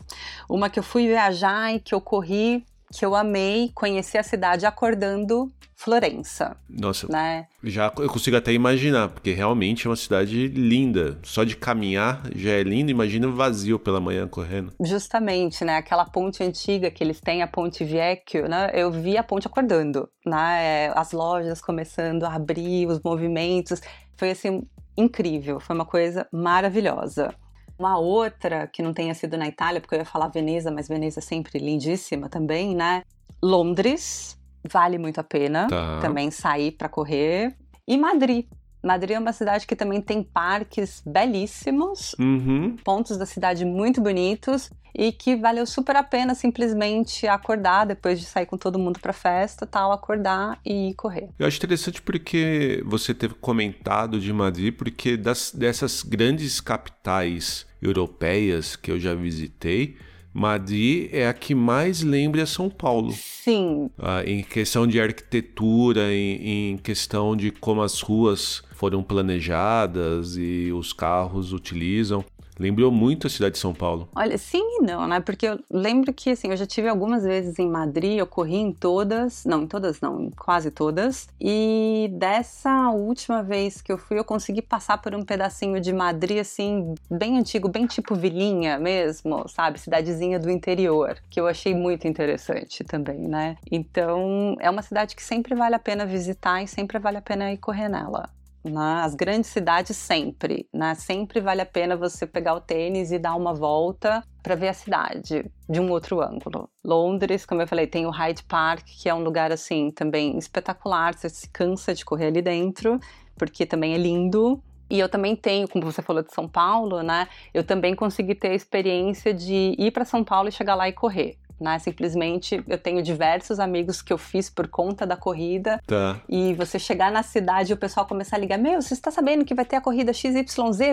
Uma 0.48 0.68
que 0.68 0.78
eu 0.78 0.82
fui 0.82 1.06
viajar 1.06 1.72
e 1.74 1.78
que 1.78 1.94
eu 1.94 2.00
corri 2.00 2.64
que 2.96 3.04
eu 3.04 3.14
amei 3.14 3.70
conhecer 3.74 4.18
a 4.18 4.22
cidade 4.22 4.64
acordando 4.64 5.52
Florença. 5.78 6.56
Nossa, 6.70 7.06
né? 7.06 7.46
já 7.62 7.92
eu 7.98 8.08
consigo 8.08 8.34
até 8.34 8.50
imaginar, 8.50 9.10
porque 9.10 9.32
realmente 9.32 9.86
é 9.86 9.90
uma 9.90 9.96
cidade 9.96 10.48
linda. 10.48 11.18
Só 11.22 11.44
de 11.44 11.54
caminhar 11.54 12.22
já 12.34 12.52
é 12.52 12.62
lindo, 12.62 12.90
imagina 12.90 13.28
vazio 13.28 13.78
pela 13.78 14.00
manhã 14.00 14.26
correndo. 14.26 14.72
Justamente, 14.80 15.66
né? 15.66 15.76
Aquela 15.76 16.06
ponte 16.06 16.42
antiga 16.42 16.90
que 16.90 17.04
eles 17.04 17.20
têm, 17.20 17.42
a 17.42 17.46
Ponte 17.46 17.84
Vecchio, 17.84 18.48
né? 18.48 18.70
Eu 18.72 18.90
vi 18.90 19.18
a 19.18 19.22
ponte 19.22 19.46
acordando, 19.46 20.08
né? 20.24 20.90
As 20.94 21.12
lojas 21.12 21.60
começando 21.60 22.24
a 22.24 22.34
abrir, 22.34 22.86
os 22.86 22.98
movimentos. 23.02 23.82
Foi 24.16 24.30
assim, 24.30 24.62
incrível, 24.96 25.60
foi 25.60 25.76
uma 25.76 25.84
coisa 25.84 26.26
maravilhosa. 26.32 27.34
Uma 27.78 27.98
outra 27.98 28.66
que 28.66 28.82
não 28.82 28.92
tenha 28.92 29.14
sido 29.14 29.36
na 29.36 29.46
Itália, 29.46 29.80
porque 29.80 29.94
eu 29.94 29.98
ia 29.98 30.04
falar 30.04 30.28
Veneza, 30.28 30.70
mas 30.70 30.88
Veneza 30.88 31.20
é 31.20 31.22
sempre 31.22 31.58
lindíssima 31.58 32.28
também, 32.28 32.74
né? 32.74 33.02
Londres, 33.42 34.38
vale 34.70 34.98
muito 34.98 35.20
a 35.20 35.24
pena 35.24 35.66
tá. 35.68 36.00
também 36.00 36.30
sair 36.30 36.72
para 36.72 36.88
correr. 36.88 37.54
E 37.86 37.96
Madrid. 37.96 38.46
Madrid 38.82 39.16
é 39.16 39.18
uma 39.18 39.32
cidade 39.32 39.66
que 39.66 39.74
também 39.74 40.00
tem 40.00 40.22
parques 40.22 41.02
belíssimos, 41.04 42.14
uhum. 42.18 42.76
pontos 42.84 43.16
da 43.16 43.26
cidade 43.26 43.64
muito 43.64 44.00
bonitos 44.00 44.70
e 44.96 45.12
que 45.12 45.36
valeu 45.36 45.66
super 45.66 45.94
a 45.94 46.02
pena 46.02 46.34
simplesmente 46.34 47.26
acordar 47.26 47.84
depois 47.84 48.18
de 48.18 48.24
sair 48.24 48.46
com 48.46 48.56
todo 48.56 48.78
mundo 48.78 48.98
para 48.98 49.12
festa, 49.12 49.66
tal, 49.66 49.92
acordar 49.92 50.58
e 50.64 50.94
correr. 50.96 51.28
Eu 51.38 51.46
acho 51.46 51.58
interessante 51.58 52.00
porque 52.00 52.82
você 52.86 53.12
teve 53.12 53.34
comentado 53.34 54.18
de 54.18 54.32
Madrid, 54.32 54.74
porque 54.74 55.16
das, 55.16 55.52
dessas 55.52 56.02
grandes 56.02 56.60
capitais 56.60 57.66
europeias 57.82 58.74
que 58.74 58.90
eu 58.90 58.98
já 58.98 59.14
visitei, 59.14 59.96
Madrid 60.32 61.08
é 61.12 61.28
a 61.28 61.34
que 61.34 61.54
mais 61.54 62.02
lembra 62.02 62.44
São 62.46 62.68
Paulo. 62.68 63.12
Sim. 63.12 63.90
Ah, 63.98 64.22
em 64.24 64.42
questão 64.42 64.86
de 64.86 65.00
arquitetura, 65.00 66.12
em, 66.12 66.72
em, 66.72 66.76
questão 66.78 67.36
de 67.36 67.50
como 67.50 67.82
as 67.82 68.00
ruas 68.00 68.62
foram 68.72 69.02
planejadas 69.02 70.36
e 70.36 70.70
os 70.72 70.92
carros 70.92 71.52
utilizam. 71.52 72.22
Lembrou 72.58 72.90
muito 72.90 73.26
a 73.26 73.30
cidade 73.30 73.52
de 73.52 73.58
São 73.58 73.74
Paulo. 73.74 74.08
Olha, 74.14 74.38
sim 74.38 74.62
e 74.78 74.82
não, 74.82 75.06
né? 75.06 75.20
Porque 75.20 75.46
eu 75.46 75.58
lembro 75.70 76.12
que, 76.12 76.30
assim, 76.30 76.48
eu 76.48 76.56
já 76.56 76.66
tive 76.66 76.88
algumas 76.88 77.22
vezes 77.22 77.58
em 77.58 77.68
Madrid, 77.68 78.18
eu 78.18 78.26
corri 78.26 78.56
em 78.56 78.72
todas, 78.72 79.44
não, 79.44 79.62
em 79.62 79.66
todas 79.66 80.00
não, 80.00 80.22
em 80.22 80.30
quase 80.30 80.70
todas. 80.70 81.28
E 81.40 82.08
dessa 82.12 82.90
última 82.90 83.42
vez 83.42 83.80
que 83.82 83.92
eu 83.92 83.98
fui, 83.98 84.18
eu 84.18 84.24
consegui 84.24 84.62
passar 84.62 84.98
por 84.98 85.14
um 85.14 85.24
pedacinho 85.24 85.80
de 85.80 85.92
Madrid, 85.92 86.38
assim, 86.38 86.94
bem 87.10 87.38
antigo, 87.38 87.68
bem 87.68 87.86
tipo 87.86 88.14
vilinha 88.14 88.78
mesmo, 88.78 89.46
sabe? 89.48 89.78
Cidadezinha 89.78 90.38
do 90.38 90.50
interior, 90.50 91.18
que 91.28 91.40
eu 91.40 91.46
achei 91.46 91.74
muito 91.74 92.08
interessante 92.08 92.82
também, 92.84 93.28
né? 93.28 93.56
Então, 93.70 94.56
é 94.60 94.70
uma 94.70 94.82
cidade 94.82 95.14
que 95.14 95.22
sempre 95.22 95.54
vale 95.54 95.74
a 95.74 95.78
pena 95.78 96.06
visitar 96.06 96.62
e 96.62 96.68
sempre 96.68 96.98
vale 96.98 97.18
a 97.18 97.22
pena 97.22 97.52
ir 97.52 97.58
correr 97.58 97.88
nela. 97.88 98.35
Nas 98.68 99.14
grandes 99.14 99.50
cidades, 99.50 99.96
sempre. 99.96 100.68
Né? 100.72 100.94
Sempre 100.96 101.40
vale 101.40 101.60
a 101.60 101.66
pena 101.66 101.96
você 101.96 102.26
pegar 102.26 102.54
o 102.54 102.60
tênis 102.60 103.12
e 103.12 103.18
dar 103.18 103.36
uma 103.36 103.54
volta 103.54 104.24
para 104.42 104.56
ver 104.56 104.68
a 104.68 104.74
cidade 104.74 105.48
de 105.68 105.80
um 105.80 105.90
outro 105.90 106.20
ângulo. 106.20 106.68
Londres, 106.84 107.46
como 107.46 107.62
eu 107.62 107.68
falei, 107.68 107.86
tem 107.86 108.06
o 108.06 108.10
Hyde 108.10 108.42
Park, 108.44 108.84
que 108.84 109.08
é 109.08 109.14
um 109.14 109.22
lugar 109.22 109.52
assim 109.52 109.90
também 109.90 110.36
espetacular. 110.36 111.14
Você 111.14 111.28
se 111.28 111.48
cansa 111.48 111.94
de 111.94 112.04
correr 112.04 112.26
ali 112.26 112.42
dentro, 112.42 112.98
porque 113.36 113.64
também 113.64 113.94
é 113.94 113.98
lindo. 113.98 114.60
E 114.88 114.98
eu 114.98 115.08
também 115.08 115.34
tenho, 115.34 115.68
como 115.68 115.84
você 115.84 116.00
falou 116.00 116.22
de 116.22 116.32
São 116.32 116.48
Paulo, 116.48 117.02
né? 117.02 117.28
Eu 117.52 117.64
também 117.64 117.94
consegui 117.94 118.34
ter 118.34 118.48
a 118.48 118.54
experiência 118.54 119.34
de 119.34 119.74
ir 119.78 119.90
para 119.90 120.04
São 120.04 120.22
Paulo 120.24 120.48
e 120.48 120.52
chegar 120.52 120.74
lá 120.74 120.88
e 120.88 120.92
correr 120.92 121.36
né? 121.60 121.78
Simplesmente 121.78 122.62
eu 122.66 122.78
tenho 122.78 123.02
diversos 123.02 123.58
amigos 123.58 124.02
que 124.02 124.12
eu 124.12 124.18
fiz 124.18 124.48
por 124.50 124.68
conta 124.68 125.06
da 125.06 125.16
corrida. 125.16 125.80
Tá. 125.86 126.20
E 126.28 126.54
você 126.54 126.78
chegar 126.78 127.10
na 127.10 127.22
cidade 127.22 127.72
e 127.72 127.74
o 127.74 127.76
pessoal 127.76 128.06
começar 128.06 128.36
a 128.36 128.38
ligar: 128.38 128.58
Meu, 128.58 128.80
você 128.80 128.94
está 128.94 129.10
sabendo 129.10 129.44
que 129.44 129.54
vai 129.54 129.64
ter 129.64 129.76
a 129.76 129.80
corrida 129.80 130.12
XYZ? 130.12 130.46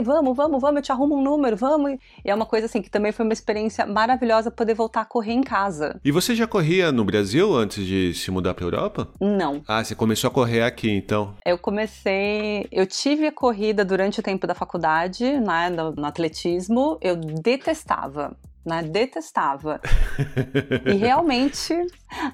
Vamos, 0.03 0.35
vamos, 0.35 0.61
vamos, 0.61 0.77
eu 0.77 0.81
te 0.81 0.91
arrumo 0.91 1.15
um 1.15 1.21
número, 1.21 1.55
vamos. 1.55 1.97
E 2.23 2.29
é 2.29 2.35
uma 2.35 2.45
coisa 2.45 2.65
assim 2.65 2.81
que 2.81 2.89
também 2.89 3.11
foi 3.11 3.25
uma 3.25 3.33
experiência 3.33 3.85
maravilhosa 3.85 4.49
poder 4.49 4.73
voltar 4.73 5.01
a 5.01 5.05
correr 5.05 5.33
em 5.33 5.43
casa. 5.43 5.99
E 6.03 6.11
você 6.11 6.35
já 6.35 6.47
corria 6.47 6.91
no 6.91 7.03
Brasil 7.03 7.53
antes 7.55 7.85
de 7.85 8.13
se 8.13 8.31
mudar 8.31 8.53
para 8.53 8.65
Europa? 8.65 9.07
Não. 9.19 9.61
Ah, 9.67 9.83
você 9.83 9.95
começou 9.95 10.29
a 10.29 10.31
correr 10.31 10.63
aqui 10.63 10.89
então? 10.89 11.35
Eu 11.45 11.57
comecei. 11.57 12.67
Eu 12.71 12.85
tive 12.85 13.27
a 13.27 13.31
corrida 13.31 13.83
durante 13.83 14.19
o 14.19 14.23
tempo 14.23 14.47
da 14.47 14.55
faculdade, 14.55 15.23
né, 15.39 15.69
no, 15.69 15.91
no 15.91 16.05
atletismo. 16.05 16.97
Eu 17.01 17.15
detestava 17.15 18.35
né? 18.65 18.83
Detestava. 18.83 19.81
e 20.85 20.93
realmente, 20.93 21.75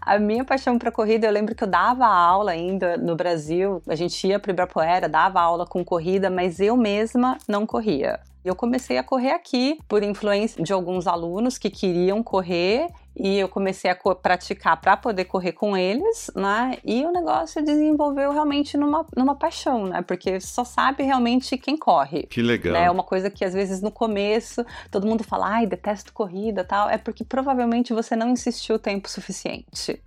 a 0.01 0.19
minha 0.19 0.45
paixão 0.45 0.77
para 0.77 0.91
corrida, 0.91 1.27
eu 1.27 1.31
lembro 1.31 1.55
que 1.55 1.63
eu 1.63 1.67
dava 1.67 2.05
aula 2.05 2.51
ainda 2.51 2.97
no 2.97 3.15
Brasil, 3.15 3.81
a 3.87 3.95
gente 3.95 4.27
ia 4.27 4.39
para 4.39 4.51
Ibirapuera, 4.51 5.09
dava 5.09 5.41
aula 5.41 5.65
com 5.65 5.83
corrida, 5.83 6.29
mas 6.29 6.59
eu 6.59 6.77
mesma 6.77 7.37
não 7.47 7.65
corria. 7.65 8.19
Eu 8.43 8.55
comecei 8.55 8.97
a 8.97 9.03
correr 9.03 9.31
aqui 9.31 9.77
por 9.87 10.01
influência 10.01 10.63
de 10.63 10.71
alguns 10.71 11.07
alunos 11.07 11.57
que 11.57 11.69
queriam 11.69 12.23
correr 12.23 12.87
e 13.15 13.37
eu 13.37 13.49
comecei 13.49 13.91
a 13.91 13.95
praticar 14.15 14.79
para 14.79 14.95
poder 14.95 15.25
correr 15.25 15.51
com 15.51 15.75
eles, 15.75 16.31
né? 16.35 16.77
E 16.85 17.03
o 17.05 17.11
negócio 17.11 17.63
desenvolveu 17.63 18.31
realmente 18.31 18.77
numa, 18.77 19.05
numa 19.15 19.35
paixão, 19.35 19.87
né? 19.87 20.01
Porque 20.01 20.39
só 20.39 20.63
sabe 20.63 21.03
realmente 21.03 21.57
quem 21.57 21.77
corre. 21.77 22.23
Que 22.23 22.41
legal. 22.41 22.73
Né? 22.73 22.85
É 22.85 22.91
uma 22.91 23.03
coisa 23.03 23.29
que 23.29 23.43
às 23.43 23.53
vezes 23.53 23.81
no 23.81 23.91
começo 23.91 24.65
todo 24.89 25.05
mundo 25.05 25.23
fala, 25.23 25.49
ai, 25.49 25.67
detesto 25.67 26.13
corrida 26.13 26.63
tal. 26.63 26.89
É 26.89 26.97
porque 26.97 27.23
provavelmente 27.23 27.93
você 27.93 28.15
não 28.15 28.29
insistiu 28.29 28.75
o 28.75 28.79
tempo 28.79 29.09
suficiente. 29.09 30.01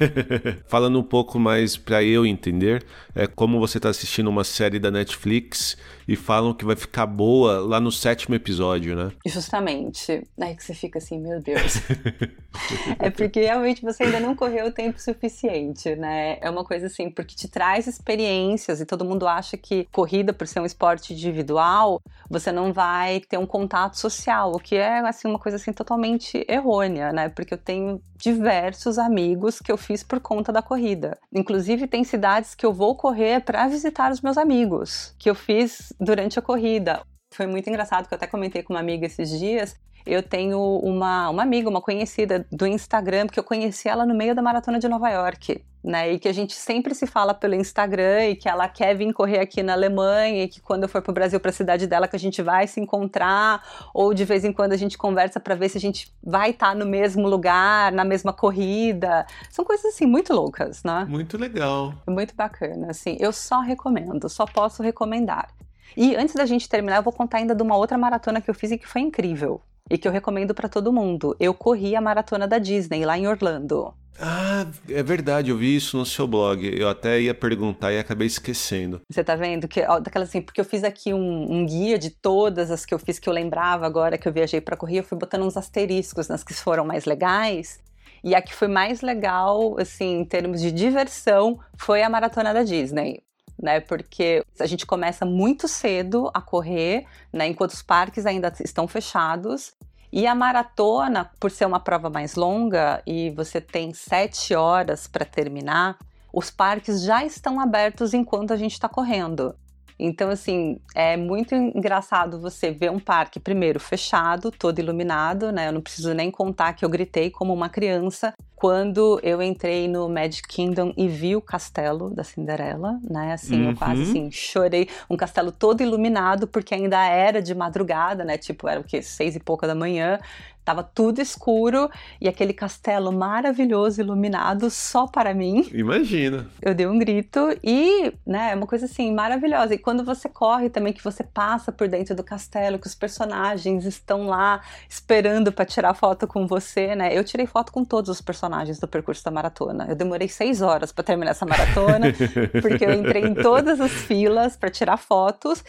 Falando 0.66 0.98
um 0.98 1.02
pouco 1.02 1.38
mais 1.38 1.76
para 1.76 2.02
eu 2.02 2.24
entender, 2.24 2.84
é 3.14 3.26
como 3.26 3.60
você 3.60 3.78
está 3.78 3.90
assistindo 3.90 4.28
uma 4.28 4.44
série 4.44 4.78
da 4.78 4.90
Netflix 4.90 5.76
e 6.08 6.16
falam 6.16 6.54
que 6.54 6.64
vai 6.64 6.76
ficar 6.76 7.06
boa 7.06 7.58
lá 7.60 7.80
no 7.80 7.92
sétimo 7.92 8.34
episódio, 8.34 8.96
né? 8.96 9.12
Justamente. 9.26 10.22
Aí 10.40 10.54
que 10.54 10.64
você 10.64 10.74
fica 10.74 10.98
assim, 10.98 11.18
meu 11.18 11.40
Deus. 11.40 11.74
é 12.98 13.10
porque 13.10 13.40
realmente 13.40 13.82
você 13.82 14.04
ainda 14.04 14.20
não 14.20 14.34
correu 14.34 14.66
o 14.66 14.72
tempo 14.72 15.00
suficiente, 15.00 15.94
né? 15.96 16.38
É 16.40 16.50
uma 16.50 16.64
coisa 16.64 16.86
assim, 16.86 17.10
porque 17.10 17.34
te 17.34 17.48
traz 17.48 17.86
experiências 17.86 18.80
e 18.80 18.86
todo 18.86 19.04
mundo 19.04 19.26
acha 19.26 19.56
que 19.56 19.88
corrida, 19.92 20.32
por 20.32 20.46
ser 20.46 20.60
um 20.60 20.66
esporte 20.66 21.12
individual, 21.12 22.00
você 22.28 22.50
não 22.52 22.72
vai 22.72 23.20
ter 23.20 23.38
um 23.38 23.46
contato 23.46 23.98
social, 23.98 24.52
o 24.52 24.58
que 24.58 24.76
é 24.76 25.00
assim 25.00 25.28
uma 25.28 25.38
coisa 25.38 25.56
assim 25.56 25.72
totalmente 25.72 26.44
errônea, 26.48 27.12
né? 27.12 27.28
Porque 27.28 27.54
eu 27.54 27.58
tenho 27.58 28.00
diversos 28.16 28.98
amigos 28.98 29.58
que 29.58 29.70
eu 29.70 29.76
fiz 29.76 30.02
por 30.02 30.20
conta 30.20 30.52
da 30.52 30.62
corrida. 30.62 31.18
Inclusive 31.32 31.86
tem 31.86 32.04
cidades 32.04 32.54
que 32.54 32.64
eu 32.64 32.72
vou 32.72 32.96
correr 32.96 33.40
para 33.40 33.68
visitar 33.68 34.10
os 34.10 34.20
meus 34.20 34.38
amigos, 34.38 35.14
que 35.18 35.28
eu 35.28 35.34
fiz 35.34 35.92
durante 36.00 36.38
a 36.38 36.42
corrida. 36.42 37.02
Foi 37.34 37.46
muito 37.46 37.68
engraçado 37.68 38.06
que 38.06 38.14
eu 38.14 38.16
até 38.16 38.26
comentei 38.26 38.62
com 38.62 38.72
uma 38.72 38.80
amiga 38.80 39.06
esses 39.06 39.28
dias 39.30 39.76
eu 40.06 40.22
tenho 40.22 40.60
uma, 40.82 41.30
uma 41.30 41.42
amiga, 41.42 41.68
uma 41.68 41.80
conhecida 41.80 42.46
do 42.52 42.66
Instagram, 42.66 43.26
que 43.26 43.38
eu 43.38 43.44
conheci 43.44 43.88
ela 43.88 44.04
no 44.04 44.14
meio 44.14 44.34
da 44.34 44.42
maratona 44.42 44.78
de 44.78 44.88
Nova 44.88 45.08
York. 45.10 45.62
Né, 45.82 46.12
e 46.12 46.18
que 46.18 46.26
a 46.26 46.32
gente 46.32 46.54
sempre 46.54 46.94
se 46.94 47.06
fala 47.06 47.34
pelo 47.34 47.54
Instagram 47.54 48.28
e 48.28 48.36
que 48.36 48.48
ela 48.48 48.66
quer 48.66 48.96
vir 48.96 49.12
correr 49.12 49.38
aqui 49.38 49.62
na 49.62 49.74
Alemanha 49.74 50.44
e 50.44 50.48
que 50.48 50.58
quando 50.58 50.84
eu 50.84 50.88
for 50.88 51.02
para 51.02 51.10
o 51.10 51.12
Brasil 51.14 51.38
para 51.38 51.50
a 51.50 51.52
cidade 51.52 51.86
dela 51.86 52.08
que 52.08 52.16
a 52.16 52.18
gente 52.18 52.40
vai 52.40 52.66
se 52.66 52.80
encontrar 52.80 53.62
ou 53.92 54.14
de 54.14 54.24
vez 54.24 54.46
em 54.46 54.52
quando 54.54 54.72
a 54.72 54.78
gente 54.78 54.96
conversa 54.96 55.38
para 55.38 55.54
ver 55.54 55.68
se 55.68 55.76
a 55.76 55.80
gente 55.82 56.10
vai 56.22 56.52
estar 56.52 56.68
tá 56.68 56.74
no 56.74 56.86
mesmo 56.86 57.28
lugar, 57.28 57.92
na 57.92 58.02
mesma 58.02 58.32
corrida. 58.32 59.26
São 59.50 59.62
coisas 59.62 59.84
assim 59.84 60.06
muito 60.06 60.32
loucas, 60.32 60.82
né? 60.82 61.04
Muito 61.06 61.36
legal. 61.36 61.92
Muito 62.08 62.34
bacana, 62.34 62.86
assim. 62.88 63.18
Eu 63.20 63.30
só 63.30 63.60
recomendo, 63.60 64.26
só 64.30 64.46
posso 64.46 64.82
recomendar. 64.82 65.48
E 65.96 66.16
antes 66.16 66.34
da 66.34 66.46
gente 66.46 66.68
terminar, 66.68 66.96
eu 66.96 67.02
vou 67.02 67.12
contar 67.12 67.38
ainda 67.38 67.54
de 67.54 67.62
uma 67.62 67.76
outra 67.76 67.96
maratona 67.96 68.40
que 68.40 68.50
eu 68.50 68.54
fiz 68.54 68.70
e 68.70 68.78
que 68.78 68.88
foi 68.88 69.00
incrível 69.00 69.60
e 69.90 69.98
que 69.98 70.08
eu 70.08 70.12
recomendo 70.12 70.54
para 70.54 70.68
todo 70.68 70.92
mundo. 70.92 71.36
Eu 71.38 71.54
corri 71.54 71.94
a 71.94 72.00
maratona 72.00 72.48
da 72.48 72.58
Disney 72.58 73.04
lá 73.04 73.18
em 73.18 73.26
Orlando. 73.26 73.94
Ah, 74.18 74.66
é 74.88 75.02
verdade, 75.02 75.50
eu 75.50 75.56
vi 75.56 75.74
isso 75.74 75.96
no 75.96 76.06
seu 76.06 76.26
blog. 76.26 76.64
Eu 76.64 76.88
até 76.88 77.20
ia 77.20 77.34
perguntar 77.34 77.92
e 77.92 77.98
acabei 77.98 78.26
esquecendo. 78.26 79.00
Você 79.10 79.24
tá 79.24 79.34
vendo? 79.34 79.66
Que, 79.66 79.82
ó, 79.82 79.98
daquela 79.98 80.24
assim, 80.24 80.40
porque 80.40 80.60
eu 80.60 80.64
fiz 80.64 80.84
aqui 80.84 81.12
um, 81.12 81.52
um, 81.52 81.66
guia 81.66 81.98
de 81.98 82.10
todas 82.10 82.70
as 82.70 82.86
que 82.86 82.94
eu 82.94 82.98
fiz 82.98 83.18
que 83.18 83.28
eu 83.28 83.32
lembrava 83.32 83.84
agora 83.86 84.16
que 84.16 84.28
eu 84.28 84.32
viajei 84.32 84.60
para 84.60 84.76
correr, 84.76 85.00
eu 85.00 85.04
fui 85.04 85.18
botando 85.18 85.42
uns 85.42 85.56
asteriscos 85.56 86.28
nas 86.28 86.44
que 86.44 86.54
foram 86.54 86.84
mais 86.84 87.04
legais. 87.04 87.80
E 88.22 88.34
a 88.34 88.40
que 88.40 88.54
foi 88.54 88.68
mais 88.68 89.02
legal, 89.02 89.76
assim, 89.78 90.20
em 90.20 90.24
termos 90.24 90.60
de 90.60 90.72
diversão, 90.72 91.58
foi 91.76 92.02
a 92.02 92.08
maratona 92.08 92.54
da 92.54 92.62
Disney 92.62 93.22
né? 93.60 93.80
Porque 93.80 94.44
a 94.58 94.66
gente 94.66 94.86
começa 94.86 95.24
muito 95.24 95.66
cedo 95.68 96.30
a 96.34 96.40
correr, 96.40 97.06
né? 97.32 97.46
Enquanto 97.46 97.70
os 97.70 97.82
parques 97.82 98.26
ainda 98.26 98.52
estão 98.60 98.86
fechados. 98.86 99.74
E 100.12 100.26
a 100.26 100.34
maratona, 100.34 101.30
por 101.40 101.50
ser 101.50 101.66
uma 101.66 101.80
prova 101.80 102.08
mais 102.08 102.36
longa 102.36 103.02
e 103.04 103.30
você 103.30 103.60
tem 103.60 103.92
sete 103.92 104.54
horas 104.54 105.08
para 105.08 105.24
terminar, 105.24 105.98
os 106.32 106.50
parques 106.50 107.02
já 107.02 107.24
estão 107.24 107.58
abertos 107.58 108.14
enquanto 108.14 108.52
a 108.52 108.56
gente 108.56 108.72
está 108.72 108.88
correndo. 108.88 109.54
Então, 109.98 110.30
assim, 110.30 110.78
é 110.94 111.16
muito 111.16 111.54
engraçado 111.54 112.40
você 112.40 112.70
ver 112.70 112.90
um 112.90 112.98
parque, 112.98 113.38
primeiro, 113.38 113.78
fechado, 113.78 114.50
todo 114.50 114.78
iluminado, 114.78 115.52
né? 115.52 115.68
Eu 115.68 115.72
não 115.72 115.80
preciso 115.80 116.12
nem 116.12 116.30
contar 116.30 116.72
que 116.72 116.84
eu 116.84 116.88
gritei 116.88 117.30
como 117.30 117.52
uma 117.52 117.68
criança 117.68 118.34
quando 118.56 119.20
eu 119.22 119.42
entrei 119.42 119.86
no 119.86 120.08
Magic 120.08 120.48
Kingdom 120.48 120.92
e 120.96 121.06
vi 121.06 121.36
o 121.36 121.40
castelo 121.40 122.10
da 122.10 122.24
Cinderela, 122.24 122.98
né? 123.08 123.32
Assim, 123.32 123.62
uhum. 123.62 123.70
eu 123.70 123.76
quase 123.76 124.02
uhum. 124.02 124.08
assim, 124.08 124.30
chorei. 124.30 124.88
Um 125.08 125.16
castelo 125.16 125.52
todo 125.52 125.82
iluminado, 125.82 126.46
porque 126.46 126.74
ainda 126.74 127.04
era 127.04 127.42
de 127.42 127.54
madrugada, 127.54 128.24
né? 128.24 128.38
Tipo, 128.38 128.68
era 128.68 128.80
o 128.80 128.84
quê? 128.84 129.02
Seis 129.02 129.36
e 129.36 129.40
pouca 129.40 129.66
da 129.66 129.74
manhã. 129.74 130.18
Tava 130.64 130.82
tudo 130.82 131.20
escuro 131.20 131.90
e 132.20 132.28
aquele 132.28 132.52
castelo 132.52 133.12
maravilhoso, 133.12 134.00
iluminado 134.00 134.70
só 134.70 135.06
para 135.06 135.34
mim. 135.34 135.68
Imagina. 135.72 136.46
Eu 136.62 136.74
dei 136.74 136.86
um 136.86 136.98
grito 136.98 137.40
e, 137.62 138.12
né, 138.26 138.52
é 138.52 138.54
uma 138.54 138.66
coisa 138.66 138.86
assim 138.86 139.12
maravilhosa. 139.12 139.74
E 139.74 139.78
quando 139.78 140.02
você 140.02 140.28
corre 140.28 140.70
também, 140.70 140.92
que 140.92 141.04
você 141.04 141.22
passa 141.22 141.70
por 141.70 141.86
dentro 141.86 142.14
do 142.14 142.24
castelo, 142.24 142.78
que 142.78 142.86
os 142.86 142.94
personagens 142.94 143.84
estão 143.84 144.26
lá 144.26 144.62
esperando 144.88 145.52
para 145.52 145.64
tirar 145.66 145.92
foto 145.94 146.26
com 146.26 146.46
você, 146.46 146.94
né? 146.94 147.16
Eu 147.16 147.22
tirei 147.22 147.46
foto 147.46 147.70
com 147.70 147.84
todos 147.84 148.08
os 148.08 148.20
personagens 148.20 148.78
do 148.78 148.88
percurso 148.88 149.22
da 149.22 149.30
maratona. 149.30 149.86
Eu 149.88 149.94
demorei 149.94 150.28
seis 150.28 150.62
horas 150.62 150.92
para 150.92 151.04
terminar 151.04 151.32
essa 151.32 151.44
maratona, 151.44 152.06
porque 152.62 152.84
eu 152.84 152.92
entrei 152.92 153.24
em 153.24 153.34
todas 153.34 153.80
as 153.80 153.92
filas 153.92 154.56
para 154.56 154.70
tirar 154.70 154.96
fotos 154.96 155.62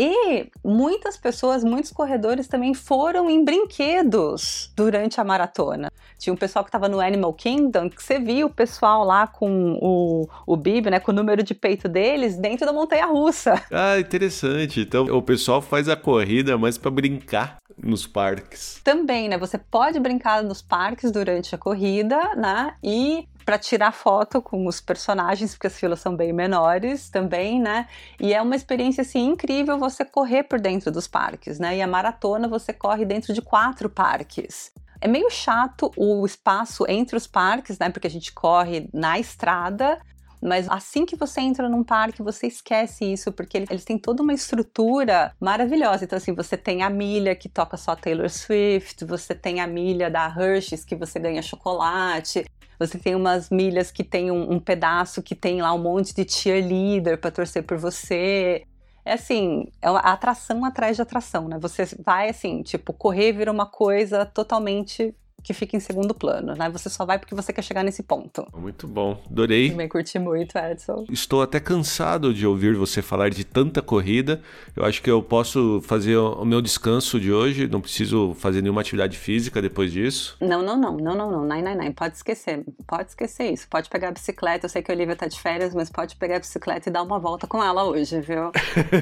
e 0.00 0.48
muitas 0.64 1.16
pessoas, 1.16 1.64
muitos 1.64 1.90
corredores 1.90 2.46
também 2.46 2.72
foram 2.72 3.28
em 3.28 3.44
brinquedos 3.44 4.72
durante 4.76 5.20
a 5.20 5.24
maratona. 5.24 5.90
Tinha 6.16 6.32
um 6.32 6.36
pessoal 6.36 6.64
que 6.64 6.68
estava 6.68 6.88
no 6.88 7.00
Animal 7.00 7.32
Kingdom, 7.32 7.90
que 7.90 8.00
você 8.00 8.20
viu 8.20 8.46
o 8.46 8.50
pessoal 8.50 9.02
lá 9.02 9.26
com 9.26 9.76
o, 9.82 10.28
o 10.46 10.56
bib, 10.56 10.88
né, 10.88 11.00
com 11.00 11.10
o 11.10 11.14
número 11.14 11.42
de 11.42 11.52
peito 11.52 11.88
deles 11.88 12.36
dentro 12.36 12.64
da 12.64 12.72
montanha 12.72 13.06
russa. 13.06 13.60
Ah, 13.80 13.98
interessante. 13.98 14.80
Então 14.80 15.04
o 15.04 15.22
pessoal 15.22 15.62
faz 15.62 15.88
a 15.88 15.96
corrida 15.96 16.58
mais 16.58 16.76
para 16.76 16.90
brincar 16.90 17.58
nos 17.76 18.06
parques. 18.06 18.80
Também, 18.82 19.28
né? 19.28 19.38
Você 19.38 19.56
pode 19.56 20.00
brincar 20.00 20.42
nos 20.42 20.60
parques 20.60 21.12
durante 21.12 21.54
a 21.54 21.58
corrida, 21.58 22.34
né? 22.34 22.74
E 22.82 23.28
para 23.48 23.58
tirar 23.58 23.92
foto 23.92 24.42
com 24.42 24.66
os 24.66 24.78
personagens, 24.78 25.52
porque 25.52 25.68
as 25.68 25.80
filas 25.80 26.00
são 26.00 26.14
bem 26.14 26.34
menores 26.34 27.08
também, 27.08 27.58
né? 27.58 27.88
E 28.20 28.34
é 28.34 28.42
uma 28.42 28.54
experiência 28.54 29.00
assim 29.00 29.24
incrível 29.24 29.78
você 29.78 30.04
correr 30.04 30.42
por 30.42 30.60
dentro 30.60 30.92
dos 30.92 31.08
parques, 31.08 31.58
né? 31.58 31.78
E 31.78 31.80
a 31.80 31.86
maratona 31.86 32.46
você 32.46 32.74
corre 32.74 33.06
dentro 33.06 33.32
de 33.32 33.40
quatro 33.40 33.88
parques. 33.88 34.70
É 35.00 35.08
meio 35.08 35.30
chato 35.30 35.90
o 35.96 36.26
espaço 36.26 36.84
entre 36.90 37.16
os 37.16 37.26
parques, 37.26 37.78
né? 37.78 37.88
Porque 37.88 38.06
a 38.06 38.10
gente 38.10 38.34
corre 38.34 38.90
na 38.92 39.18
estrada, 39.18 39.98
mas 40.42 40.68
assim 40.68 41.06
que 41.06 41.16
você 41.16 41.40
entra 41.40 41.70
num 41.70 41.82
parque, 41.82 42.22
você 42.22 42.48
esquece 42.48 43.10
isso, 43.10 43.32
porque 43.32 43.56
eles 43.56 43.82
têm 43.82 43.96
toda 43.96 44.22
uma 44.22 44.34
estrutura 44.34 45.32
maravilhosa. 45.40 46.04
Então, 46.04 46.18
assim, 46.18 46.34
você 46.34 46.54
tem 46.54 46.82
a 46.82 46.90
milha 46.90 47.34
que 47.34 47.48
toca 47.48 47.78
só 47.78 47.96
Taylor 47.96 48.28
Swift, 48.28 49.06
você 49.06 49.34
tem 49.34 49.62
a 49.62 49.66
milha 49.66 50.10
da 50.10 50.26
Hershey's 50.28 50.84
que 50.84 50.94
você 50.94 51.18
ganha 51.18 51.40
chocolate, 51.40 52.44
você 52.78 52.98
tem 52.98 53.14
umas 53.14 53.50
milhas 53.50 53.90
que 53.90 54.04
tem 54.04 54.30
um, 54.30 54.52
um 54.52 54.60
pedaço 54.60 55.22
que 55.22 55.34
tem 55.34 55.60
lá 55.60 55.72
um 55.74 55.78
monte 55.78 56.14
de 56.14 56.30
cheerleader 56.30 57.18
para 57.18 57.30
torcer 57.30 57.64
por 57.64 57.76
você. 57.76 58.64
É 59.04 59.14
assim, 59.14 59.66
é 59.82 59.90
uma 59.90 60.00
atração 60.00 60.64
atrás 60.64 60.96
de 60.96 61.02
atração, 61.02 61.48
né? 61.48 61.58
Você 61.58 61.84
vai 62.04 62.28
assim, 62.28 62.62
tipo, 62.62 62.92
correr 62.92 63.32
vira 63.32 63.50
uma 63.50 63.66
coisa 63.66 64.24
totalmente 64.24 65.14
que 65.42 65.54
fica 65.54 65.76
em 65.76 65.80
segundo 65.80 66.14
plano, 66.14 66.54
né? 66.54 66.68
Você 66.70 66.88
só 66.88 67.04
vai 67.04 67.18
porque 67.18 67.34
você 67.34 67.52
quer 67.52 67.62
chegar 67.62 67.82
nesse 67.82 68.02
ponto. 68.02 68.46
Muito 68.56 68.86
bom, 68.86 69.22
adorei. 69.30 69.70
Também 69.70 69.88
curti 69.88 70.18
muito, 70.18 70.56
Edson. 70.58 71.06
Estou 71.10 71.42
até 71.42 71.60
cansado 71.60 72.34
de 72.34 72.46
ouvir 72.46 72.74
você 72.74 73.00
falar 73.00 73.30
de 73.30 73.44
tanta 73.44 73.80
corrida. 73.80 74.40
Eu 74.76 74.84
acho 74.84 75.00
que 75.02 75.10
eu 75.10 75.22
posso 75.22 75.80
fazer 75.84 76.16
o 76.16 76.44
meu 76.44 76.60
descanso 76.60 77.20
de 77.20 77.32
hoje, 77.32 77.68
não 77.68 77.80
preciso 77.80 78.34
fazer 78.34 78.62
nenhuma 78.62 78.80
atividade 78.80 79.16
física 79.16 79.62
depois 79.62 79.92
disso. 79.92 80.36
Não, 80.40 80.62
não, 80.62 80.76
não, 80.76 80.96
não, 80.96 81.14
não, 81.14 81.30
não, 81.30 81.46
não, 81.46 81.62
não, 81.62 81.74
não. 81.74 81.92
pode 81.92 82.16
esquecer, 82.16 82.64
pode 82.86 83.10
esquecer 83.10 83.52
isso. 83.52 83.68
Pode 83.68 83.88
pegar 83.88 84.08
a 84.08 84.12
bicicleta, 84.12 84.66
eu 84.66 84.70
sei 84.70 84.82
que 84.82 84.90
a 84.90 84.94
Olivia 84.94 85.16
tá 85.16 85.26
de 85.26 85.40
férias, 85.40 85.74
mas 85.74 85.90
pode 85.90 86.16
pegar 86.16 86.36
a 86.36 86.40
bicicleta 86.40 86.88
e 86.88 86.92
dar 86.92 87.02
uma 87.02 87.18
volta 87.18 87.46
com 87.46 87.62
ela 87.62 87.84
hoje, 87.84 88.20
viu? 88.20 88.50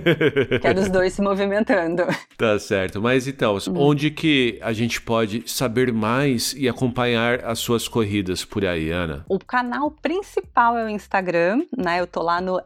Quero 0.60 0.80
os 0.80 0.88
dois 0.88 1.12
se 1.12 1.22
movimentando. 1.22 2.02
Tá 2.36 2.58
certo, 2.58 3.00
mas 3.00 3.26
então, 3.26 3.56
hum. 3.56 3.74
onde 3.76 4.10
que 4.10 4.58
a 4.62 4.72
gente 4.72 5.00
pode 5.00 5.42
saber 5.46 5.92
mais 5.92 6.35
mais 6.36 6.54
e 6.56 6.68
acompanhar 6.68 7.44
as 7.44 7.58
suas 7.58 7.88
corridas 7.88 8.44
por 8.44 8.64
aí, 8.64 8.90
Ana? 8.90 9.24
O 9.28 9.38
canal 9.38 9.90
principal 9.90 10.76
é 10.76 10.84
o 10.84 10.88
Instagram, 10.88 11.64
né? 11.76 12.00
Eu 12.00 12.06
tô 12.06 12.22
lá 12.22 12.40
no 12.40 12.60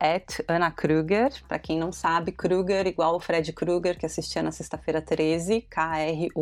Ana 0.49 0.71
Kruger. 0.71 1.33
Pra 1.49 1.59
quem 1.59 1.79
não 1.79 1.91
sabe, 1.93 2.33
Kruger 2.33 2.87
igual 2.87 3.17
o 3.17 3.21
Fred 3.21 3.51
Krueger, 3.53 3.99
que 3.99 4.05
assistia 4.05 4.43
na 4.43 4.51
sexta-feira 4.51 5.01
13, 5.01 5.65
K-R-U-E-G-E-R. 5.71 6.33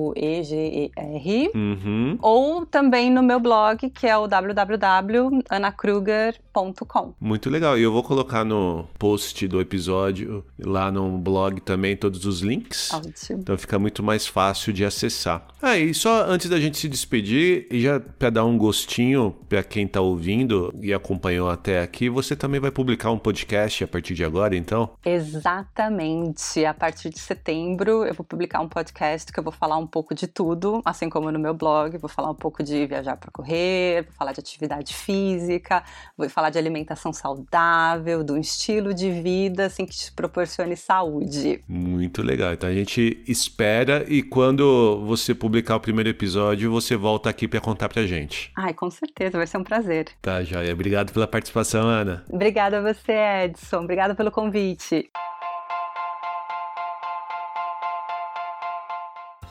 Uhum. 1.55 2.19
Ou 2.21 2.67
também 2.67 3.09
no 3.11 3.23
meu 3.23 3.39
blog, 3.39 3.89
que 3.91 4.07
é 4.07 4.17
o 4.17 4.27
www.anakruger.com. 4.27 7.15
Muito 7.21 7.51
legal. 7.51 7.79
E 7.79 7.83
eu 7.83 7.93
vou 7.93 8.03
colocar 8.03 8.45
no 8.45 8.89
post 8.99 9.47
do 9.47 9.61
episódio, 9.61 10.43
lá 10.59 10.91
no 10.91 11.19
blog 11.19 11.61
também, 11.61 11.95
todos 11.97 12.25
os 12.25 12.41
links. 12.41 12.91
Ótimo. 12.93 13.41
Então 13.41 13.59
fica 13.59 13.79
muito 13.79 14.03
mais 14.03 14.27
fácil 14.27 14.73
de 14.73 14.83
acessar. 14.85 15.47
Ah, 15.61 15.77
e 15.77 15.93
só 15.93 16.25
antes 16.25 16.49
da 16.49 16.59
gente 16.59 16.79
se 16.79 16.89
despedir, 16.89 17.08
despedir 17.09 17.67
e 17.71 17.81
já 17.81 17.99
para 17.99 18.29
dar 18.29 18.45
um 18.45 18.59
gostinho 18.59 19.35
para 19.49 19.63
quem 19.63 19.87
está 19.87 20.01
ouvindo 20.01 20.73
e 20.79 20.93
acompanhou 20.93 21.49
até 21.49 21.81
aqui, 21.81 22.11
você 22.11 22.37
também 22.37 22.61
vai 22.61 22.71
publicar 22.71 23.11
um 23.11 23.19
podcast 23.19 23.83
a 23.83 23.89
partir 23.89 24.13
de 24.13 24.23
agora, 24.23 24.55
então? 24.55 24.91
Exatamente. 25.05 26.67
A 26.67 26.75
partir 26.75 27.09
de 27.09 27.19
setembro 27.19 28.05
eu 28.05 28.13
vou 28.13 28.25
publicar 28.25 28.61
um 28.61 28.69
podcast 28.69 29.33
que 29.33 29.41
eu 29.41 29.43
vou 29.43 29.53
falar 29.53 29.79
um 29.79 29.87
pouco 29.87 30.15
de 30.15 30.27
tudo, 30.27 30.83
assim 30.85 31.09
como 31.09 31.33
no 31.33 31.39
meu 31.39 31.55
blog, 31.55 31.97
vou 31.97 32.11
falar 32.11 32.31
um 32.31 32.35
pouco 32.35 32.63
de 32.63 32.87
viajar 32.87 33.17
para 33.17 33.31
correr, 33.31 34.03
vou 34.03 34.13
falar 34.13 34.33
de 34.33 34.41
atividade 34.41 34.95
física, 34.95 35.83
vou 36.17 36.29
falar 36.29 36.51
de 36.51 36.59
alimentação 36.59 37.13
saudável, 37.13 38.23
do 38.23 38.37
estilo 38.37 38.93
de 38.93 39.11
vida 39.11 39.67
assim 39.67 39.87
que 39.87 39.97
te 39.97 40.13
proporcione 40.13 40.77
saúde. 40.77 41.65
Muito 41.67 42.23
legal. 42.23 42.53
Então 42.53 42.69
a 42.69 42.75
gente 42.75 43.23
espera 43.27 44.05
e 44.07 44.23
quando 44.23 45.03
você 45.07 45.35
publicar 45.35 45.77
o 45.77 45.81
primeiro 45.81 46.11
episódio, 46.11 46.71
você 46.71 46.98
volta 46.99 47.31
aqui 47.31 47.49
para 47.49 47.61
contar 47.61 47.89
pra 47.89 48.07
gente. 48.07 48.53
Ai, 48.57 48.75
com 48.75 48.91
certeza, 48.91 49.39
vai 49.39 49.47
ser 49.47 49.57
um 49.57 49.65
prazer. 49.65 50.09
Tá, 50.21 50.43
joia. 50.43 50.73
Obrigado 50.73 51.13
pela 51.13 51.27
participação, 51.27 51.89
Ana. 51.89 52.25
Obrigada 52.29 52.79
a 52.79 52.93
você, 52.93 53.13
Edson. 53.45 53.79
Obrigada 53.79 54.15
pelo 54.15 54.31
convite. 54.31 55.11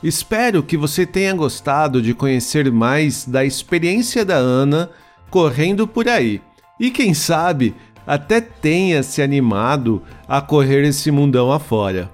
Espero 0.00 0.62
que 0.62 0.76
você 0.76 1.04
tenha 1.04 1.34
gostado 1.34 2.00
de 2.00 2.14
conhecer 2.14 2.70
mais 2.70 3.26
da 3.26 3.44
experiência 3.44 4.24
da 4.24 4.36
Ana 4.36 4.90
correndo 5.28 5.88
por 5.88 6.08
aí. 6.08 6.40
E 6.78 6.90
quem 6.90 7.12
sabe 7.12 7.74
até 8.06 8.40
tenha 8.40 9.02
se 9.02 9.20
animado 9.20 10.02
a 10.28 10.40
correr 10.40 10.84
esse 10.84 11.10
mundão 11.10 11.52
afora. 11.52 12.08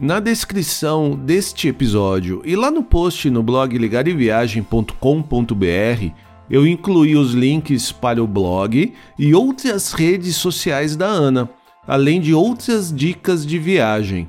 Na 0.00 0.20
descrição 0.20 1.16
deste 1.16 1.66
episódio 1.66 2.40
e 2.44 2.54
lá 2.54 2.70
no 2.70 2.84
post 2.84 3.28
no 3.30 3.42
blog 3.42 3.76
ligareviagem.com.br 3.76 6.12
eu 6.48 6.64
incluí 6.64 7.16
os 7.16 7.32
links 7.32 7.90
para 7.90 8.22
o 8.22 8.26
blog 8.26 8.94
e 9.18 9.34
outras 9.34 9.92
redes 9.92 10.36
sociais 10.36 10.94
da 10.94 11.06
Ana, 11.06 11.50
além 11.84 12.20
de 12.20 12.32
outras 12.32 12.94
dicas 12.94 13.44
de 13.44 13.58
viagem. 13.58 14.28